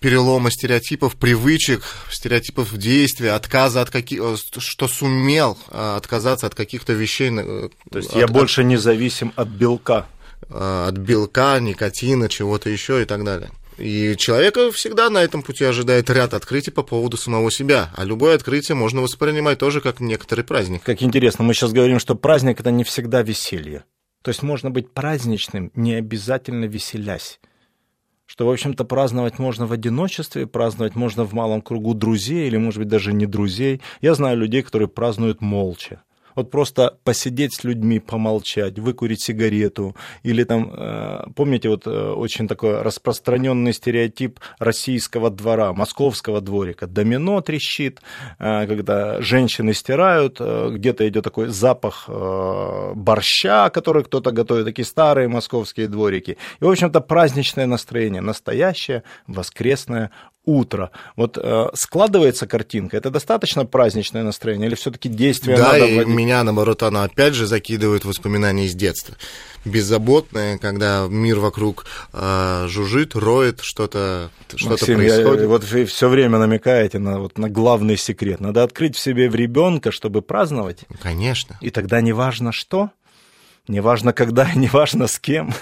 перелома 0.00 0.50
стереотипов, 0.50 1.14
привычек, 1.14 1.84
стереотипов 2.10 2.76
действия, 2.76 3.32
отказа 3.32 3.82
от 3.82 3.90
каких 3.90 4.31
что 4.36 4.88
сумел 4.88 5.58
а, 5.68 5.96
отказаться 5.96 6.46
от 6.46 6.54
каких-то 6.54 6.92
вещей. 6.92 7.30
Э, 7.30 7.68
То 7.90 7.98
есть 7.98 8.10
от, 8.10 8.16
я 8.16 8.26
больше 8.26 8.64
не 8.64 8.76
зависим 8.76 9.32
от 9.36 9.48
белка. 9.48 10.06
А, 10.48 10.88
от 10.88 10.98
белка, 10.98 11.58
никотина, 11.60 12.28
чего-то 12.28 12.70
еще 12.70 13.02
и 13.02 13.04
так 13.04 13.24
далее. 13.24 13.50
И 13.78 14.14
человека 14.16 14.70
всегда 14.70 15.10
на 15.10 15.18
этом 15.18 15.42
пути 15.42 15.64
ожидает 15.64 16.10
ряд 16.10 16.34
открытий 16.34 16.70
по 16.70 16.82
поводу 16.82 17.16
самого 17.16 17.50
себя. 17.50 17.90
А 17.96 18.04
любое 18.04 18.34
открытие 18.34 18.74
можно 18.74 19.00
воспринимать 19.00 19.58
тоже 19.58 19.80
как 19.80 20.00
некоторый 20.00 20.42
праздник. 20.42 20.82
Как 20.82 21.02
интересно, 21.02 21.44
мы 21.44 21.54
сейчас 21.54 21.72
говорим, 21.72 21.98
что 21.98 22.14
праздник 22.14 22.60
это 22.60 22.70
не 22.70 22.84
всегда 22.84 23.22
веселье. 23.22 23.84
То 24.22 24.28
есть 24.28 24.42
можно 24.42 24.70
быть 24.70 24.92
праздничным, 24.92 25.72
не 25.74 25.94
обязательно 25.94 26.66
веселясь. 26.66 27.40
Что, 28.26 28.46
в 28.46 28.50
общем-то, 28.50 28.84
праздновать 28.84 29.38
можно 29.38 29.66
в 29.66 29.72
одиночестве, 29.72 30.46
праздновать 30.46 30.94
можно 30.94 31.24
в 31.24 31.32
малом 31.32 31.60
кругу 31.60 31.94
друзей 31.94 32.46
или, 32.46 32.56
может 32.56 32.78
быть, 32.78 32.88
даже 32.88 33.12
не 33.12 33.26
друзей. 33.26 33.80
Я 34.00 34.14
знаю 34.14 34.38
людей, 34.38 34.62
которые 34.62 34.88
празднуют 34.88 35.40
молча. 35.40 36.02
Вот 36.34 36.50
просто 36.50 36.96
посидеть 37.04 37.54
с 37.54 37.64
людьми, 37.64 37.98
помолчать, 37.98 38.78
выкурить 38.78 39.22
сигарету. 39.22 39.94
Или 40.22 40.44
там, 40.44 40.72
э, 40.72 41.24
помните, 41.34 41.68
вот 41.68 41.86
э, 41.86 41.90
очень 41.90 42.48
такой 42.48 42.82
распространенный 42.82 43.72
стереотип 43.72 44.40
российского 44.58 45.30
двора, 45.30 45.72
московского 45.72 46.40
дворика. 46.40 46.86
Домино 46.86 47.40
трещит, 47.40 48.00
э, 48.38 48.66
когда 48.66 49.20
женщины 49.22 49.74
стирают, 49.74 50.40
где-то 50.40 51.08
идет 51.08 51.24
такой 51.24 51.48
запах 51.48 52.08
борща, 52.94 53.70
который 53.70 54.04
кто-то 54.04 54.32
готовит, 54.32 54.64
такие 54.64 54.84
старые 54.84 55.28
московские 55.28 55.88
дворики. 55.88 56.36
И, 56.60 56.64
в 56.64 56.68
общем-то, 56.68 57.00
праздничное 57.00 57.66
настроение, 57.66 58.20
настоящее 58.20 59.02
воскресное 59.26 60.10
утро. 60.44 60.90
Вот 61.16 61.38
э, 61.40 61.66
складывается 61.74 62.46
картинка, 62.46 62.96
это 62.96 63.10
достаточно 63.10 63.64
праздничное 63.64 64.22
настроение 64.22 64.68
или 64.68 64.74
все-таки 64.74 65.08
действие 65.08 65.56
да, 65.56 65.72
надо 65.72 65.86
и 65.86 65.96
вводить? 65.96 66.14
меня, 66.14 66.42
наоборот, 66.42 66.82
оно 66.82 67.02
опять 67.02 67.34
же 67.34 67.46
закидывает 67.46 68.04
воспоминания 68.04 68.66
из 68.66 68.74
детства. 68.74 69.14
Беззаботное, 69.64 70.58
когда 70.58 71.06
мир 71.08 71.38
вокруг 71.38 71.86
э, 72.12 72.66
жужжит, 72.68 73.14
роет, 73.14 73.60
что-то 73.60 74.30
что 74.56 74.76
происходит. 74.76 75.42
Я, 75.42 75.46
вот 75.46 75.64
вы 75.64 75.84
все 75.84 76.08
время 76.08 76.38
намекаете 76.38 76.98
на, 76.98 77.20
вот, 77.20 77.38
на 77.38 77.48
главный 77.48 77.96
секрет. 77.96 78.40
Надо 78.40 78.64
открыть 78.64 78.96
в 78.96 78.98
себе 78.98 79.30
в 79.30 79.36
ребенка, 79.36 79.92
чтобы 79.92 80.22
праздновать. 80.22 80.80
Конечно. 81.00 81.56
И 81.60 81.70
тогда 81.70 82.00
не 82.00 82.12
важно 82.12 82.50
что, 82.50 82.90
Неважно 83.68 84.12
когда, 84.12 84.50
неважно 84.54 85.06
с 85.06 85.20
кем. 85.20 85.54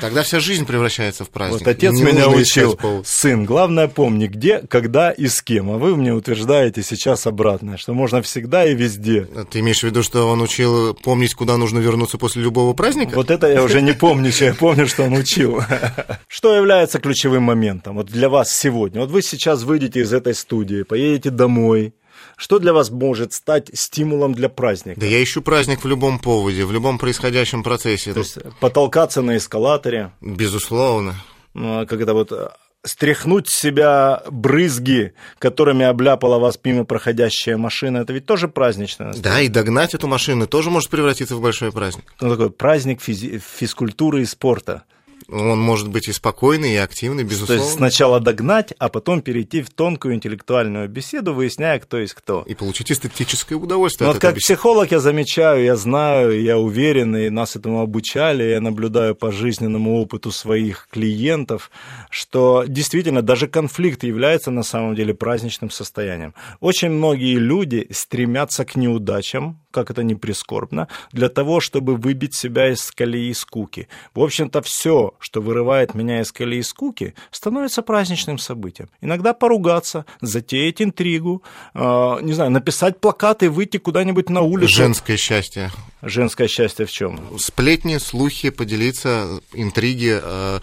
Тогда 0.00 0.22
вся 0.22 0.38
жизнь 0.38 0.66
превращается 0.66 1.24
в 1.24 1.30
праздник. 1.30 1.60
Вот 1.60 1.68
отец 1.68 1.92
Не 1.92 2.02
меня 2.02 2.28
учил, 2.28 2.78
сын, 3.04 3.46
главное 3.46 3.88
помни, 3.88 4.26
где, 4.26 4.58
когда 4.58 5.10
и 5.10 5.28
с 5.28 5.40
кем. 5.40 5.70
А 5.70 5.78
вы 5.78 5.96
мне 5.96 6.12
утверждаете 6.12 6.82
сейчас 6.82 7.26
обратное, 7.26 7.78
что 7.78 7.94
можно 7.94 8.20
всегда 8.20 8.66
и 8.66 8.74
везде. 8.74 9.26
Ты 9.50 9.60
имеешь 9.60 9.80
в 9.80 9.84
виду, 9.84 10.02
что 10.02 10.28
он 10.28 10.42
учил 10.42 10.92
помнить, 10.94 11.34
куда 11.34 11.56
нужно 11.56 11.78
вернуться 11.78 12.18
после 12.18 12.42
любого 12.42 12.74
праздника? 12.74 13.14
Вот 13.14 13.30
это 13.30 13.46
я 13.46 13.62
уже 13.62 13.80
не 13.80 13.92
помню, 13.92 14.30
я 14.40 14.54
помню, 14.54 14.86
что 14.86 15.04
он 15.04 15.14
учил. 15.14 15.62
Что 16.28 16.54
является 16.54 16.98
ключевым 16.98 17.44
моментом 17.44 17.96
вот 17.96 18.06
для 18.06 18.28
вас 18.28 18.52
сегодня? 18.54 19.00
Вот 19.00 19.10
вы 19.10 19.22
сейчас 19.22 19.62
выйдете 19.62 20.00
из 20.00 20.12
этой 20.12 20.34
студии, 20.34 20.82
поедете 20.82 21.30
домой, 21.30 21.94
что 22.38 22.58
для 22.60 22.72
вас 22.72 22.90
может 22.90 23.32
стать 23.34 23.68
стимулом 23.74 24.32
для 24.32 24.48
праздника? 24.48 24.98
Да 25.00 25.06
я 25.06 25.22
ищу 25.22 25.42
праздник 25.42 25.84
в 25.84 25.86
любом 25.88 26.18
поводе, 26.20 26.64
в 26.64 26.72
любом 26.72 26.96
происходящем 26.98 27.62
процессе. 27.62 28.12
То 28.14 28.20
есть 28.20 28.38
потолкаться 28.60 29.20
на 29.20 29.36
эскалаторе? 29.36 30.12
Безусловно. 30.22 31.16
Ну, 31.54 31.80
а 31.80 31.86
когда 31.86 32.14
вот 32.14 32.30
э, 32.30 32.48
стряхнуть 32.84 33.48
с 33.48 33.54
себя 33.58 34.22
брызги, 34.30 35.14
которыми 35.38 35.84
обляпала 35.84 36.38
вас 36.38 36.58
мимо 36.62 36.84
проходящая 36.84 37.56
машина, 37.56 37.98
это 37.98 38.12
ведь 38.12 38.26
тоже 38.26 38.48
праздничное 38.48 39.12
Да, 39.14 39.40
и 39.40 39.48
догнать 39.48 39.94
эту 39.94 40.06
машину 40.06 40.46
тоже 40.46 40.70
может 40.70 40.90
превратиться 40.90 41.34
в 41.36 41.40
большой 41.40 41.72
праздник. 41.72 42.04
Ну, 42.20 42.30
такой 42.30 42.50
праздник 42.50 43.00
физи- 43.02 43.38
физкультуры 43.40 44.22
и 44.22 44.24
спорта. 44.24 44.84
Он 45.30 45.60
может 45.60 45.88
быть 45.90 46.08
и 46.08 46.12
спокойный, 46.12 46.72
и 46.72 46.76
активный, 46.76 47.22
безусловно. 47.22 47.56
То 47.56 47.62
есть 47.62 47.76
сначала 47.76 48.18
догнать, 48.18 48.72
а 48.78 48.88
потом 48.88 49.20
перейти 49.20 49.60
в 49.60 49.68
тонкую 49.68 50.14
интеллектуальную 50.14 50.88
беседу, 50.88 51.34
выясняя, 51.34 51.78
кто 51.78 51.98
есть 51.98 52.14
кто. 52.14 52.44
И 52.46 52.54
получить 52.54 52.90
эстетическое 52.90 53.58
удовольствие. 53.58 54.06
Но 54.06 54.14
вот 54.14 54.22
как 54.22 54.36
беседы. 54.36 54.54
психолог 54.54 54.90
я 54.90 55.00
замечаю, 55.00 55.62
я 55.64 55.76
знаю, 55.76 56.40
я 56.42 56.56
уверен, 56.56 57.14
и 57.14 57.28
нас 57.28 57.56
этому 57.56 57.82
обучали, 57.82 58.42
я 58.44 58.62
наблюдаю 58.62 59.14
по 59.14 59.30
жизненному 59.30 60.00
опыту 60.00 60.30
своих 60.30 60.88
клиентов, 60.90 61.70
что 62.08 62.64
действительно 62.66 63.20
даже 63.20 63.48
конфликт 63.48 64.04
является 64.04 64.50
на 64.50 64.62
самом 64.62 64.94
деле 64.94 65.12
праздничным 65.12 65.70
состоянием. 65.70 66.32
Очень 66.60 66.90
многие 66.90 67.34
люди 67.34 67.86
стремятся 67.90 68.64
к 68.64 68.76
неудачам, 68.76 69.60
как 69.70 69.90
это 69.90 70.02
не 70.02 70.14
прискорбно, 70.14 70.88
для 71.12 71.28
того, 71.28 71.60
чтобы 71.60 71.96
выбить 71.96 72.34
себя 72.34 72.72
из 72.72 72.90
колеи 72.90 73.32
скуки. 73.34 73.88
В 74.14 74.22
общем-то, 74.22 74.62
все, 74.62 75.14
что 75.18 75.40
вырывает 75.40 75.94
меня 75.94 76.20
из 76.20 76.32
колеи 76.32 76.62
скуки, 76.62 77.14
становится 77.30 77.82
праздничным 77.82 78.38
событием. 78.38 78.88
Иногда 79.00 79.34
поругаться, 79.34 80.06
затеять 80.20 80.80
интригу, 80.80 81.42
э, 81.74 82.18
не 82.22 82.32
знаю, 82.32 82.50
написать 82.50 83.00
плакаты, 83.00 83.50
выйти 83.50 83.76
куда-нибудь 83.78 84.30
на 84.30 84.40
улицу. 84.40 84.74
Женское 84.74 85.16
счастье. 85.16 85.70
Женское 86.00 86.46
счастье 86.46 86.86
в 86.86 86.92
чем? 86.92 87.38
Сплетни, 87.38 87.98
слухи, 87.98 88.50
поделиться, 88.50 89.40
интриги, 89.52 90.20
э, 90.22 90.60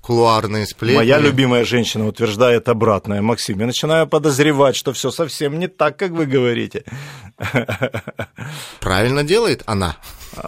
кулуарные 0.00 0.66
сплетни. 0.66 0.96
Моя 0.96 1.18
любимая 1.18 1.64
женщина 1.64 2.06
утверждает 2.06 2.68
обратное. 2.68 3.20
Максим, 3.20 3.60
я 3.60 3.66
начинаю 3.66 4.06
подозревать, 4.06 4.76
что 4.76 4.92
все 4.94 5.10
совсем 5.10 5.58
не 5.58 5.68
так, 5.68 5.98
как 5.98 6.12
вы 6.12 6.24
говорите. 6.24 6.84
Правильно 8.80 9.24
делает 9.24 9.62
она. 9.66 9.96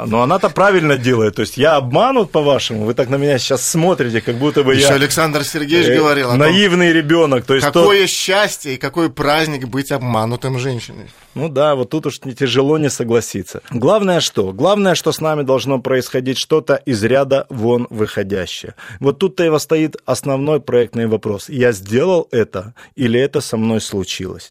Но 0.07 0.23
она-то 0.23 0.51
правильно 0.51 0.97
делает. 0.97 1.37
То 1.37 1.43
есть 1.43 1.57
я 1.57 1.77
обманут, 1.77 2.31
по-вашему? 2.31 2.85
Вы 2.85 2.95
так 2.95 3.09
на 3.09 3.17
меня 3.17 3.39
сейчас 3.39 3.67
смотрите, 3.67 4.21
как 4.21 4.37
будто 4.37 4.63
бы 4.63 4.75
Еще 4.75 4.89
я... 4.89 4.95
Александр 4.95 5.45
Сергеевич 5.45 5.89
э, 5.89 5.97
говорил 5.97 6.33
Наивный 6.35 6.93
ребенок. 6.93 7.45
То 7.45 7.55
есть 7.55 7.67
какое 7.67 8.03
то... 8.03 8.07
счастье 8.07 8.75
и 8.75 8.77
какой 8.77 9.11
праздник 9.11 9.69
быть 9.69 9.91
обманутым 9.91 10.59
женщиной. 10.59 11.11
Ну 11.35 11.49
да, 11.49 11.75
вот 11.75 11.91
тут 11.91 12.07
уж 12.07 12.21
не 12.25 12.35
тяжело 12.35 12.79
не 12.79 12.91
согласиться. 12.91 13.63
Главное 13.71 14.21
что? 14.21 14.53
Главное, 14.53 14.95
что 14.95 15.13
с 15.13 15.21
нами 15.21 15.43
должно 15.43 15.81
происходить 15.81 16.39
что-то 16.39 16.75
из 16.75 17.03
ряда 17.03 17.47
вон 17.49 17.87
выходящее. 17.91 18.75
Вот 19.01 19.19
тут-то 19.19 19.45
и 19.45 19.49
восстоит 19.49 19.97
основной 20.07 20.61
проектный 20.61 21.07
вопрос. 21.07 21.49
Я 21.49 21.73
сделал 21.73 22.29
это 22.31 22.75
или 22.97 23.19
это 23.19 23.41
со 23.41 23.57
мной 23.57 23.81
случилось? 23.81 24.51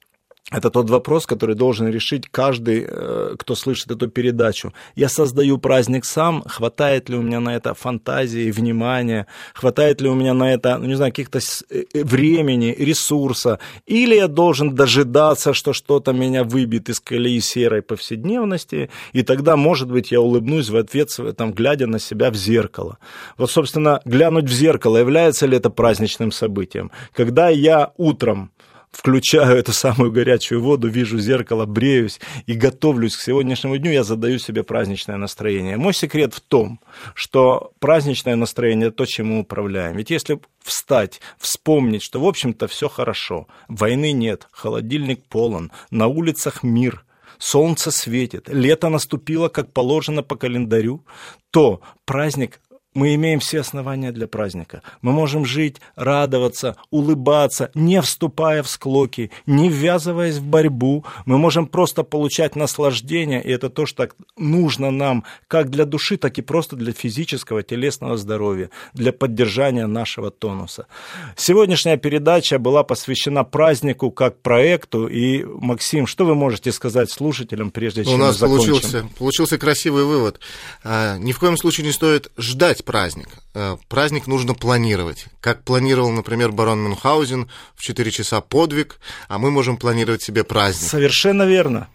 Это 0.52 0.72
тот 0.72 0.90
вопрос, 0.90 1.28
который 1.28 1.56
должен 1.56 1.88
решить 1.88 2.28
каждый, 2.32 2.86
э, 2.88 3.36
кто 3.38 3.56
слышит 3.56 3.92
эту 3.92 4.08
передачу. 4.08 4.74
Я 4.96 5.08
создаю 5.08 5.60
праздник 5.60 6.06
сам, 6.06 6.44
хватает 6.48 7.10
ли 7.10 7.18
у 7.18 7.22
меня 7.22 7.40
на 7.40 7.56
это 7.56 7.76
фантазии, 7.76 8.52
внимания, 8.52 9.28
хватает 9.54 10.02
ли 10.02 10.10
у 10.10 10.16
меня 10.16 10.34
на 10.34 10.52
это, 10.52 10.78
ну, 10.80 10.86
не 10.88 10.96
знаю, 10.96 11.12
каких-то 11.12 11.38
э, 11.38 11.84
э, 11.94 12.04
времени, 12.04 12.76
ресурса, 12.80 13.60
или 13.86 14.16
я 14.16 14.28
должен 14.28 14.74
дожидаться, 14.74 15.54
что 15.54 15.74
что-то 15.74 16.14
меня 16.14 16.44
выбьет 16.44 16.90
из 16.90 17.00
колеи 17.00 17.42
серой 17.42 17.84
повседневности, 17.84 18.90
и 19.14 19.22
тогда, 19.22 19.56
может 19.56 19.92
быть, 19.92 20.12
я 20.12 20.20
улыбнусь 20.20 20.70
в 20.70 20.76
ответ, 20.76 21.10
там, 21.38 21.54
глядя 21.54 21.86
на 21.86 22.00
себя 22.00 22.32
в 22.32 22.36
зеркало. 22.36 22.98
Вот, 23.38 23.52
собственно, 23.52 24.02
глянуть 24.04 24.46
в 24.46 24.54
зеркало, 24.54 24.98
является 24.98 25.46
ли 25.46 25.58
это 25.58 25.70
праздничным 25.70 26.32
событием? 26.32 26.90
Когда 27.14 27.50
я 27.50 27.92
утром 27.98 28.50
включаю 28.92 29.58
эту 29.58 29.74
самую 29.74 30.12
горячую 30.12 30.62
воду, 30.62 30.88
вижу 30.90 31.20
зеркало, 31.20 31.66
бреюсь 31.66 32.20
и 32.46 32.54
готовлюсь 32.54 33.16
к 33.16 33.22
сегодняшнему 33.22 33.78
дню, 33.78 33.92
я 33.92 34.04
задаю 34.04 34.40
себе 34.40 34.64
праздничное 34.64 35.18
настроение. 35.18 35.78
Мой 35.78 35.94
секрет 35.94 36.34
в 36.34 36.42
том, 36.42 36.80
что 37.14 37.72
праздничное 37.80 38.36
настроение– 38.36 38.92
то, 39.00 39.06
чем 39.06 39.28
мы 39.28 39.40
управляем. 39.40 39.96
Ведь 39.96 40.10
если 40.10 40.40
встать, 40.64 41.22
вспомнить, 41.38 42.04
что, 42.04 42.20
в 42.20 42.28
общем-то, 42.28 42.68
все 42.68 42.90
хорошо, 42.90 43.48
войны 43.68 44.12
нет, 44.12 44.48
холодильник 44.52 45.24
полон, 45.26 45.72
на 45.92 46.08
улицах 46.08 46.64
мир– 46.64 47.04
солнце 47.40 47.90
светит, 47.90 48.50
лето 48.50 48.90
наступило, 48.90 49.48
как 49.50 49.74
положено 49.74 50.22
по 50.22 50.36
календарю, 50.36 51.04
то 51.52 51.82
праздник 52.06 52.60
мы 52.94 53.14
имеем 53.16 53.40
все 53.40 53.60
основания 53.60 54.12
для 54.12 54.28
праздника. 54.28 54.82
Мы 55.02 55.12
можем 55.12 55.46
жить, 55.46 55.78
радоваться, 55.96 56.76
улыбаться, 56.90 57.70
не 57.76 58.02
вступая 58.02 58.64
в 58.64 58.70
склоки, 58.70 59.32
не 59.46 59.70
ввязываясь 59.70 60.38
в 60.38 60.44
борьбу. 60.44 61.06
Мы 61.26 61.38
можем 61.38 61.68
просто 61.68 62.04
получать 62.04 62.56
наслаждение, 62.56 63.44
и 63.44 63.52
это 63.52 63.70
то, 63.70 63.86
что 63.86 64.10
нужно 64.38 64.92
нам 64.92 65.24
как 65.48 65.70
для 65.70 65.86
души, 65.86 66.18
так 66.18 66.38
и 66.38 66.42
просто 66.42 66.76
для 66.76 66.92
физического, 66.92 67.62
телесного 67.62 68.18
здоровья, 68.18 68.70
для 68.94 69.14
поддержания 69.14 69.86
нашего 69.86 70.32
тонуса. 70.32 70.88
Сегодняшняя 71.36 71.98
передача 71.98 72.58
была 72.58 72.84
посвящена 72.84 73.44
празднику 73.44 74.10
как 74.12 74.42
проекту. 74.42 75.08
И, 75.08 75.44
Максим, 75.44 76.08
что 76.08 76.26
вы 76.26 76.36
можете 76.36 76.72
сказать 76.72 77.12
слушателям, 77.12 77.72
прежде 77.72 78.04
чем 78.04 78.16
У 78.16 78.18
нас 78.18 78.38
закончим? 78.38 78.72
Получился, 78.72 79.10
получился 79.18 79.58
красивый 79.58 80.06
вывод. 80.06 80.40
А, 80.84 81.18
ни 81.18 81.32
в 81.32 81.40
коем 81.40 81.58
случае 81.58 81.86
не 81.86 81.92
стоит 81.92 82.32
ждать 82.38 82.79
планировать 82.80 82.86
праздник. 82.86 83.28
Э, 83.54 83.78
праздник 83.88 84.28
нужно 84.28 84.54
планировать. 84.54 85.26
Как 85.42 85.64
планировал, 85.64 86.12
например, 86.12 86.52
барон 86.52 86.80
Мюнхгаузен 86.82 87.50
в 87.76 87.82
4 87.82 88.12
часа 88.12 88.42
подвиг, 88.42 89.00
а 89.28 89.38
мы 89.38 89.52
можем 89.52 89.78
планировать 89.78 90.22
себе 90.22 90.44
праздник. 90.44 90.90
Совершенно 90.90 91.44
верно. 91.46 91.88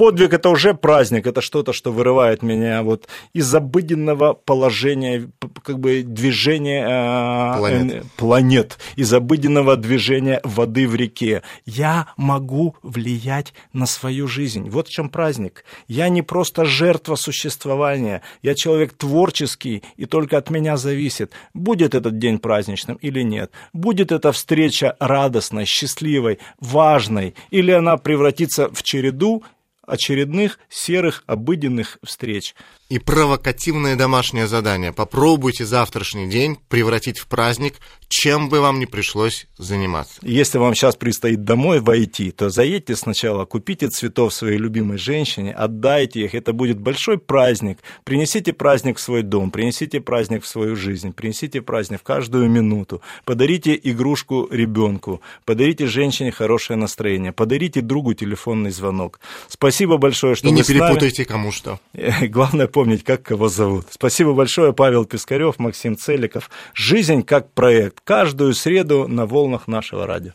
Подвиг 0.00 0.32
это 0.32 0.48
уже 0.48 0.72
праздник, 0.72 1.26
это 1.26 1.42
что-то, 1.42 1.74
что 1.74 1.92
вырывает 1.92 2.42
меня 2.42 2.82
вот 2.82 3.06
из 3.34 3.54
обыденного 3.54 4.32
положения, 4.32 5.28
как 5.62 5.78
бы 5.78 6.02
движения 6.02 6.86
э, 6.88 7.58
планет, 7.58 8.04
планет 8.16 8.78
из 8.96 9.12
обыденного 9.12 9.76
движения 9.76 10.40
воды 10.42 10.88
в 10.88 10.94
реке. 10.94 11.42
Я 11.66 12.06
могу 12.16 12.76
влиять 12.82 13.52
на 13.74 13.84
свою 13.84 14.26
жизнь. 14.26 14.70
Вот 14.70 14.88
в 14.88 14.90
чем 14.90 15.10
праздник. 15.10 15.66
Я 15.86 16.08
не 16.08 16.22
просто 16.22 16.64
жертва 16.64 17.16
существования, 17.16 18.22
я 18.40 18.54
человек 18.54 18.94
творческий, 18.94 19.82
и 19.98 20.06
только 20.06 20.38
от 20.38 20.48
меня 20.48 20.78
зависит, 20.78 21.32
будет 21.52 21.94
этот 21.94 22.18
день 22.18 22.38
праздничным 22.38 22.96
или 23.02 23.20
нет, 23.20 23.50
будет 23.74 24.12
эта 24.12 24.32
встреча 24.32 24.96
радостной, 24.98 25.66
счастливой, 25.66 26.38
важной, 26.58 27.34
или 27.50 27.70
она 27.70 27.98
превратится 27.98 28.70
в 28.70 28.82
череду 28.82 29.44
очередных 29.90 30.58
серых 30.68 31.24
обыденных 31.26 31.98
встреч. 32.02 32.54
И 32.90 32.98
провокативное 32.98 33.94
домашнее 33.94 34.48
задание. 34.48 34.92
Попробуйте 34.92 35.64
завтрашний 35.64 36.28
день 36.28 36.58
превратить 36.68 37.18
в 37.18 37.28
праздник, 37.28 37.76
чем 38.10 38.48
бы 38.48 38.60
вам 38.60 38.80
ни 38.80 38.86
пришлось 38.86 39.46
заниматься. 39.56 40.14
Если 40.22 40.58
вам 40.58 40.74
сейчас 40.74 40.96
предстоит 40.96 41.44
домой 41.44 41.78
войти, 41.78 42.32
то 42.32 42.50
заедьте 42.50 42.96
сначала, 42.96 43.44
купите 43.44 43.88
цветов 43.88 44.34
своей 44.34 44.58
любимой 44.58 44.98
женщине, 44.98 45.52
отдайте 45.52 46.22
их, 46.24 46.34
это 46.34 46.52
будет 46.52 46.80
большой 46.80 47.18
праздник. 47.18 47.78
Принесите 48.02 48.52
праздник 48.52 48.98
в 48.98 49.00
свой 49.00 49.22
дом, 49.22 49.52
принесите 49.52 50.00
праздник 50.00 50.42
в 50.42 50.48
свою 50.48 50.74
жизнь, 50.74 51.12
принесите 51.12 51.62
праздник 51.62 52.00
в 52.00 52.02
каждую 52.02 52.50
минуту. 52.50 53.00
Подарите 53.24 53.78
игрушку 53.80 54.48
ребенку, 54.50 55.20
подарите 55.44 55.86
женщине 55.86 56.32
хорошее 56.32 56.76
настроение, 56.76 57.30
подарите 57.30 57.80
другу 57.80 58.14
телефонный 58.14 58.72
звонок. 58.72 59.20
Спасибо 59.46 59.98
большое, 59.98 60.34
что 60.34 60.48
И 60.48 60.50
вы 60.50 60.56
не 60.56 60.64
перепутайте 60.64 61.24
кому 61.24 61.52
что. 61.52 61.78
Главное 62.22 62.66
помнить, 62.80 63.04
как 63.04 63.22
кого 63.22 63.50
зовут. 63.50 63.88
Спасибо 63.90 64.32
большое, 64.32 64.72
Павел 64.72 65.04
Пискарев, 65.04 65.58
Максим 65.58 65.98
Целиков. 65.98 66.48
«Жизнь 66.72 67.22
как 67.22 67.52
проект». 67.52 68.00
Каждую 68.04 68.54
среду 68.54 69.06
на 69.06 69.26
волнах 69.26 69.68
нашего 69.68 70.06
радио. 70.06 70.32